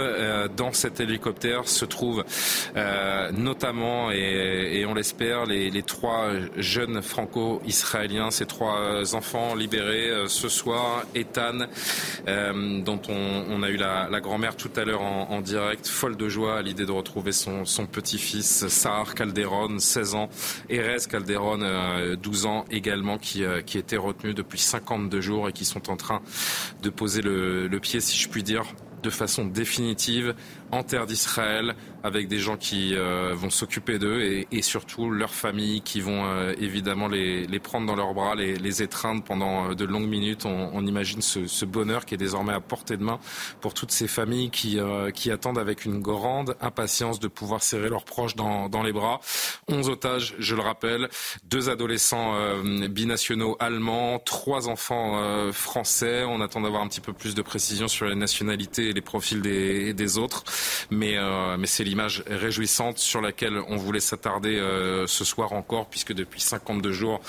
[0.56, 2.24] dans cet hélicoptère se trouvent
[3.34, 5.99] notamment et, et on l'espère les, les trois
[6.58, 11.06] jeunes franco-israéliens, ces trois enfants libérés euh, ce soir.
[11.16, 11.68] Ethan,
[12.28, 16.58] euh, dont on, a eu la, grand-mère tout à l'heure en, direct, folle de joie
[16.58, 20.30] à l'idée de retrouver son, petit-fils, Sahar Calderon, 16 ans,
[20.70, 25.66] Erez Calderon, 12 euh, ans également, qui, qui étaient retenus depuis 52 jours et qui
[25.66, 26.22] sont en train
[26.82, 28.64] de poser le pied, si je puis dire,
[29.02, 30.36] de façon définitive
[30.72, 35.34] en terre d'Israël, avec des gens qui euh, vont s'occuper d'eux et, et, surtout leurs
[35.34, 39.72] familles qui vont euh, évidemment les, les, prendre dans leurs bras, les, les étreindre pendant
[39.72, 40.46] euh, de longues minutes.
[40.46, 43.20] On, on imagine ce, ce, bonheur qui est désormais à portée de main
[43.62, 44.80] pour toutes ces familles qui,
[45.14, 49.20] qui attendent avec une grande impatience de pouvoir serrer leurs proches dans, dans les bras.
[49.68, 51.10] Onze otages, je le rappelle,
[51.44, 52.36] deux adolescents
[52.90, 56.24] binationaux allemands, trois enfants français.
[56.28, 59.42] On attend d'avoir un petit peu plus de précision sur les nationalités et les profils
[59.42, 60.44] des, des autres.
[60.90, 65.88] Mais, euh, mais c'est l'image réjouissante sur laquelle on voulait s'attarder euh, ce soir encore,
[65.88, 67.22] puisque depuis 52 jours,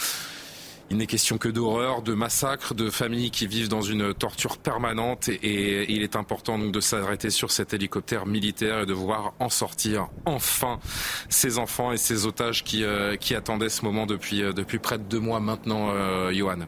[0.90, 5.28] Il n'est question que d'horreur, de massacre, de familles qui vivent dans une torture permanente
[5.28, 9.50] et, il est important donc de s'arrêter sur cet hélicoptère militaire et de voir en
[9.50, 10.80] sortir enfin
[11.28, 15.04] ces enfants et ces otages qui, euh, attendaient ce moment depuis, euh, depuis près de
[15.04, 16.66] deux mois maintenant, euh, Johan.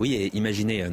[0.00, 0.84] Oui, et imaginez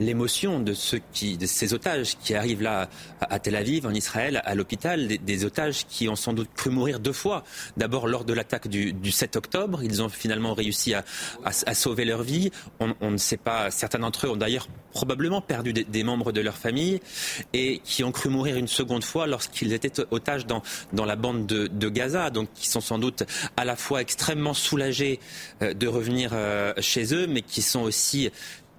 [0.00, 2.88] l'émotion de ceux qui, de ces otages qui arrivent là
[3.20, 7.00] à Tel Aviv, en Israël, à l'hôpital, des, otages qui ont sans doute cru mourir
[7.00, 7.44] deux fois.
[7.76, 11.04] D'abord lors de l'attaque du, 7 octobre, ils ont finalement réussi à,
[11.74, 12.50] sauver leur vie.
[12.80, 16.56] On, ne sait pas, certains d'entre eux ont d'ailleurs probablement perdu des, membres de leur
[16.56, 17.00] famille
[17.52, 20.62] et qui ont cru mourir une seconde fois lorsqu'ils étaient otages dans,
[20.92, 23.22] dans la bande de, Gaza, donc qui sont sans doute
[23.56, 25.20] à la fois extrêmement soulagés
[25.62, 28.30] euh, de revenir euh, chez eux, mais qui sont aussi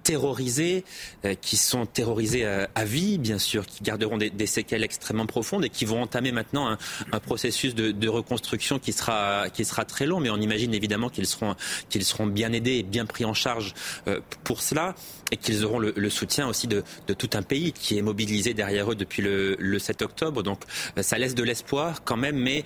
[0.02, 0.84] terrorisés,
[1.24, 5.64] euh, qui sont terrorisés euh, à, vie, bien sûr, qui garderont des, séquelles extrêmement profondes
[5.64, 6.76] et qui vont entamer maintenant
[7.12, 10.20] un, processus de, reconstruction qui sera, qui sera très long.
[10.20, 11.54] Mais on imagine évidemment qu'ils seront,
[11.88, 13.74] qu'ils seront bien aidés et bien pris en charge
[14.08, 14.94] euh, pour cela
[15.30, 16.82] et qu'ils auront le, soutien aussi de,
[17.16, 20.42] tout un pays qui est mobilisé derrière eux depuis le, 7 octobre.
[20.42, 20.60] Donc
[21.00, 22.64] ça laisse de l'espoir quand même, mais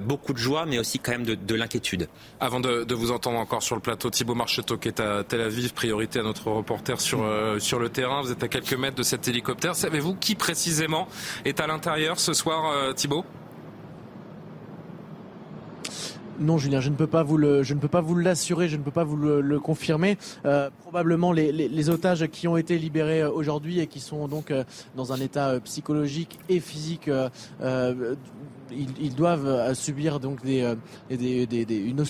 [0.00, 2.08] beaucoup de joie, mais aussi quand même de, l'inquiétude.
[2.40, 5.72] Avant de, vous entendre encore sur le plateau, Thibault Marcheteau qui est à Tel Aviv,
[5.72, 8.22] priorité à notre report sur, euh, sur le terrain.
[8.22, 9.74] Vous êtes à quelques mètres de cet hélicoptère.
[9.74, 11.08] Savez-vous qui précisément
[11.44, 13.24] est à l'intérieur ce soir, euh, Thibault?
[16.40, 18.76] Non, Julien, je ne peux pas vous le, je ne peux pas vous l'assurer, je
[18.76, 20.16] ne peux pas vous le, confirmer.
[20.44, 24.52] Euh, probablement les, les, otages qui ont été libérés aujourd'hui et qui sont donc
[24.96, 27.10] dans un état psychologique et physique
[28.72, 30.74] ils, doivent euh, subir donc des, euh,
[31.08, 32.04] des, des, une,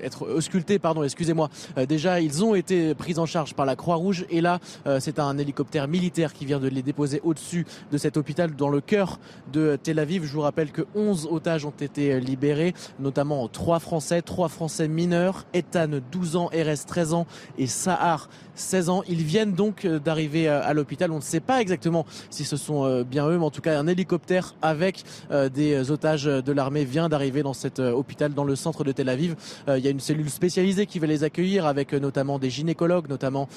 [0.00, 1.48] être auscultés, pardon, excusez-moi.
[1.76, 4.60] Euh, déjà, ils ont été pris en charge par la Croix-Rouge et là,
[5.00, 8.80] c'est un hélicoptère militaire qui vient de les déposer au-dessus de cet hôpital dans le
[8.80, 9.18] cœur
[9.52, 10.24] de Tel Aviv.
[10.24, 15.46] Je vous rappelle que 11 otages ont été libérés, notamment 3 Français, 3 Français mineurs,
[15.52, 17.26] Ethan 12 ans, RS 13 ans
[17.58, 18.28] et Sahar
[18.58, 19.02] 16 ans.
[19.08, 21.10] Ils viennent donc d'arriver à l'hôpital.
[21.12, 23.86] On ne sait pas exactement si ce sont bien eux, mais en tout cas un
[23.86, 28.84] hélicoptère avec des otages de l'armée vient d'arriver dans cet euh, hôpital dans le centre
[28.84, 29.36] de Tel Aviv.
[29.68, 32.50] Euh, il y a une cellule spécialisée qui va les accueillir avec euh, notamment des
[32.50, 33.48] gynécologues, notamment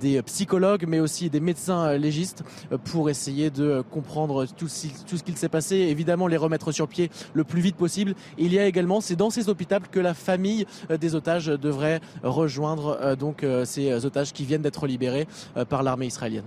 [0.00, 2.42] des psychologues, mais aussi des médecins légistes
[2.84, 7.44] pour essayer de comprendre tout, ce qu'il s'est passé, évidemment les remettre sur pied le
[7.44, 8.14] plus vite possible.
[8.38, 10.66] il y a également, c'est dans ces hôpitaux que la famille
[11.00, 15.26] des otages devrait rejoindre donc ces otages viennent d'être libérés
[15.68, 16.44] par l'armée israélienne.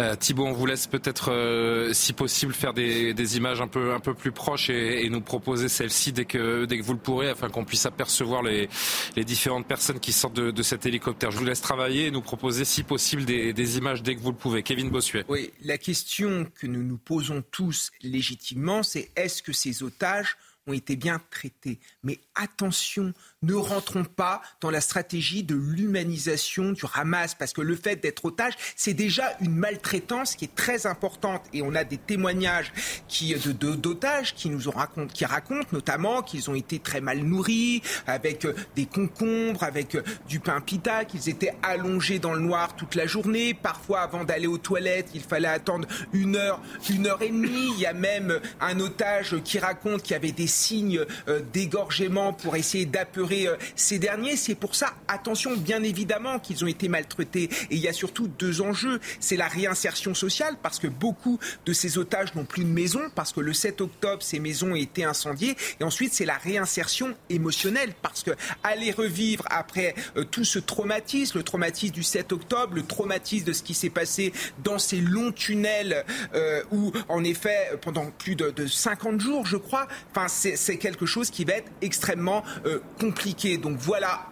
[0.00, 4.00] Euh, Thibault, on vous laisse peut-être, euh, si possible, faire des, images un peu, un
[4.00, 7.48] peu plus proches et, nous proposer celles-ci dès que, dès que vous le pourrez, afin
[7.48, 8.68] qu'on puisse apercevoir les,
[9.14, 11.30] les, différentes personnes qui sortent de, cet hélicoptère.
[11.30, 14.32] Je vous laisse travailler et nous proposer, si possible, des, des images dès que vous
[14.32, 14.62] le pouvez.
[14.62, 15.24] Kevin Bossuet.
[15.28, 20.36] Oui, la question que nous nous posons tous légitimement, c'est est-ce que ces otages
[20.66, 21.78] ont été bien traités?
[22.02, 23.12] Mais attention,
[23.44, 28.24] ne rentrons pas dans la stratégie de l'humanisation du Hamas, parce que le fait d'être
[28.24, 31.42] otage, c'est déjà une maltraitance qui est très importante.
[31.52, 32.72] Et on a des témoignages
[33.08, 37.18] qui, de, d'otages qui nous ont raconté, qui racontent notamment qu'ils ont été très mal
[37.18, 42.40] nourris, avec euh, des concombres, avec euh, du pain pita, qu'ils étaient allongés dans le
[42.40, 43.54] noir toute la journée.
[43.54, 46.60] Parfois, avant d'aller aux toilettes, il fallait attendre une heure,
[46.90, 47.72] une heure et demie.
[47.76, 52.32] Il y a même un otage qui raconte qu'il y avait des signes euh, d'égorgement
[52.32, 54.36] pour essayer d'apeurer euh, ces derniers.
[54.36, 57.44] C'est pour ça, attention, bien évidemment, qu'ils ont été maltraités.
[57.70, 59.00] Et il y a surtout deux enjeux.
[59.20, 63.32] C'est la réinsertion sociale, parce que beaucoup de ces otages n'ont plus de maison, parce
[63.32, 65.56] que le 7 octobre, ces maisons ont été incendiées.
[65.80, 68.30] Et ensuite, c'est la réinsertion émotionnelle, parce que
[68.62, 73.52] aller revivre après euh, tout ce traumatisme, le traumatisme du 7 octobre, le traumatisme de
[73.52, 74.32] ce qui s'est passé
[74.62, 76.04] dans ces longs tunnels
[76.34, 81.30] euh, où, en effet, pendant plus de, 50 jours, je crois, enfin, c'est quelque chose
[81.30, 82.44] qui va être extrêmement
[82.98, 83.23] compliqué
[83.58, 84.26] donc voilà,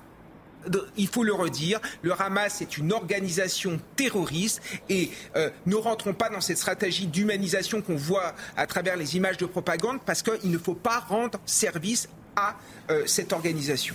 [0.97, 6.29] il faut le redire, le Hamas est une organisation terroriste et euh, ne rentrons pas
[6.29, 10.59] dans cette stratégie d'humanisation qu'on voit à travers les images de propagande parce qu'il ne
[10.59, 12.57] faut pas rendre service à
[12.91, 13.95] euh, cette organisation.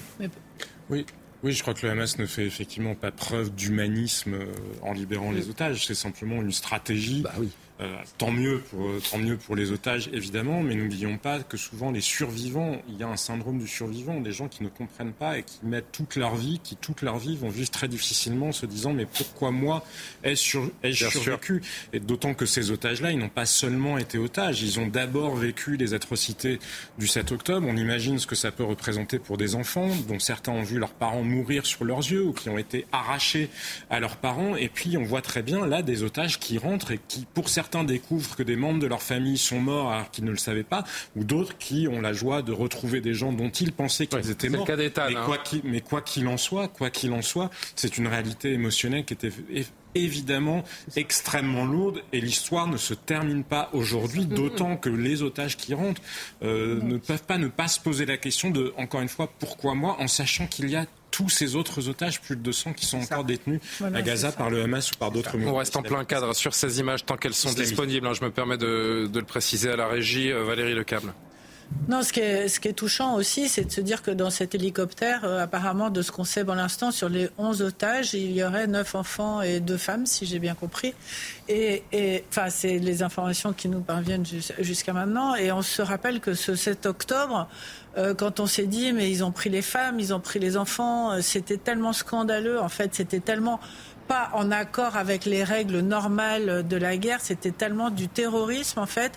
[0.89, 1.05] Oui.
[1.43, 4.45] Oui, je crois que le Hamas ne fait effectivement pas preuve d'humanisme euh,
[4.81, 5.85] en libérant les otages.
[5.85, 7.49] C'est simplement une stratégie bah oui.
[7.79, 11.57] Euh, tant, mieux pour, euh, tant mieux pour les otages, évidemment, mais n'oublions pas que
[11.57, 15.13] souvent les survivants, il y a un syndrome du survivant, des gens qui ne comprennent
[15.13, 18.47] pas et qui mettent toute leur vie, qui toute leur vie vont vivre très difficilement
[18.47, 19.85] en se disant mais pourquoi moi
[20.23, 21.61] ai-je survécu?
[21.93, 25.77] Et d'autant que ces otages-là, ils n'ont pas seulement été otages, ils ont d'abord vécu
[25.77, 26.57] les atrocités
[26.97, 27.67] du 7 octobre.
[27.69, 30.93] On imagine ce que ça peut représenter pour des enfants dont certains ont vu leurs
[30.93, 33.51] parents mourir sur leurs yeux ou qui ont été arrachés
[33.91, 34.55] à leurs parents.
[34.55, 37.66] Et puis on voit très bien là des otages qui rentrent et qui, pour certains,
[37.67, 40.63] certains découvrent que des membres de leur famille sont morts alors qu'ils ne le savaient
[40.63, 40.85] pas,
[41.17, 44.47] ou d'autres qui ont la joie de retrouver des gens dont ils pensaient qu'ils étaient
[44.47, 44.61] morts.
[44.61, 45.23] Le cas d'État, mais, hein.
[45.25, 49.03] quoi qu'il, mais quoi qu'il en soit, quoi qu'il en soit, c'est une réalité émotionnelle
[49.03, 49.33] qui était
[49.95, 50.63] évidemment
[50.95, 56.01] extrêmement lourde et l'histoire ne se termine pas aujourd'hui, d'autant que les otages qui rentrent
[56.43, 59.75] euh, ne peuvent pas ne pas se poser la question de, encore une fois, pourquoi
[59.75, 62.99] moi, en sachant qu'il y a tous ces autres otages, plus de 200 qui sont
[63.01, 65.57] encore détenus Voilà, à Gaza par le Hamas ou par d'autres On mouvements.
[65.57, 68.05] reste en plein cadre sur ces images tant qu'elles sont disponibles.
[68.07, 68.13] hein.
[68.13, 70.31] Je me permets de, de le préciser à la régie.
[70.31, 71.13] Euh, Valérie Lecable.
[71.89, 75.43] Non, ce qui, est, touchant aussi, c'est de se dire que dans cet hélicoptère, euh,
[75.43, 78.95] apparemment, de ce qu'on sait pour l'instant, sur les 11 otages, il y aurait 9
[78.95, 80.93] enfants et 2 femmes, si j'ai bien compris.
[81.47, 81.83] Et,
[82.29, 85.35] enfin, c'est les informations qui nous parviennent jus- jusqu'à maintenant.
[85.35, 87.47] Et on se rappelle que ce 7 octobre,
[87.97, 90.57] euh, quand on s'est dit, mais ils ont pris les femmes, ils ont pris les
[90.57, 93.59] enfants, euh, c'était tellement scandaleux, en fait, c'était tellement
[94.07, 98.85] pas en accord avec les règles normales de la guerre, c'était tellement du terrorisme en
[98.85, 99.11] fait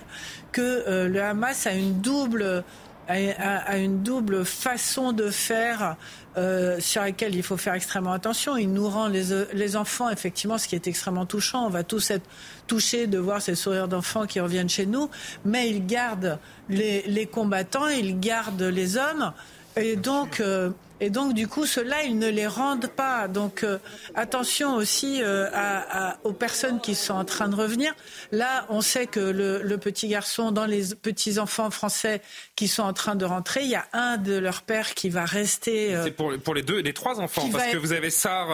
[0.53, 2.65] que euh, le Hamas a une double
[3.11, 5.97] a une double façon de faire
[6.37, 8.57] euh, sur laquelle il faut faire extrêmement attention.
[8.57, 11.67] Il nous rend les, les enfants, effectivement, ce qui est extrêmement touchant.
[11.67, 12.29] On va tous être
[12.69, 15.11] touchés de voir ces sourires d'enfants qui reviennent chez nous,
[15.45, 19.33] mais il garde les, les combattants, il garde les hommes.
[19.77, 20.71] Et donc, euh,
[21.01, 23.29] et donc, du coup, ceux-là, ils ne les rendent pas.
[23.29, 23.79] Donc, euh,
[24.15, 27.95] attention aussi euh, à- à- aux personnes qui sont en train de revenir.
[28.33, 32.21] Là, on sait que le, le petit garçon, dans les petits enfants français
[32.57, 35.25] qui sont en train de rentrer, il y a un de leurs pères qui va
[35.25, 35.95] rester.
[35.95, 38.49] euh, C'est pour, pour les deux, les trois enfants, parce que vous avez Sar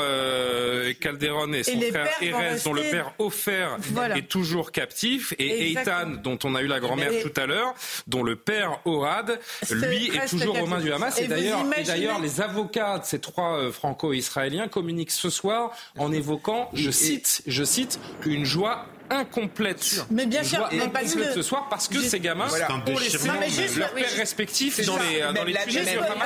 [1.01, 4.16] Calderon et son les frère Erez, dont le père Ofer Voilà.
[4.16, 5.66] est toujours captif, et.
[5.73, 7.74] Eitan, dont on a eu la grand-mère Et- tout à l'heure,
[8.06, 9.39] dont le père Orad,
[9.70, 10.93] lui est toujours aux mains du.
[10.93, 11.18] Hamas.
[11.18, 15.71] Et Et d'ailleurs, et d'ailleurs, les avocats de ces trois euh, franco-israéliens communiquent ce soir
[15.99, 20.05] en évoquant, je cite, je cite, une joie incomplète.
[20.11, 23.27] Mais bien sûr, mais parce incomplète que- ce soir parce que ces gamins ont laissé
[23.27, 25.55] Non, mais juste- leurs pères juste- respectifs c'est dans les, dans les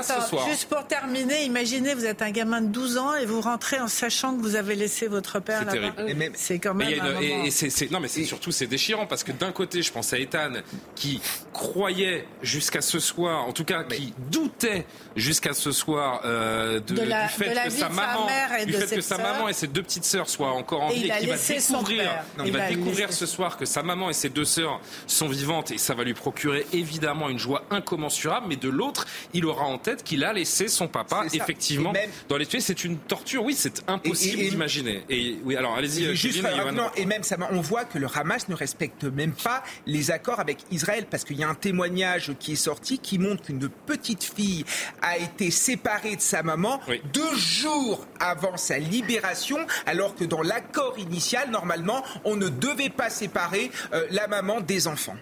[0.02, 0.46] ce soir.
[0.48, 3.88] Juste pour terminer, imaginez, vous êtes un gamin de 12 ans et vous rentrez en
[3.88, 5.92] sachant que vous avez laissé votre père C'est là-bas.
[5.96, 6.32] terrible.
[6.34, 6.88] C'est quand même
[7.20, 10.18] et- c'est- non, mais c'est surtout c'est déchirant parce que d'un côté, je pense à
[10.18, 10.50] Ethan
[10.94, 11.20] qui
[11.52, 14.86] croyait jusqu'à ce soir, en tout cas qui doutait
[15.16, 18.02] jusqu'à ce soir euh, de, De la- du fait de la que sa de sa
[18.02, 20.28] maman, mère et du de fait ses que sa maman et ses deux petites sœurs
[20.28, 22.24] soient encore en vie il et a qu'il va laissé son découvrir, père.
[22.40, 25.28] il Il va a découvrir ce soir que sa maman et ses deux sœurs sont
[25.28, 28.46] vivantes et ça va lui procurer évidemment une joie incommensurable.
[28.48, 32.36] Mais de l'autre, il aura en tête qu'il a laissé son papa effectivement même- dans
[32.36, 32.60] les tuer.
[32.60, 33.44] C'est une torture.
[33.44, 35.02] Oui, c'est impossible d'imaginer.
[35.08, 36.04] Et oui, alors allez-y.
[36.04, 39.04] Et euh, juste Kevin et et même ça, on voit que le Hamas ne respecte
[39.04, 42.98] même pas les accords avec Israël parce qu'il y a un témoignage qui est sorti
[42.98, 44.64] qui montre qu'une petite fille
[45.02, 46.80] a été séparée de sa maman
[47.12, 53.10] deux jours avant sa libération, alors que dans l'accord initial, normalement, on ne devait pas
[53.10, 55.16] séparer euh, la maman des enfants.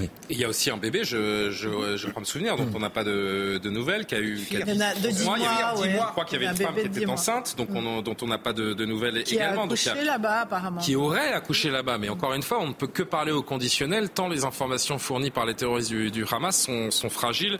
[0.00, 2.78] Et Il y a aussi un bébé, je, je, je crois me souvenir, dont on
[2.78, 4.36] n'a pas de, de nouvelles, qui a eu.
[4.38, 5.92] qui a Il y en a de 10 mois, Il y avait ouais.
[5.92, 6.06] mois.
[6.06, 7.14] Je crois qu'il y avait Un une femme bébé qui était 10 mois.
[7.16, 9.66] enceinte, donc on, dont on n'a pas de, de nouvelles qui a également.
[9.66, 10.80] Donc a- accouché là-bas apparemment.
[10.80, 11.98] qui aurait accouché là-bas.
[11.98, 15.30] Mais encore une fois, on ne peut que parler au conditionnel, tant les informations fournies
[15.30, 17.58] par les terroristes du, du Hamas sont, sont fragiles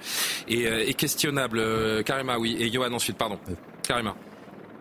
[0.49, 1.59] et, euh, et questionnables.
[1.59, 2.57] Euh, Karima, oui.
[2.59, 3.39] Et Johan ensuite, pardon.
[3.87, 4.17] Karima.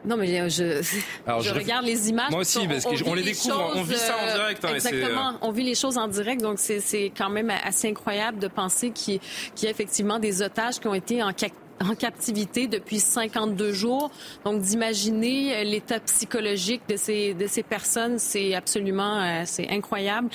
[0.04, 0.82] Non, mais euh, je,
[1.28, 2.32] Alors, je je- regarde les images.
[2.32, 4.66] Moi aussi, on- parce que vit on les découvre, on vit ça en euh, direct,
[4.66, 7.88] hein, c'est, exactement, euh, on vit les choses en direct, donc c'est quand même assez
[7.90, 9.20] incroyable de penser qu'il
[9.56, 11.34] qu'il y a effectivement des otages qui ont été en
[11.82, 14.12] en captivité depuis 52 jours.
[14.46, 20.30] Donc d'imaginer euh, l'état psychologique de ces de ces personnes, c'est absolument euh, c'est incroyable.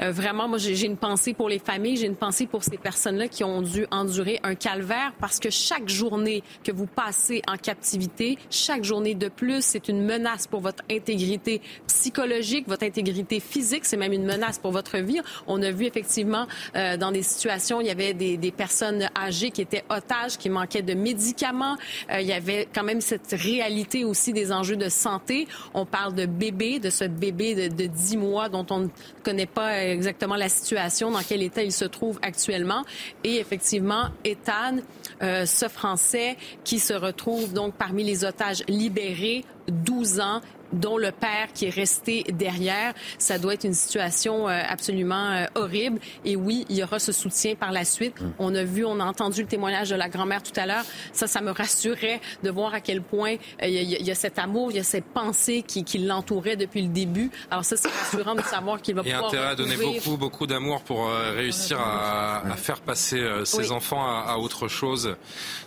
[0.00, 3.28] Euh, vraiment, moi j'ai une pensée pour les familles, j'ai une pensée pour ces personnes-là
[3.28, 8.38] qui ont dû endurer un calvaire parce que chaque journée que vous passez en captivité,
[8.50, 13.96] chaque journée de plus, c'est une menace pour votre intégrité psychologique, votre intégrité physique, c'est
[13.96, 15.20] même une menace pour votre vie.
[15.46, 19.84] On a vu effectivement dans des situations, il y avait des personnes âgées qui étaient
[19.90, 21.76] otages, qui manquaient de médicaments.
[22.10, 25.46] Euh, il y avait quand même cette réalité aussi des enjeux de santé.
[25.74, 28.88] On parle de bébé, de ce bébé de, de 10 mois dont on ne
[29.24, 32.84] connaît pas exactement la situation, dans quel état il se trouve actuellement.
[33.24, 34.78] Et effectivement, Ethan,
[35.22, 40.40] euh, ce Français qui se retrouve donc parmi les otages libérés, 12 ans,
[40.72, 42.94] dont le père qui est resté derrière.
[43.18, 45.98] Ça doit être une situation euh, absolument euh, horrible.
[46.24, 48.14] Et oui, il y aura ce soutien par la suite.
[48.38, 50.84] On a vu, on a entendu le témoignage de la grand-mère tout à l'heure.
[51.12, 54.10] Ça, ça me rassurait de voir à quel point euh, il y, a- il y
[54.10, 57.30] a cet amour, il y a cette pensée qui, qui l'entourait depuis le début.
[57.50, 60.46] Alors ça, c'est rassurant de savoir qu'il va Et pouvoir intérêt à donner beaucoup, beaucoup
[60.46, 63.70] d'amour pour euh, réussir à, à faire passer euh, Oui.
[63.70, 65.16] enfants à, à autre chose,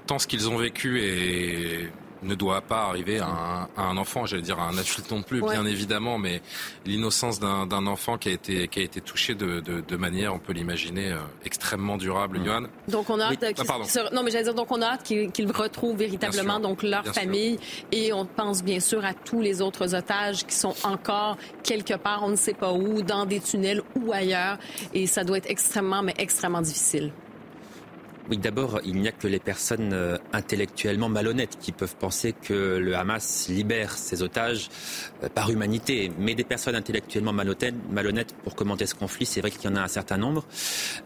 [0.07, 1.90] tant ce qu'ils ont vécu est
[2.23, 5.65] ne doit pas arriver à un, enfant, j'allais dire à un adulte non plus, bien
[5.65, 6.41] évidemment, mais
[6.85, 10.53] l'innocence d'un enfant qui a été qui a été touché de, de, manière, on peut
[10.53, 11.15] l'imaginer,
[11.45, 12.68] extrêmement durable, mmh.
[12.88, 15.98] Donc on a hâte ah, non mais j'allais dire donc on a hâte qu'ils retrouvent
[15.98, 17.60] véritablement donc leur famille.
[17.91, 22.23] Et on pense bien sûr à tous les autres otages qui sont encore quelque part,
[22.23, 24.57] on ne sait pas où, dans des tunnels ou ailleurs,
[24.93, 27.11] et ça doit être extrêmement mais extrêmement difficile.
[28.30, 32.77] Oui, d'abord, il n'y a que les personnes euh, intellectuellement malhonnêtes qui peuvent penser que
[32.77, 34.69] le Hamas libère ses otages
[35.23, 36.11] euh, par humanité.
[36.19, 39.81] Mais des personnes intellectuellement malhonnêtes pour commenter ce conflit, c'est vrai qu'il y en a
[39.81, 40.45] un certain nombre.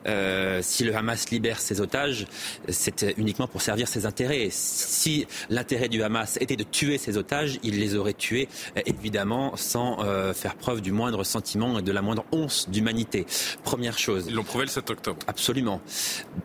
[0.07, 2.27] Euh, si le Hamas libère ses otages,
[2.67, 4.49] c'est uniquement pour servir ses intérêts.
[4.51, 8.49] Si l'intérêt du Hamas était de tuer ses otages, il les aurait tués,
[8.85, 9.97] évidemment, sans
[10.33, 13.25] faire preuve du moindre sentiment et de la moindre once d'humanité.
[13.63, 14.25] Première chose.
[14.27, 15.19] Ils l'ont prouvé le 7 octobre.
[15.27, 15.81] Absolument.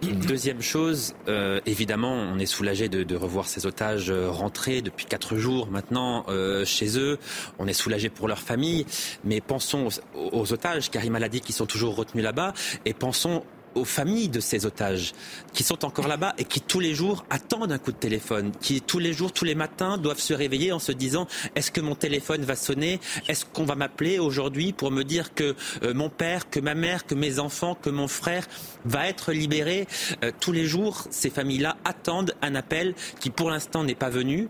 [0.03, 5.37] Deuxième chose, euh, évidemment, on est soulagé de, revoir ces otages euh, rentrer depuis quatre
[5.37, 7.19] jours maintenant euh, chez eux.
[7.59, 8.87] On est soulagé pour leur famille,
[9.25, 12.55] mais pensons aux, otages, Karim a dit, qui sont toujours retenus là-bas,
[12.85, 15.13] et pensons aux familles de ces otages
[15.53, 18.81] qui sont encore là-bas et qui tous les jours attendent un coup de téléphone, qui
[18.81, 21.95] tous les jours, tous les matins doivent se réveiller en se disant est-ce que mon
[21.95, 23.01] téléphone va sonner?
[23.29, 27.07] Est-ce qu'on va m'appeler aujourd'hui pour me dire que euh, mon père, que ma mère,
[27.07, 28.47] que mes enfants, que mon frère
[28.85, 29.87] va être libéré?
[30.25, 34.49] Euh, Tous les jours, ces familles-là attendent un appel qui pour l'instant n'est pas venu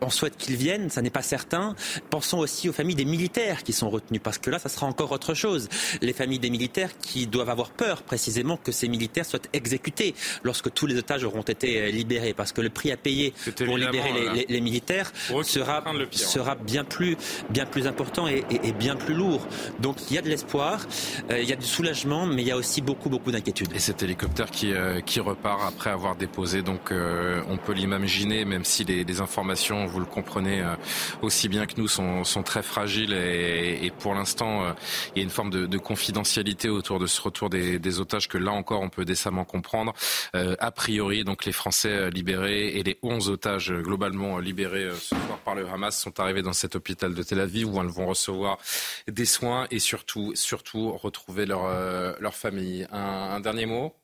[0.00, 1.74] on souhaite qu'ils viennent, ça n'est pas certain.
[2.10, 5.12] Pensons aussi aux familles des militaires qui sont retenus, parce que là, ça sera encore
[5.12, 5.68] autre chose.
[6.02, 10.14] Les familles des militaires qui doivent avoir peur précisément que ces militaires soient exécutés
[10.44, 13.76] lorsque tous les otages auront été euh, libérés, parce que le prix à payer pour
[13.76, 15.12] libérer les, militaires
[15.42, 17.16] sera, sera bien plus,
[17.50, 18.44] bien plus important et,
[18.78, 19.46] bien plus lourd.
[19.80, 20.86] Donc il y a de l'espoir,
[21.30, 23.68] euh, il y a du soulagement, mais il y a aussi beaucoup, beaucoup d'inquiétude.
[23.74, 28.64] Et cet hélicoptère qui, euh, qui repart après avoir déposé, donc on peut l'imaginer, même
[28.64, 30.74] si les informations vous le comprenez euh,
[31.22, 34.72] aussi bien que nous, sont, très fragiles et, pour l'instant, euh,
[35.14, 38.52] il y a une forme de, confidentialité autour de ce retour des, otages que là
[38.52, 39.94] encore, on peut décemment comprendre.
[40.34, 45.38] Euh, a priori, donc les Français libérés et les 11 otages globalement libérés ce soir
[45.44, 48.58] par le Hamas sont arrivés dans cet hôpital de Tel Aviv où ils vont recevoir
[49.06, 51.64] des soins et surtout, surtout retrouver leur,
[52.20, 52.86] leur famille.
[52.90, 53.94] un dernier mot?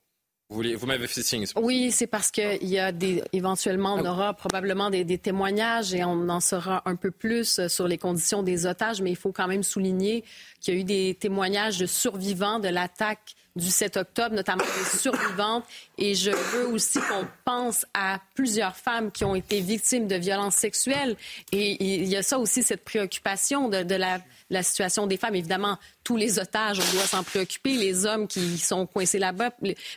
[0.52, 1.46] Vous, m'avez fait signe.
[1.56, 5.94] Oui, c'est parce qu'il y a des, éventuellement, on ah aura probablement des, des, témoignages
[5.94, 9.32] et on en saura un peu plus sur les conditions des otages, mais il faut
[9.32, 10.24] quand même souligner
[10.60, 14.98] qu'il y a eu des témoignages de survivants de l'attaque du 7 octobre, notamment des
[14.98, 15.64] survivantes.
[15.98, 20.56] Et je veux aussi qu'on pense à plusieurs femmes qui ont été victimes de violences
[20.56, 21.16] sexuelles.
[21.52, 24.20] Et il y a ça aussi, cette préoccupation de, de la,
[24.50, 25.34] la, situation des femmes.
[25.34, 29.50] Évidemment, tous les otages, on doit s'en préoccuper, les hommes qui sont coincés là-bas.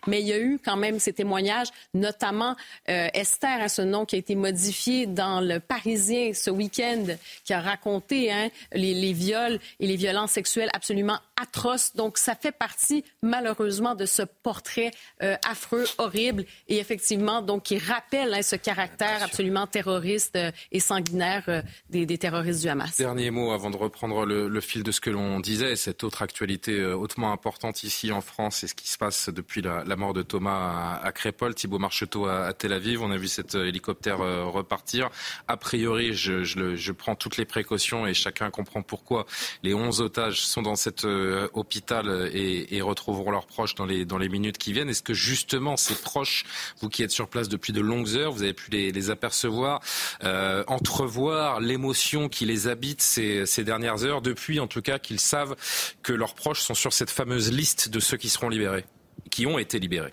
[0.07, 2.55] Mais il y a eu quand même ces témoignages, notamment
[2.89, 7.05] euh, Esther, à ce nom qui a été modifié dans le Parisien ce week-end,
[7.43, 11.95] qui a raconté hein, les, les viols et les violences sexuelles absolument atroces.
[11.95, 14.91] Donc, ça fait partie, malheureusement, de ce portrait
[15.23, 20.79] euh, affreux, horrible et effectivement donc qui rappelle hein, ce caractère absolument terroriste euh, et
[20.79, 22.97] sanguinaire des, terroristes du Hamas.
[22.97, 26.83] Dernier mot avant de reprendre le, fil de ce que l'on disait, cette autre actualité
[26.85, 30.99] hautement importante ici en France et ce qui se passe depuis la, mort de Thomas
[31.01, 33.01] à, Crépol, Thibault Marcheteau à, Tel Aviv.
[33.01, 35.09] On a vu cet hélicoptère repartir.
[35.47, 39.25] A priori, je, je, prends toutes les précautions et chacun comprend pourquoi
[39.63, 41.05] les 11 otages sont dans cet
[41.53, 44.89] hôpital et, et retrouveront leurs proches dans les, dans les minutes qui viennent.
[44.89, 46.45] Est-ce que justement ces proches,
[46.81, 49.81] vous qui êtes sur place depuis de longues heures, vous avez pu les, apercevoir,
[50.23, 55.19] euh, entrevoir l'émotion qui les habite ces, ces dernières heures, depuis en tout cas qu'ils
[55.19, 55.55] savent
[56.03, 58.85] que leurs proches sont sur cette fameuse liste de ceux qui seront libérés,
[59.29, 60.11] qui ont été libérés.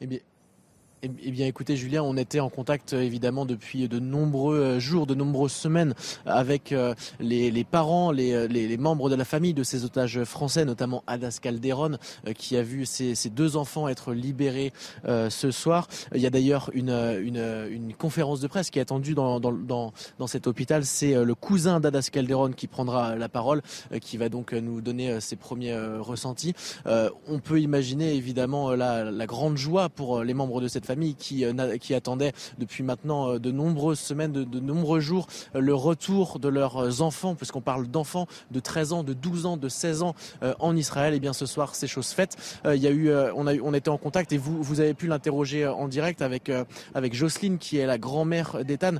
[0.00, 0.18] Eh bien,
[1.04, 4.80] eh, eh bien, écoutez, Julien, on était en contact euh, évidemment depuis de nombreux euh,
[4.80, 5.94] jours, de nombreuses semaines
[6.24, 11.38] avec euh, les, parents, les, membres de la famille de ces otages français, notamment Adas
[11.40, 11.98] Calderon,
[12.36, 14.72] qui a vu ses, deux enfants être libérés
[15.04, 15.88] ce soir.
[16.14, 19.92] Il y a d'ailleurs une, conférence de presse qui est attendue dans,
[20.26, 20.84] cet hôpital.
[20.84, 23.62] C'est le cousin d'Adas Calderon qui prendra la parole,
[24.00, 26.54] qui va donc nous donner ses premiers ressentis.
[26.86, 31.78] On peut imaginer évidemment la grande joie pour les membres de cette famille qui, euh,
[31.78, 31.94] qui
[32.58, 37.34] depuis maintenant euh, de nombreuses semaines, de, nombreux jours, euh, le retour de leurs enfants,
[37.34, 40.14] puisqu'on parle d'enfants de 13 ans, de 12 ans, de 16 ans
[40.58, 41.14] en Israël.
[41.14, 42.36] Et bien ce soir, c'est chose faite.
[42.64, 45.06] Il y a eu, on, a, on était en contact et vous, vous avez pu
[45.06, 46.50] l'interroger en direct avec,
[46.94, 48.96] avec Jocelyne, qui est la grand-mère d'Ethan.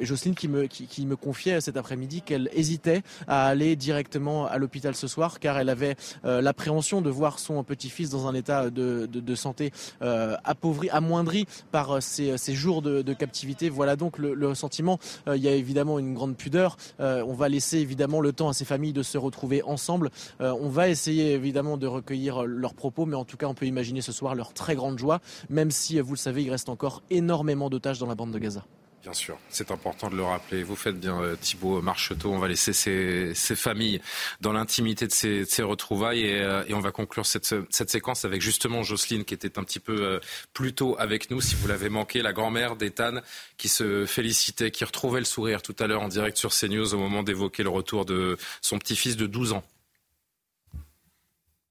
[0.00, 4.94] Jocelyne qui me, qui, me confiait cet après-midi qu'elle hésitait à aller directement à l'hôpital
[4.94, 9.20] ce soir, car elle avait l'appréhension de voir son petit-fils dans un état de, de,
[9.20, 11.27] de santé appauvri, amoindri
[11.70, 13.68] par ces, jours de, captivité.
[13.68, 14.98] Voilà donc le, sentiment.
[15.26, 16.76] il y a évidemment une grande pudeur.
[16.98, 20.10] on va laisser évidemment le temps à ces familles de se retrouver ensemble.
[20.40, 24.00] on va essayer évidemment de recueillir leurs propos, mais en tout cas, on peut imaginer
[24.00, 27.70] ce soir leur très grande joie, même si, vous le savez, il reste encore énormément
[27.70, 28.64] d'otages dans la bande de Gaza.
[29.02, 30.64] Bien sûr, c'est important de le rappeler.
[30.64, 32.32] Vous faites bien, euh, Thibault Marcheteau.
[32.32, 34.00] On va laisser ces, familles
[34.40, 39.24] dans l'intimité de ces, retrouvailles euh, et, on va conclure cette, séquence avec justement Jocelyne
[39.24, 40.20] qui était un petit peu euh,
[40.52, 41.40] plus tôt avec nous.
[41.40, 43.20] Si vous l'avez manqué, la grand-mère d'Ethan
[43.56, 46.98] qui se félicitait, qui retrouvait le sourire tout à l'heure en direct sur CNews au
[46.98, 49.62] moment d'évoquer le retour de son petit-fils de 12 ans.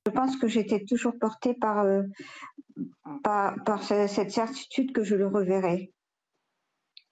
[0.06, 1.86] Je pense que j'étais toujours portée par,
[3.22, 5.92] par, cette certitude que je le reverrai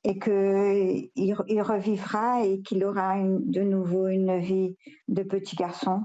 [0.06, 4.78] et qu'il il revivra et qu'il aura de nouveau une vie
[5.08, 6.04] de petit garçon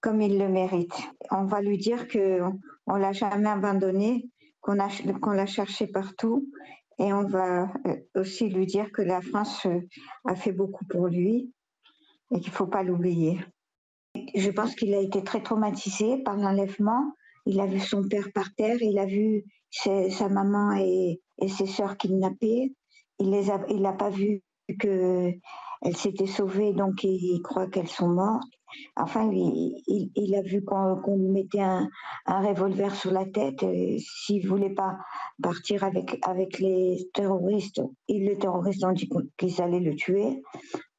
[0.00, 0.94] comme il le mérite.
[1.30, 2.58] On va lui dire qu'on
[2.94, 4.28] ne l'a jamais abandonné,
[4.60, 6.48] qu'on l'a cherché partout
[6.98, 9.80] et on va euh, aussi lui dire que la France euh,
[10.26, 11.52] a fait beaucoup pour lui
[12.30, 13.40] et qu'il ne faut pas l'oublier.
[14.34, 17.14] Je pense qu'il a été très traumatisé par l'enlèvement.
[17.46, 21.96] Il a vu son père par terre, il a vu sa maman et, ses sœurs
[21.96, 22.74] kidnappées.
[23.18, 24.42] Il les a, il n'a pas vu
[24.78, 25.32] que
[25.82, 28.52] elles s'étaient sauvées, donc il croit qu'elles sont mortes.
[28.96, 31.88] Enfin, il, il, a vu qu'on mettait un,
[32.26, 33.64] revolver sur la tête.
[33.98, 34.96] S'il voulait pas
[35.42, 40.42] partir avec, avec les terroristes, les terroristes ont dit qu'ils allaient le tuer.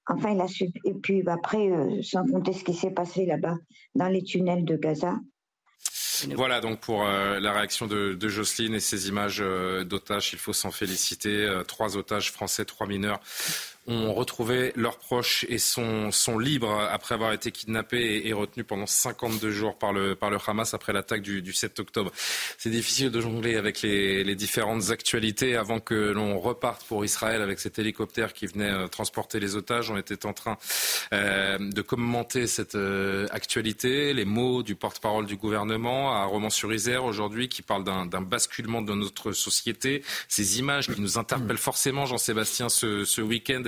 [0.07, 0.65] Enfin, il a su.
[0.83, 3.55] Et puis après, euh, sans compter ce qui s'est passé là-bas
[3.95, 5.15] dans les tunnels de Gaza,
[6.35, 10.31] voilà donc pour euh, la réaction de, Jocelyne et ces images euh, d'otages.
[10.33, 11.45] Il faut s'en féliciter.
[11.45, 13.19] Euh, trois otages français, trois mineurs
[13.87, 18.85] ont retrouvé leurs proches et sont, sont libres après avoir été kidnappés et, retenus pendant
[18.85, 22.11] 52 jours par le, par le Hamas après l'attaque du, du 7 octobre.
[22.57, 27.41] C'est difficile de jongler avec les, les différentes actualités avant que l'on reparte pour Israël
[27.41, 29.89] avec cet hélicoptère qui venait euh, transporter les otages.
[29.89, 30.57] On était en train
[31.13, 37.49] euh, de commenter cette euh, actualité, les mots du porte-parole du gouvernement à Romans-sur-Isère aujourd'hui
[37.49, 43.05] qui parle d'un basculement de notre société, ces images qui nous interpellent forcément, Jean-Sébastien, ce,
[43.05, 43.63] ce week-end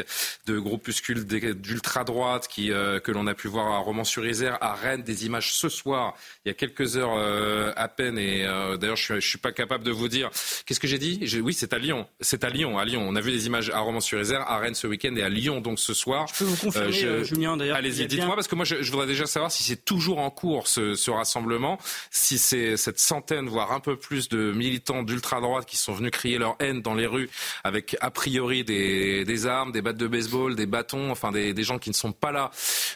[0.45, 5.53] de groupuscules d'ultra-droite euh, que l'on a pu voir à Romans-sur-Isère, à Rennes, des images
[5.53, 6.15] ce soir,
[6.45, 8.17] il y a quelques heures euh, à peine.
[8.17, 10.29] Et euh, d'ailleurs, je ne suis, pas capable de vous dire.
[10.65, 11.19] Qu'est-ce que j'ai dit?
[11.41, 12.07] Oui, c'est à Lyon.
[12.21, 12.77] C'est à Lyon.
[12.77, 13.05] À Lyon.
[13.07, 15.79] On a vu des images à Romans-sur-Isère, à Rennes ce week-end et à Lyon donc
[15.79, 16.27] ce soir.
[16.27, 17.77] Je peux vous confirmer, Julien, d'ailleurs.
[17.77, 20.95] Allez-y, dites-moi, parce que moi, je, voudrais déjà savoir si c'est toujours en cours ce,
[20.95, 21.79] ce rassemblement,
[22.11, 26.37] si c'est cette centaine, voire un peu plus de militants d'ultra-droite qui sont venus crier
[26.37, 27.29] leur haine dans les rues
[27.63, 31.89] avec a priori des, des armes, des de baseball, des bâtons, enfin des, gens qui
[31.89, 32.51] ne sont pas là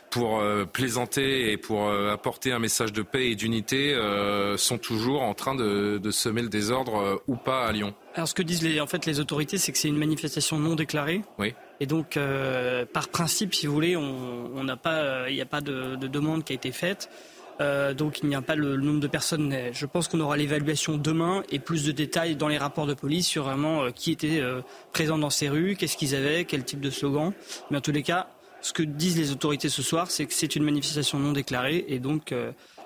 [0.10, 4.78] pour euh, plaisanter et pour euh, apporter un message de paix et d'unité, euh, sont
[4.78, 7.94] toujours en train de, semer le désordre ou pas à Lyon.
[8.15, 10.76] Alors ce que disent les, en fait les autorités, c'est que c'est une manifestation non
[10.76, 11.22] déclarée.
[11.38, 11.53] Oui.
[11.80, 12.18] Et donc,
[12.91, 16.53] par principe, si vous voulez, on n'a pas, il n'y a pas de, demande qui
[16.53, 17.10] a été faite.
[17.59, 19.53] Euh, donc il n'y a pas le, nombre de personnes.
[19.71, 23.27] Je pense qu'on aura l'évaluation demain et plus de détails dans les rapports de police
[23.27, 24.61] sur vraiment euh, qui était euh,
[24.93, 27.34] présent dans ces rues, qu'est-ce qu'ils avaient, quel type de slogan.
[27.71, 28.29] Mais en tous les cas,
[28.61, 31.99] ce que disent les autorités ce soir, c'est que c'est une manifestation non déclarée et
[31.99, 32.34] donc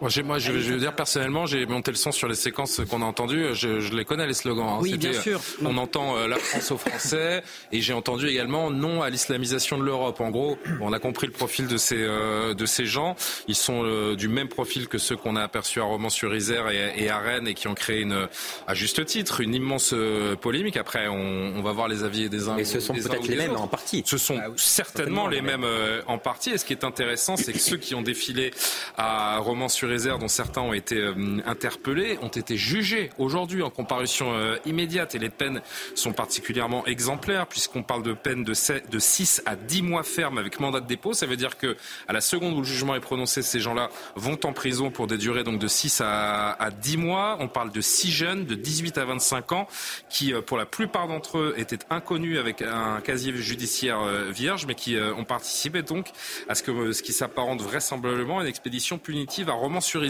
[0.01, 3.53] moi, je, veux dire personnellement, j'ai monté le son sur les séquences qu'on a entendues.
[3.53, 4.67] Je, les connais les slogans.
[4.67, 4.77] Hein.
[4.81, 5.39] Oui, bien sûr.
[5.63, 9.83] On entend euh, la France aux Français et j'ai entendu également non à l'islamisation de
[9.83, 10.19] l'Europe.
[10.19, 13.15] En gros, on a compris le profil de ces euh, de ces gens.
[13.47, 17.19] Ils sont euh, du même profil que ceux qu'on a aperçus à Romans-sur-Isère et, à
[17.19, 18.27] Rennes et qui ont créé une,
[18.67, 19.93] à juste titre, une immense
[20.41, 20.77] polémique.
[20.77, 22.57] Après, on, va voir les avis des uns.
[22.57, 24.01] Et ce sont peut-être les mêmes en partie.
[24.05, 25.65] Ce sont ah certainement, les mêmes
[26.07, 26.51] en partie.
[26.51, 28.51] Et ce qui est intéressant, c'est que ceux qui ont défilé
[28.97, 34.55] à Romans-sur dont certains ont été euh, interpellés, ont été jugés aujourd'hui en comparution euh,
[34.65, 35.15] immédiate.
[35.15, 35.61] Et les peines
[35.95, 40.79] sont particulièrement exemplaires, puisqu'on parle de peines de 6 à 10 mois ferme avec mandat
[40.79, 41.13] de dépôt.
[41.13, 41.75] Ça veut dire que
[42.07, 45.17] à la seconde où le jugement est prononcé, ces gens-là vont en prison pour des
[45.17, 47.37] durées donc de 6 à, à 10 mois.
[47.39, 49.67] On parle de 6 jeunes de 18 à 25 ans
[50.09, 54.01] qui, euh, pour la plupart d'entre eux, étaient inconnus avec un casier judiciaire
[54.31, 56.07] vierge, mais qui ont participé donc
[56.47, 60.01] à ce, que, ce qui s'apparente vraisemblablement à une expédition punitive à romans sur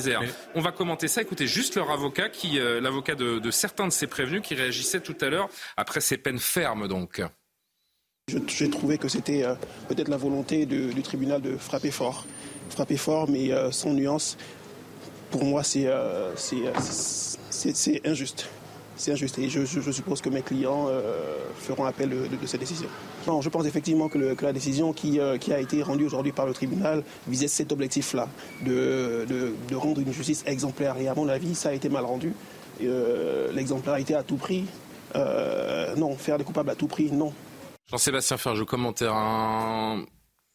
[0.56, 1.22] on va commenter ça.
[1.22, 5.18] Écoutez juste leur avocat, qui, euh, l'avocat de, certains de ces prévenus, qui réagissait tout
[5.22, 7.22] à l'heure après ces peines fermes, donc.
[8.48, 9.56] J'ai trouvé que c'était euh,
[9.90, 12.26] peut-être la volonté du tribunal de frapper fort.
[12.70, 14.38] Frapper fort, mais euh, sans nuance.
[15.32, 15.88] Pour moi, c'est
[18.06, 18.50] injuste
[18.96, 19.40] c'est injuste.
[19.40, 22.88] Et je, suppose que mes clients euh, feront appel de, cette décision.
[23.26, 27.04] je pense effectivement que, la décision euh, qui, a été rendue aujourd'hui par le tribunal
[27.28, 28.28] visait cet objectif-là,
[28.66, 29.26] de,
[29.74, 30.98] rendre une justice exemplaire.
[30.98, 32.34] Et à mon avis, ça a été mal rendu.
[33.54, 34.66] l'exemplarité à tout prix,
[35.16, 36.16] non.
[36.16, 37.34] Faire des coupables à tout prix, non.
[37.90, 39.14] Jean-Sébastien Ferjou, commentaire.
[39.14, 40.06] Un...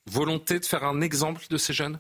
[0.08, 1.98] Volonté de faire un exemple de ces jeunes?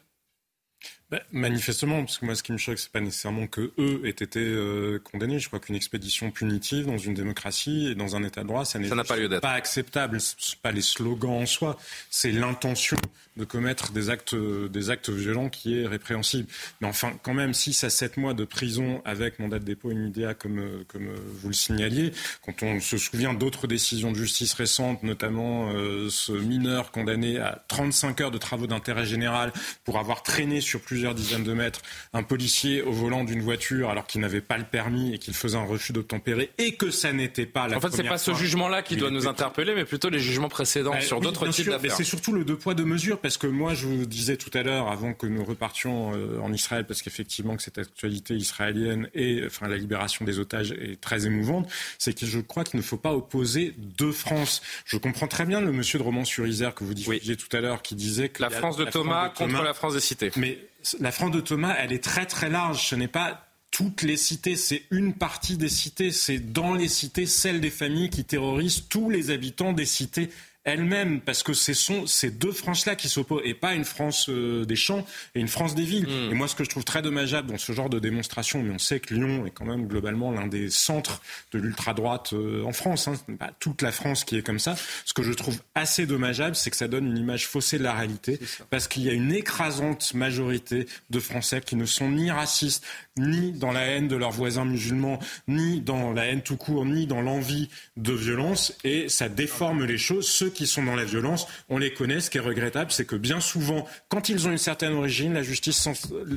[1.08, 4.10] Bah, manifestement, parce que moi, ce qui me choque, c'est pas nécessairement que eux aient
[4.10, 5.38] été euh, condamnés.
[5.38, 8.80] Je crois qu'une expédition punitive dans une démocratie et dans un État de droit, ça
[8.80, 10.20] n'est pas, pas acceptable.
[10.20, 11.78] C'est pas les slogans en soi,
[12.10, 12.96] c'est l'intention
[13.36, 16.48] de commettre des actes, des actes violents qui est répréhensible.
[16.80, 20.34] Mais enfin, quand même, 6 à 7 mois de prison avec mandat de dépôt immédiat,
[20.34, 22.12] comme, comme vous le signaliez,
[22.44, 27.62] quand on se souvient d'autres décisions de justice récentes, notamment euh, ce mineur condamné à
[27.68, 29.52] 35 heures de travaux d'intérêt général
[29.84, 31.82] pour avoir traîné sur plusieurs dizaines de mètres
[32.14, 35.58] un policier au volant d'une voiture alors qu'il n'avait pas le permis et qu'il faisait
[35.58, 38.82] un refus d'obtempérer et que ça n'était pas la En fait, c'est pas ce jugement-là
[38.82, 41.94] qui doit nous interpeller, mais plutôt les jugements précédents bah, sur d'autres types d'affaires.
[41.94, 44.62] C'est surtout le deux poids deux mesures parce que moi, je vous disais tout à
[44.62, 49.42] l'heure, avant que nous repartions euh, en Israël, parce qu'effectivement que cette actualité israélienne et
[49.44, 51.68] enfin la libération des otages est très émouvante,
[51.98, 54.62] c'est que je crois qu'il ne faut pas opposer deux France.
[54.86, 57.94] Je comprends très bien le monsieur de Romans-sur-Isère que vous diffusiez tout à l'heure, qui
[57.94, 60.30] disait que la, France de Thomas contre la France des cités.
[60.36, 60.58] Mais
[61.00, 62.88] la France de Thomas, elle est très très large.
[62.88, 67.26] Ce n'est pas toutes les cités, c'est une partie des cités, c'est dans les cités
[67.26, 70.30] celles des familles qui terrorisent tous les habitants des cités
[70.66, 74.64] elle-même, parce que ce sont ces deux France-là qui s'opposent, et pas une France euh,
[74.64, 75.06] des champs
[75.36, 76.08] et une France des villes.
[76.08, 76.32] Hmm.
[76.32, 78.78] Et moi, ce que je trouve très dommageable dans ce genre de démonstration, mais on
[78.78, 81.22] sait que Lyon est quand même globalement l'un des centres
[81.52, 84.74] de l'ultra-droite euh, en France, hein, pas toute la France qui est comme ça.
[85.04, 87.94] Ce que je trouve assez dommageable, c'est que ça donne une image faussée de la
[87.94, 92.84] réalité, parce qu'il y a une écrasante majorité de Français qui ne sont ni racistes,
[93.16, 97.06] ni dans la haine de leurs voisins musulmans, ni dans la haine tout court, ni
[97.06, 100.26] dans l'envie de violence, et ça déforme les choses.
[100.26, 102.20] Ceux qui sont dans la violence, on les connaît.
[102.20, 105.42] Ce qui est regrettable, c'est que bien souvent, quand ils ont une certaine origine, la
[105.42, 105.88] justice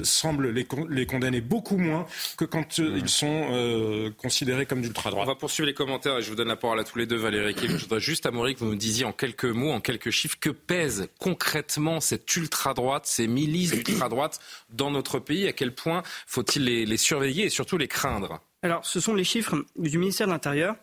[0.04, 2.06] semble les, condamner beaucoup moins
[2.38, 5.26] que quand euh, ils sont euh, considérés comme d'ultra-droite.
[5.26, 7.16] On va poursuivre les commentaires et je vous donne la parole à tous les deux,
[7.16, 10.12] Valérie Je voudrais juste, à Maurice, que vous nous disiez en quelques mots, en quelques
[10.12, 14.40] chiffres, que pèse concrètement cette ultra-droite, ces milices d'ultra-droite
[14.70, 15.48] dans notre pays?
[15.48, 18.42] À quel point faut-il les, les surveiller et surtout les craindre?
[18.62, 20.76] Alors, ce sont les chiffres du ministère de l'Intérieur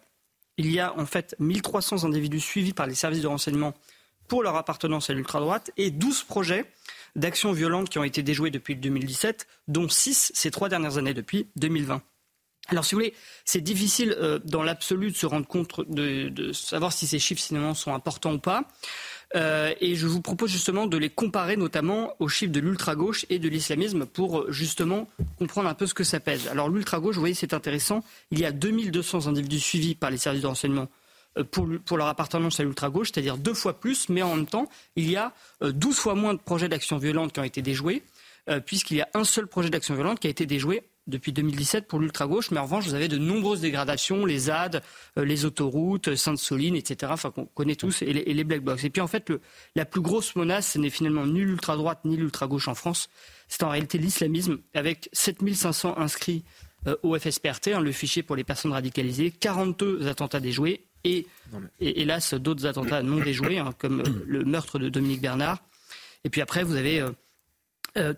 [0.59, 3.74] il y a en fait 1300 individus suivis par les services de renseignement
[4.28, 6.70] pour leur appartenance à l'ultra-droite et 12 projets
[7.15, 11.49] d'actions violentes qui ont été déjoués depuis 2017, dont 6 ces trois dernières années depuis
[11.57, 12.03] 2020.
[12.69, 13.15] Alors, si vous voulez,
[13.45, 17.43] c'est difficile euh, dans l'absolu de se rendre compte de, de, savoir si ces chiffres
[17.43, 18.65] finalement sont importants ou pas.
[19.36, 23.38] Euh, et je vous propose justement de les comparer notamment aux chiffres de l'ultra-gauche et
[23.38, 25.08] de l'islamisme pour euh, justement
[25.38, 26.48] comprendre un peu ce que ça pèse.
[26.48, 28.02] Alors l'ultra-gauche, vous voyez, c'est intéressant.
[28.30, 30.88] Il y a 2200 individus suivis par les services de renseignement
[31.36, 35.10] euh, pour, leur appartenance à l'ultra-gauche, c'est-à-dire deux fois plus, mais en même temps, il
[35.10, 38.02] y a 12 fois moins de projets d'action violente qui ont été déjoués,
[38.64, 41.99] puisqu'il y a un seul projet d'action violente qui a été déjoué depuis 2017 pour
[41.99, 44.83] l'ultra-gauche, mais en revanche, vous avez de nombreuses dégradations, les ZAD,
[45.19, 48.85] euh, les autoroutes, Sainte-Soline, etc., enfin qu'on connaît tous, et les, black box.
[48.85, 49.33] Et puis en fait,
[49.74, 53.09] la plus grosse menace, ce n'est finalement ni l'ultra-droite ni l'ultra-gauche en France,
[53.49, 56.45] c'est en réalité l'islamisme, avec 7500 inscrits
[56.87, 61.27] euh, au FSPRT, hein, le fichier pour les personnes radicalisées, 42 attentats déjoués, et,
[61.81, 65.62] hélas, d'autres attentats non déjoués, hein, comme euh, le meurtre de Dominique Bernard.
[66.24, 67.01] Et puis après, vous avez...
[67.01, 67.11] Euh,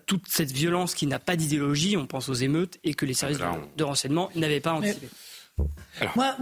[0.05, 3.39] toute cette violence qui n'a pas d'idéologie, on pense aux émeutes, et que les services
[3.77, 5.07] de, renseignement n'avaient pas anticipé.
[6.15, 6.35] moi,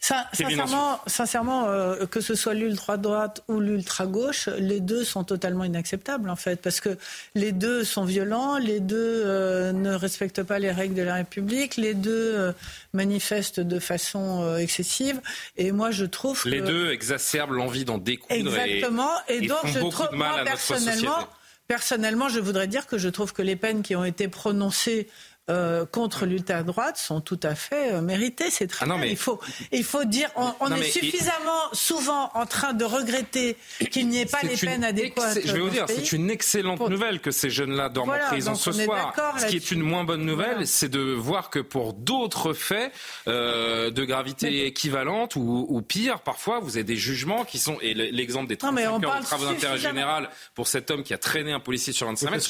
[0.00, 6.36] sincèrement, sincèrement euh, que ce soit l'ultra-droite ou l'ultra-gauche, les deux sont totalement inacceptables, en
[6.36, 6.96] fait, parce que
[7.34, 11.76] les deux sont violents, les deux euh, ne respectent pas les règles de la République,
[11.76, 12.54] les deux
[12.92, 15.20] manifestent de façon excessive,
[15.56, 19.78] et moi, je trouve Les deux exacerbent l'envie d'en découdre Exactement, et, et donc je
[19.78, 21.28] trouve, moi, personnellement,
[21.70, 25.08] Personnellement, je voudrais dire que je trouve que les peines qui ont été prononcées
[25.50, 28.50] euh, contre l'ultra-droite sont tout à fait euh, méritées.
[28.50, 29.04] C'est très ah bien.
[29.04, 29.40] Il, faut,
[29.72, 33.56] il faut dire, on, est suffisamment souvent en train de regretter
[33.90, 35.40] qu'il n'y ait pas les peines adéquates.
[35.44, 38.70] Je vais vous dire, c'est une excellente nouvelle que ces jeunes-là dorment en prison ce
[38.70, 39.14] soir.
[39.38, 42.92] Ce qui est une moins bonne nouvelle, c'est de voir que pour d'autres faits
[43.26, 47.76] euh, de gravité équivalente ou, pire, parfois, vous avez des jugements qui sont.
[47.80, 51.52] Et l'exemple des 35 heures de travaux d'intérêt général pour cet homme qui a traîné
[51.52, 52.44] un policier sur 25 mètres.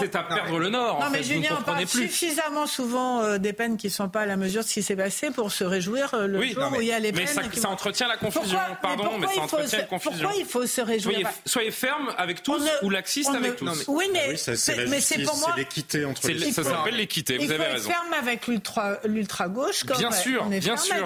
[0.00, 3.76] C'est à perdre le nord non, mais Julien, on parle suffisamment souvent euh, des peines
[3.76, 6.14] qui ne sont pas à la mesure de ce qui s'est passé pour se réjouir
[6.14, 7.28] euh, le jour où il y a les peines.
[7.36, 8.58] Mais ça, entretient la confusion.
[8.82, 10.18] Pardon, mais, ça entretient la confusion.
[10.20, 11.28] Pourquoi il faut se réjouir?
[11.44, 13.84] Soyez, ferme avec tous ou laxiste avec tous.
[13.88, 15.52] Oui, mais, c'est pour moi.
[15.54, 17.90] C'est l'équité entre les Ça s'appelle l'équité, vous avez raison.
[17.90, 19.84] Ferme avec l'ultra-gauche.
[19.86, 20.96] Bien sûr, bien sûr.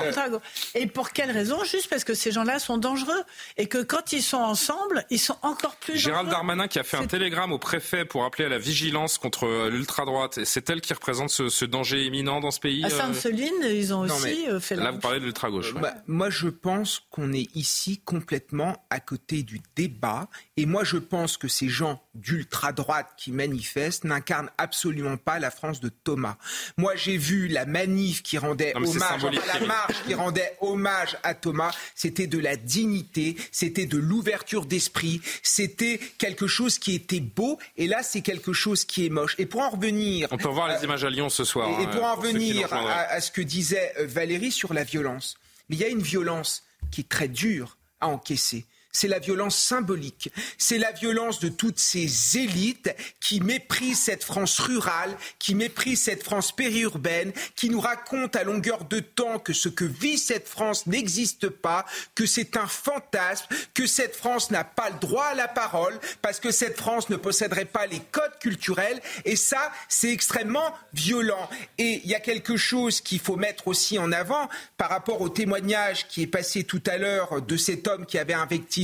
[0.75, 1.62] Et pour quelle raison?
[1.65, 3.23] Juste parce que ces gens-là sont dangereux.
[3.57, 6.11] Et que quand ils sont ensemble, ils sont encore plus dangereux.
[6.11, 9.69] Gérald Darmanin qui a fait un télégramme au préfet pour appeler à la vigilance contre
[9.81, 10.44] l'ultra-droite.
[10.44, 12.85] C'est elle qui représente ce, danger imminent dans ce pays.
[12.85, 15.74] À Sainte-Soline, ils ont aussi fait Là, vous parlez de l'ultra-gauche.
[15.74, 20.28] Bah, moi, je pense qu'on est ici complètement à côté du débat.
[20.57, 25.81] Et moi, je pense que ces gens d'ultra-droite qui manifestent n'incarnent absolument pas la France
[25.81, 26.36] de Thomas.
[26.77, 31.73] Moi, j'ai vu la manif qui rendait hommage, la marche qui rendait hommage à Thomas.
[31.94, 37.59] C'était de la dignité, c'était de l'ouverture d'esprit, c'était quelque chose qui était beau.
[37.77, 39.35] Et là, c'est quelque chose qui est moche.
[39.39, 41.69] Et pour en revenir, on peut voir les images à Lyon ce soir.
[41.81, 45.37] Et, pour en revenir à, ce que disait Valérie sur la violence,
[45.69, 50.31] il y a une violence qui est très dure à encaisser c'est la violence symbolique,
[50.59, 56.23] c'est la violence de toutes ces élites qui méprisent cette France rurale, qui méprisent cette
[56.23, 60.87] France périurbaine, qui nous racontent à longueur de temps que ce que vit cette France
[60.87, 65.49] n'existe pas, que c'est un fantasme, que cette France n'a pas le droit à la
[65.49, 70.75] parole, parce que cette France ne posséderait pas les codes culturels, et ça, c'est extrêmement
[70.93, 71.49] violent.
[71.79, 75.29] Et il y a quelque chose qu'il faut mettre aussi en avant par rapport au
[75.29, 78.80] témoignage qui est passé tout à l'heure de cet homme qui avait invectivé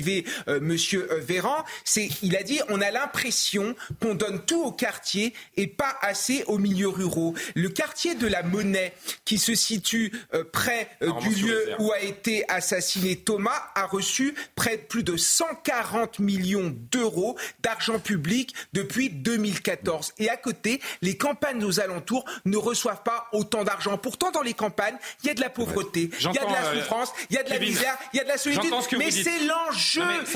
[0.49, 4.73] euh, Monsieur euh, Véran, c'est il a dit on a l'impression qu'on donne tout au
[4.73, 7.35] quartier et pas assez aux milieux ruraux.
[7.55, 8.93] Le quartier de la Monnaie,
[9.25, 14.77] qui se situe euh, près du lieu où a été assassiné Thomas, a reçu près
[14.77, 20.13] de plus de 140 millions d'euros d'argent public depuis 2014.
[20.19, 23.99] Et à côté, les campagnes aux alentours ne reçoivent pas autant d'argent.
[23.99, 26.75] Pourtant, dans les campagnes, il y a de la pauvreté, il y a de la
[26.75, 28.73] souffrance, il y a de la misère, il y a de la solitude.
[28.99, 29.86] Mais c'est l'enjeu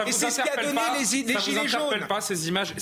[0.07, 2.07] et c'est ce qui a donné les, les ça gilets jaunes.
[2.09, 2.75] pas ces images.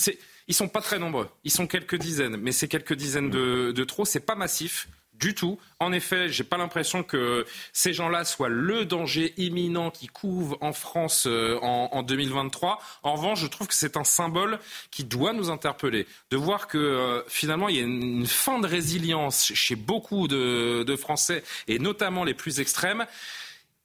[0.46, 1.28] Ils sont pas très nombreux.
[1.44, 4.04] Ils sont quelques dizaines, mais c'est quelques dizaines de, de trop.
[4.04, 4.88] C'est pas massif
[5.18, 5.58] du tout.
[5.80, 10.72] En effet, j'ai pas l'impression que ces gens-là soient le danger imminent qui couvre en
[10.72, 12.80] France euh, en, 2023.
[13.02, 14.58] En revanche, je trouve que c'est un symbole
[14.90, 18.66] qui doit nous interpeller, de voir que euh, finalement il y a une, fin de
[18.66, 23.06] résilience chez beaucoup de, de Français et notamment les plus extrêmes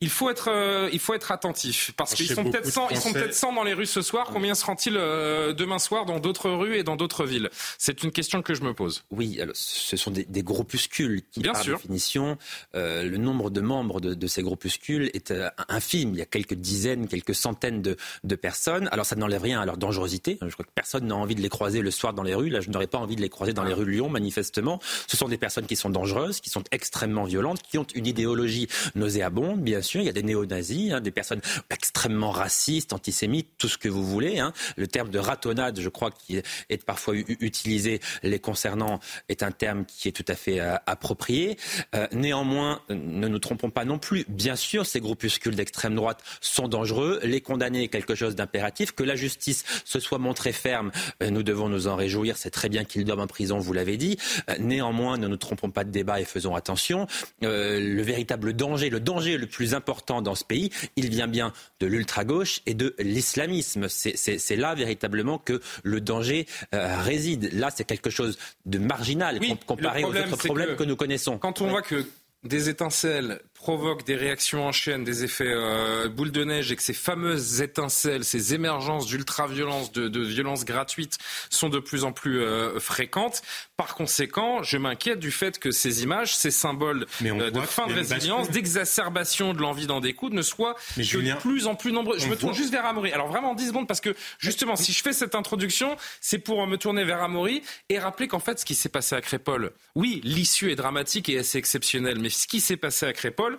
[0.04, 3.14] il faut être, euh, il faut être attentif parce qu'ils sont peut-être 100, ils sont
[3.14, 4.30] peut-être 100 dans les rues ce soir.
[4.34, 7.50] Combien seront-ils euh, demain soir dans d'autres rues et dans d'autres villes?
[7.78, 9.06] C'est une question que je me pose.
[9.12, 12.38] Oui, alors, ce sont des, des groupuscules qui, Bien par définition,
[12.76, 15.34] euh, le nombre de membres de, de ces groupuscules est
[15.70, 16.10] infime.
[16.14, 17.96] Il y a quelques dizaines, quelques centaines de,
[18.26, 18.90] de personnes.
[18.92, 20.38] Alors ça n'enlève rien à leur dangerosité.
[20.42, 22.50] Je crois que personne n'a envie de les croiser le soir dans les rues.
[22.50, 24.82] Là, je n'aurais pas envie de les croiser dans les rues de Lyon, manifestement.
[25.08, 28.68] Ce sont des personnes qui sont dangereuses, qui sont extrêmement violentes, qui ont une idéologie
[28.96, 33.68] nauséabonde, bien sûr il y a des néo-nazis, hein, des personnes extrêmement racistes, antisémites, tout
[33.68, 34.40] ce que vous voulez.
[34.40, 34.54] Hein.
[34.78, 39.00] Le terme de ratonnade, je crois, qui est parfois utilisé les concernant,
[39.30, 41.58] est un terme qui est tout à fait euh, approprié.
[41.96, 44.26] Euh, néanmoins, ne nous trompons pas non plus.
[44.28, 47.20] Bien sûr, ces groupuscules d'extrême droite sont dangereux.
[47.24, 48.92] Les condamner est quelque chose d'impératif.
[48.92, 50.92] Que la justice se soit montrée ferme,
[51.22, 52.38] euh, nous devons nous en réjouir.
[52.38, 54.18] C'est très bien qu'ils dorment en prison, vous l'avez dit.
[54.60, 57.08] néanmoins, ne nous trompons pas de débat et faisons attention.
[57.42, 61.52] le véritable danger, le danger le plus important, important dans ce pays, il vient bien
[61.80, 63.90] de l'ultra-gauche et de l'islamisme.
[63.90, 67.50] C'est là véritablement que le danger euh, réside.
[67.54, 71.38] Là, c'est quelque chose de marginal comparé aux autres problèmes que, nous connaissons.
[71.38, 72.06] Quand on voit que
[72.44, 76.84] des étincelles provoquent des réactions en chaîne, des effets euh, boule de neige et que
[76.84, 81.18] ces fameuses étincelles, ces émergences d'ultra-violence, de, de violence gratuite
[81.50, 83.42] sont de plus en plus euh, fréquentes.
[83.78, 87.94] Par conséquent, je m'inquiète du fait que ces images, ces symboles euh, de fin de
[87.94, 92.20] résilience, d'exacerbation de l'envie d'en découdre ne soient de plus en plus nombreux.
[92.20, 93.14] Je me tourne juste vers Amaury.
[93.14, 96.76] Alors vraiment 10 secondes parce que justement, si je fais cette introduction, c'est pour me
[96.76, 100.70] tourner vers Amaury et rappeler qu'en fait, ce qui s'est passé à Crépole, oui, l'issue
[100.70, 103.53] est dramatique et assez exceptionnelle, mais ce qui s'est passé à Crépole,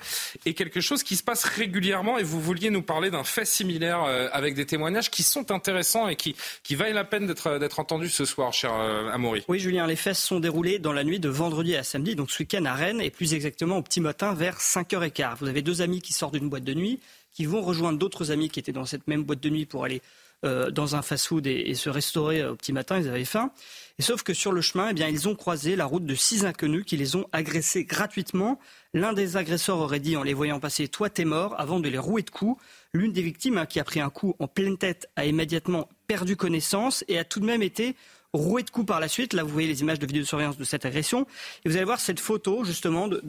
[0.46, 2.18] et quelque chose qui se passe régulièrement.
[2.18, 6.08] Et vous vouliez nous parler d'un fait similaire euh, avec des témoignages qui sont intéressants
[6.08, 6.34] et qui,
[6.70, 9.44] valent la peine d'être, d'être entendus ce soir, cher euh, Amaury.
[9.48, 12.30] Oui, Julien, les faits se sont déroulés dans la nuit de vendredi à samedi, donc
[12.30, 15.36] ce week-end à Rennes, et plus exactement au petit matin vers 5h15.
[15.40, 17.00] Vous avez deux amis qui sortent d'une boîte de nuit,
[17.32, 20.00] qui vont rejoindre d'autres amis qui étaient dans cette même boîte de nuit pour aller
[20.44, 23.50] euh, dans un fast-food et, se restaurer au petit matin, ils avaient faim.
[23.98, 26.44] Et sauf que sur le chemin, eh bien, ils ont croisé la route de six
[26.44, 28.58] inconnus qui les ont agressés gratuitement
[28.94, 31.98] L'un des agresseurs aurait dit en les voyant passer Toi t'es mort avant de les
[31.98, 32.60] rouer de coups.
[32.92, 36.36] L'une des victimes, hein, qui a pris un coup en pleine tête, a immédiatement perdu
[36.36, 37.96] connaissance et a tout de même été
[38.32, 39.32] rouée de coups par la suite.
[39.32, 41.26] Là, vous voyez les images de vidéosurveillance de cette agression.
[41.64, 43.20] Et vous allez voir cette photo, justement, de,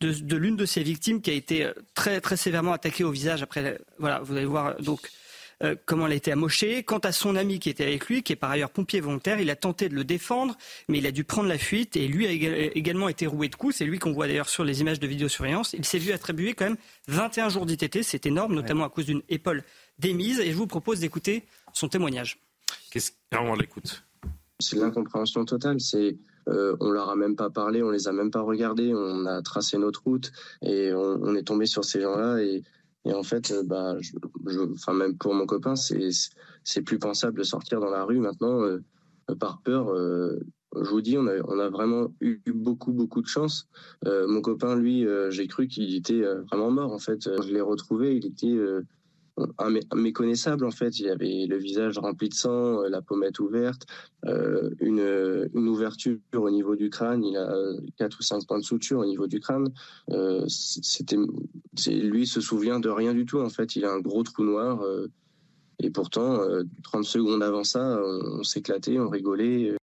[0.00, 3.42] de l'une de ces victimes qui a été euh, très, très sévèrement attaquée au visage.
[3.42, 5.10] Après, voilà, vous allez voir donc
[5.62, 6.82] euh, comment elle a été amochée.
[6.82, 9.50] Quant à son ami qui était avec lui, qui est par ailleurs pompier volontaire, il
[9.50, 10.56] a tenté de le défendre,
[10.88, 13.76] mais il a dû prendre la fuite et lui a également été roué de coups.
[13.76, 15.72] C'est lui qu'on voit d'ailleurs sur les images de vidéosurveillance.
[15.72, 16.76] Il s'est vu attribuer quand même
[17.08, 19.62] 21 jours d'ITT, c'est énorme, notamment à cause d'une épaule
[19.98, 20.40] démise.
[20.40, 22.38] Et je vous propose d'écouter son témoignage.
[22.90, 23.12] Qu'est-ce...
[23.32, 24.04] on l'écoute?
[24.62, 25.80] c'est l'incompréhension totale.
[25.80, 26.16] C'est
[26.48, 29.42] euh, on leur a même pas parlé, on les a même pas regardés, on a
[29.42, 30.32] tracé notre route
[30.62, 32.62] et on, est tombé sur ces gens-là et,
[33.04, 33.96] et en fait, euh, bah,
[34.74, 36.10] enfin même pour mon copain, c'est
[36.64, 38.80] c'est plus pensable de sortir dans la rue maintenant euh,
[39.38, 39.92] par peur.
[39.92, 40.38] Euh,
[40.74, 43.68] je vous dis, on a, on a vraiment eu beaucoup, beaucoup de chance.
[44.06, 46.92] Euh, mon copain, lui, j'ai cru qu'il était vraiment mort.
[46.92, 48.56] En fait, je l'ai retrouvé, il était
[49.94, 50.98] méconnaissable en fait.
[50.98, 53.86] Il avait le visage rempli de sang, euh, la pommette ouverte,
[54.26, 57.24] euh, une, une, ouverture au niveau du crâne.
[57.24, 57.52] Il a
[57.96, 59.68] quatre ou cinq points de suture au niveau du crâne.
[60.10, 61.16] Euh, c'était,
[61.88, 63.76] lui se souvient de rien du tout en fait.
[63.76, 64.84] Il a un gros trou noir.
[65.78, 66.40] et pourtant,
[66.84, 69.74] 30 secondes avant ça, on s'éclatait, on rigolait.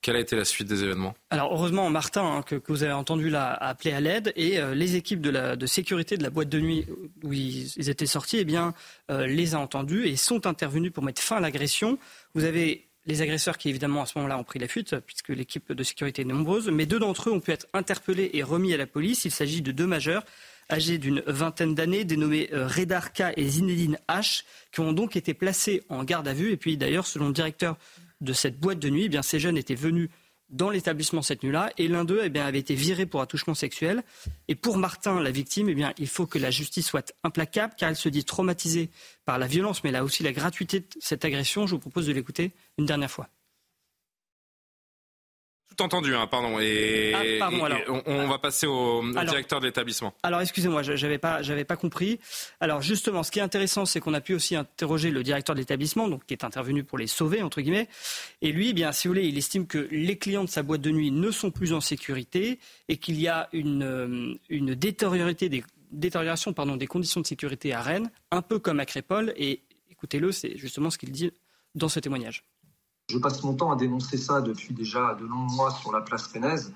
[0.00, 1.14] Quelle a été la suite des événements?
[1.30, 4.74] Alors heureusement, Martin, hein, que, vous avez entendu là, a appelé à l'aide et euh,
[4.74, 6.86] les équipes de, sécurité de la boîte de nuit
[7.24, 8.74] où ils, étaient sortis, eh bien,
[9.10, 11.98] euh, les a entendus et sont intervenus pour mettre fin à l'agression.
[12.34, 15.72] Vous avez les agresseurs qui, évidemment, à ce moment-là, ont pris la fuite, puisque l'équipe
[15.72, 18.76] de sécurité est nombreuse, mais deux d'entre eux ont pu être interpellés et remis à
[18.76, 19.24] la police.
[19.24, 20.24] Il s'agit de deux majeurs
[20.70, 25.32] âgés d'une vingtaine d'années, dénommés euh, Redar K et Zinedine H, qui ont donc été
[25.32, 26.52] placés en garde à vue.
[26.52, 27.76] Et puis, d'ailleurs, selon le directeur
[28.20, 30.08] de cette boîte de nuit, eh bien, ces jeunes étaient venus
[30.48, 34.02] dans l'établissement cette nuit-là, et l'un d'eux eh avait été viré pour attouchement sexuel.
[34.48, 37.90] Et pour Martin, la victime, eh bien, il faut que la justice soit implacable, car
[37.90, 38.90] elle se dit traumatisée
[39.26, 41.66] par la violence, mais là aussi la gratuité de cette agression.
[41.66, 43.28] Je vous propose de l'écouter une dernière fois
[45.80, 46.58] entendu, hein, pardon.
[46.60, 47.50] Et, ah,
[48.06, 50.14] on, va passer au, directeur de l'établissement.
[50.22, 52.18] Alors, excusez-moi, j'avais pas, j'avais pas compris.
[52.60, 55.60] Alors, justement, ce qui est intéressant, c'est qu'on a pu aussi interroger le directeur de
[55.60, 57.88] l'établissement, donc qui est intervenu pour les sauver entre guillemets.
[58.42, 60.80] Et lui, eh bien, si vous voulez, il estime que les clients de sa boîte
[60.80, 64.96] de nuit ne sont plus en sécurité et qu'il y a une, euh, une des,
[65.90, 69.32] détérioration pardon, des conditions de sécurité à Rennes, un peu comme à Crépole.
[69.36, 71.30] Et écoutez-le, c'est justement ce qu'il dit
[71.74, 72.44] dans ce témoignage.
[73.10, 76.26] Je passe mon temps à dénoncer ça depuis déjà de longs mois sur la place
[76.26, 76.74] Rennaise.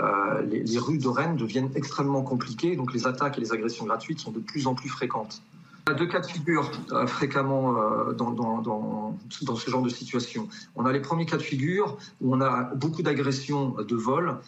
[0.00, 4.18] Euh, les, rues de Rennes deviennent extrêmement compliquées, donc les attaques et les agressions gratuites
[4.18, 5.42] sont de plus en plus fréquentes.
[5.86, 9.82] Il y a deux cas de figure euh, fréquemment euh, dans, dans, dans, ce genre
[9.82, 10.48] de situation.
[10.74, 14.38] On a les premiers cas de figure où on a beaucoup d'agressions de vol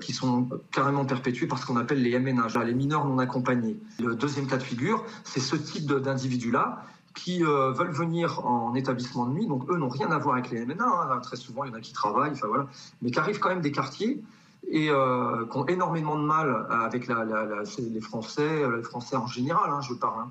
[0.00, 3.76] qui sont carrément perpétuées par ce qu'on appelle les MNA, les mineurs non accompagnés.
[4.02, 6.86] Le deuxième cas de figure, c'est ce type d'individus-là
[7.16, 9.46] qui euh, veulent venir en établissement de nuit.
[9.46, 10.84] Donc eux n'ont rien à voir avec les MNA.
[10.84, 11.20] Hein.
[11.22, 12.68] Très souvent, il y en a qui travaillent, enfin voilà,
[13.02, 14.22] mais qui arrivent quand même des quartiers
[14.68, 19.70] et euh, qui ont énormément de mal avec la, les Français, les Français en général,
[19.70, 20.30] hein, je parle, hein.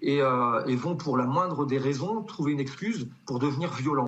[0.00, 4.06] et, euh, et, vont pour la moindre des raisons trouver une excuse pour devenir violents.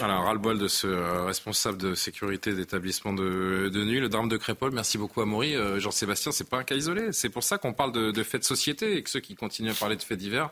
[0.00, 0.88] Alors, ras-le-bol de ce
[1.24, 4.72] responsable de sécurité d'établissement de, nuit, le drame de Crépole.
[4.72, 5.54] Merci beaucoup à Maury.
[5.78, 7.12] Jean-Sébastien, c'est pas un cas isolé.
[7.12, 9.70] C'est pour ça qu'on parle de, de faits de société et que ceux qui continuent
[9.70, 10.50] à parler de faits divers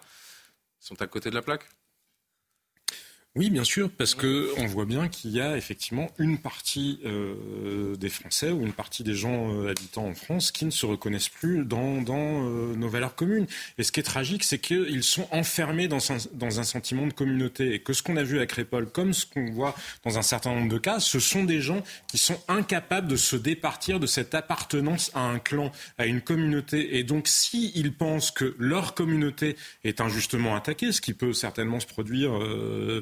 [0.87, 1.76] sont à côté de la plaque?
[3.37, 7.95] Oui, bien sûr, parce que on voit bien qu'il y a effectivement une partie euh,
[7.97, 11.29] des Français ou une partie des gens euh, habitant en France qui ne se reconnaissent
[11.29, 13.47] plus dans, euh, nos valeurs communes.
[13.77, 17.81] Et ce qui est tragique, c'est qu'ils sont enfermés dans un, sentiment de communauté et
[17.81, 20.73] que ce qu'on a vu à Crépole, comme ce qu'on voit dans un certain nombre
[20.73, 25.11] de cas, ce sont des gens qui sont incapables de se départir de cette appartenance
[25.13, 26.97] à un clan, à une communauté.
[26.97, 31.87] Et donc, s'ils pensent que leur communauté est injustement attaquée, ce qui peut certainement se
[31.87, 32.33] produire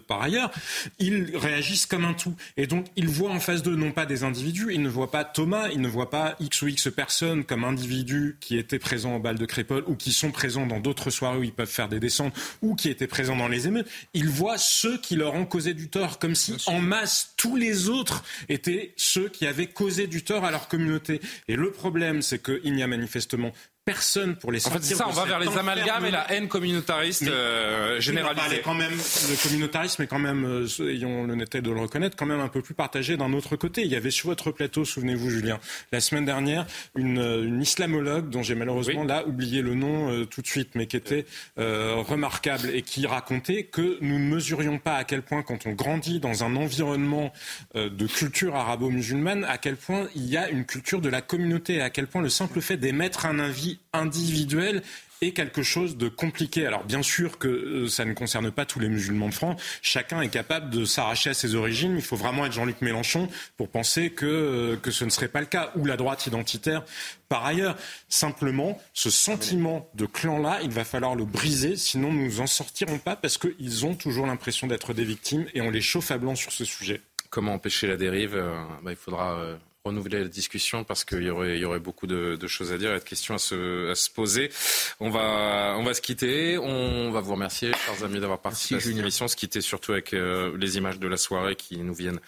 [0.09, 0.51] par ailleurs,
[0.99, 2.35] ils réagissent comme un tout.
[2.57, 5.25] Et donc, ils voient en face d'eux non pas des individus, ils ne voient pas
[5.25, 9.19] Thomas, ils ne voient pas X ou X personnes comme individus qui étaient présents au
[9.21, 12.01] bal de Crépole ou qui sont présents dans d'autres soirées où ils peuvent faire des
[12.01, 13.89] descentes ou qui étaient présents dans les émeutes.
[14.15, 17.89] Ils voient ceux qui leur ont causé du tort, comme si en masse tous les
[17.89, 21.21] autres étaient ceux qui avaient causé du tort à leur communauté.
[21.49, 23.53] Et le problème, c'est qu'il n'y a manifestement
[23.85, 24.79] personne pour les sortir.
[24.79, 28.63] En fait, c'est ça, on va vers les amalgames et la haine communautariste euh, généralisée.
[28.65, 32.41] Quand même, le communautarisme est quand même, euh, ayons l'honnêteté de le reconnaître, quand même
[32.41, 33.83] un peu plus partagé d'un autre côté.
[33.83, 35.61] Il y avait sur votre plateau, souvenez-vous, Julien,
[35.93, 36.67] la semaine dernière,
[36.97, 40.71] une, euh, une islamologue dont j'ai malheureusement là oublié le nom euh, tout de suite,
[40.75, 45.43] mais qui était remarquable et qui racontait que nous ne mesurions pas à quel point,
[45.43, 47.33] quand on grandit dans un environnement
[47.75, 51.91] de culture arabo-musulmane, à quel point il y a une culture de la communauté, à
[51.91, 54.83] quel point le simple fait d'émettre un avis individuel
[55.21, 56.67] est quelque chose de compliqué.
[56.67, 59.61] Alors bien sûr que euh, ça ne concerne pas tous les musulmans de France.
[59.83, 61.95] Chacun est capable de s'arracher à ses origines.
[61.97, 65.41] Il faut vraiment être Jean-Luc Mélenchon pour penser que, euh, que ce ne serait pas
[65.41, 65.73] le cas.
[65.77, 66.85] Ou la droite identitaire
[67.29, 67.77] par ailleurs.
[68.09, 73.17] Simplement, ce sentiment de clan-là, il va falloir le briser, sinon nous n'en sortirons pas
[73.17, 76.53] parce qu'ils ont toujours l'impression d'être des victimes et on les chauffe à blanc sur
[76.53, 77.01] ce sujet.
[77.31, 78.37] Comment empêcher la dérive?
[78.37, 82.07] Euh, bah, Il faudra renouveler la discussion parce qu'il y aurait, il y aurait beaucoup
[82.07, 84.51] de, choses à dire et de questions à se, à se poser.
[84.99, 86.57] On va, on va se quitter.
[86.57, 89.29] On va vous remercier, chers amis, d'avoir participé à cette émission.
[89.29, 92.21] Se quitter surtout avec euh, les images de la soirée qui nous viennent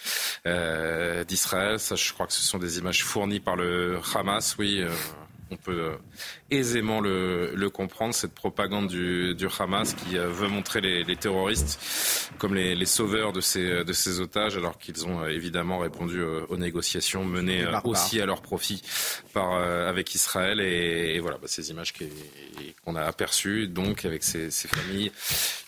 [0.47, 1.79] euh, d'Israël.
[1.81, 4.57] Ça, je crois que ce sont des images fournies par le Hamas.
[4.59, 4.83] Oui.
[4.83, 4.91] Euh,
[5.51, 5.97] on peut euh,
[6.51, 11.81] aisément le, comprendre, cette propagande du, Hamas qui euh, veut montrer les, terroristes
[12.39, 16.57] comme les, sauveurs de ces, de ces otages, alors qu'ils ont euh, évidemment répondu aux
[16.57, 18.83] négociations menées aussi à leur profit
[19.33, 20.61] par, avec Israël.
[20.61, 21.93] Et, voilà, bah, ces images
[22.85, 25.13] qu'on a aperçues, donc avec ces, familles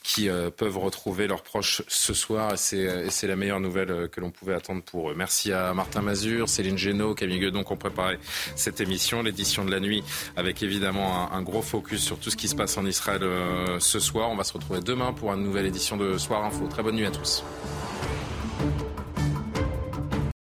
[0.02, 2.54] qui peuvent retrouver leurs proches ce soir.
[2.54, 5.14] Et c'est la meilleure nouvelle que l'on pouvait attendre pour eux.
[5.14, 8.18] Merci à Martin Mazur, Céline Génaud, Camille Guedon qui ont préparé
[8.56, 10.02] cette émission, l'édition de la nuit,
[10.36, 13.98] avec évidemment un, gros focus sur tout ce qui se passe en Israël euh, ce
[13.98, 14.30] soir.
[14.30, 16.66] On va se retrouver demain pour une nouvelle édition de Soir Info.
[16.68, 17.42] Très bonne nuit à tous.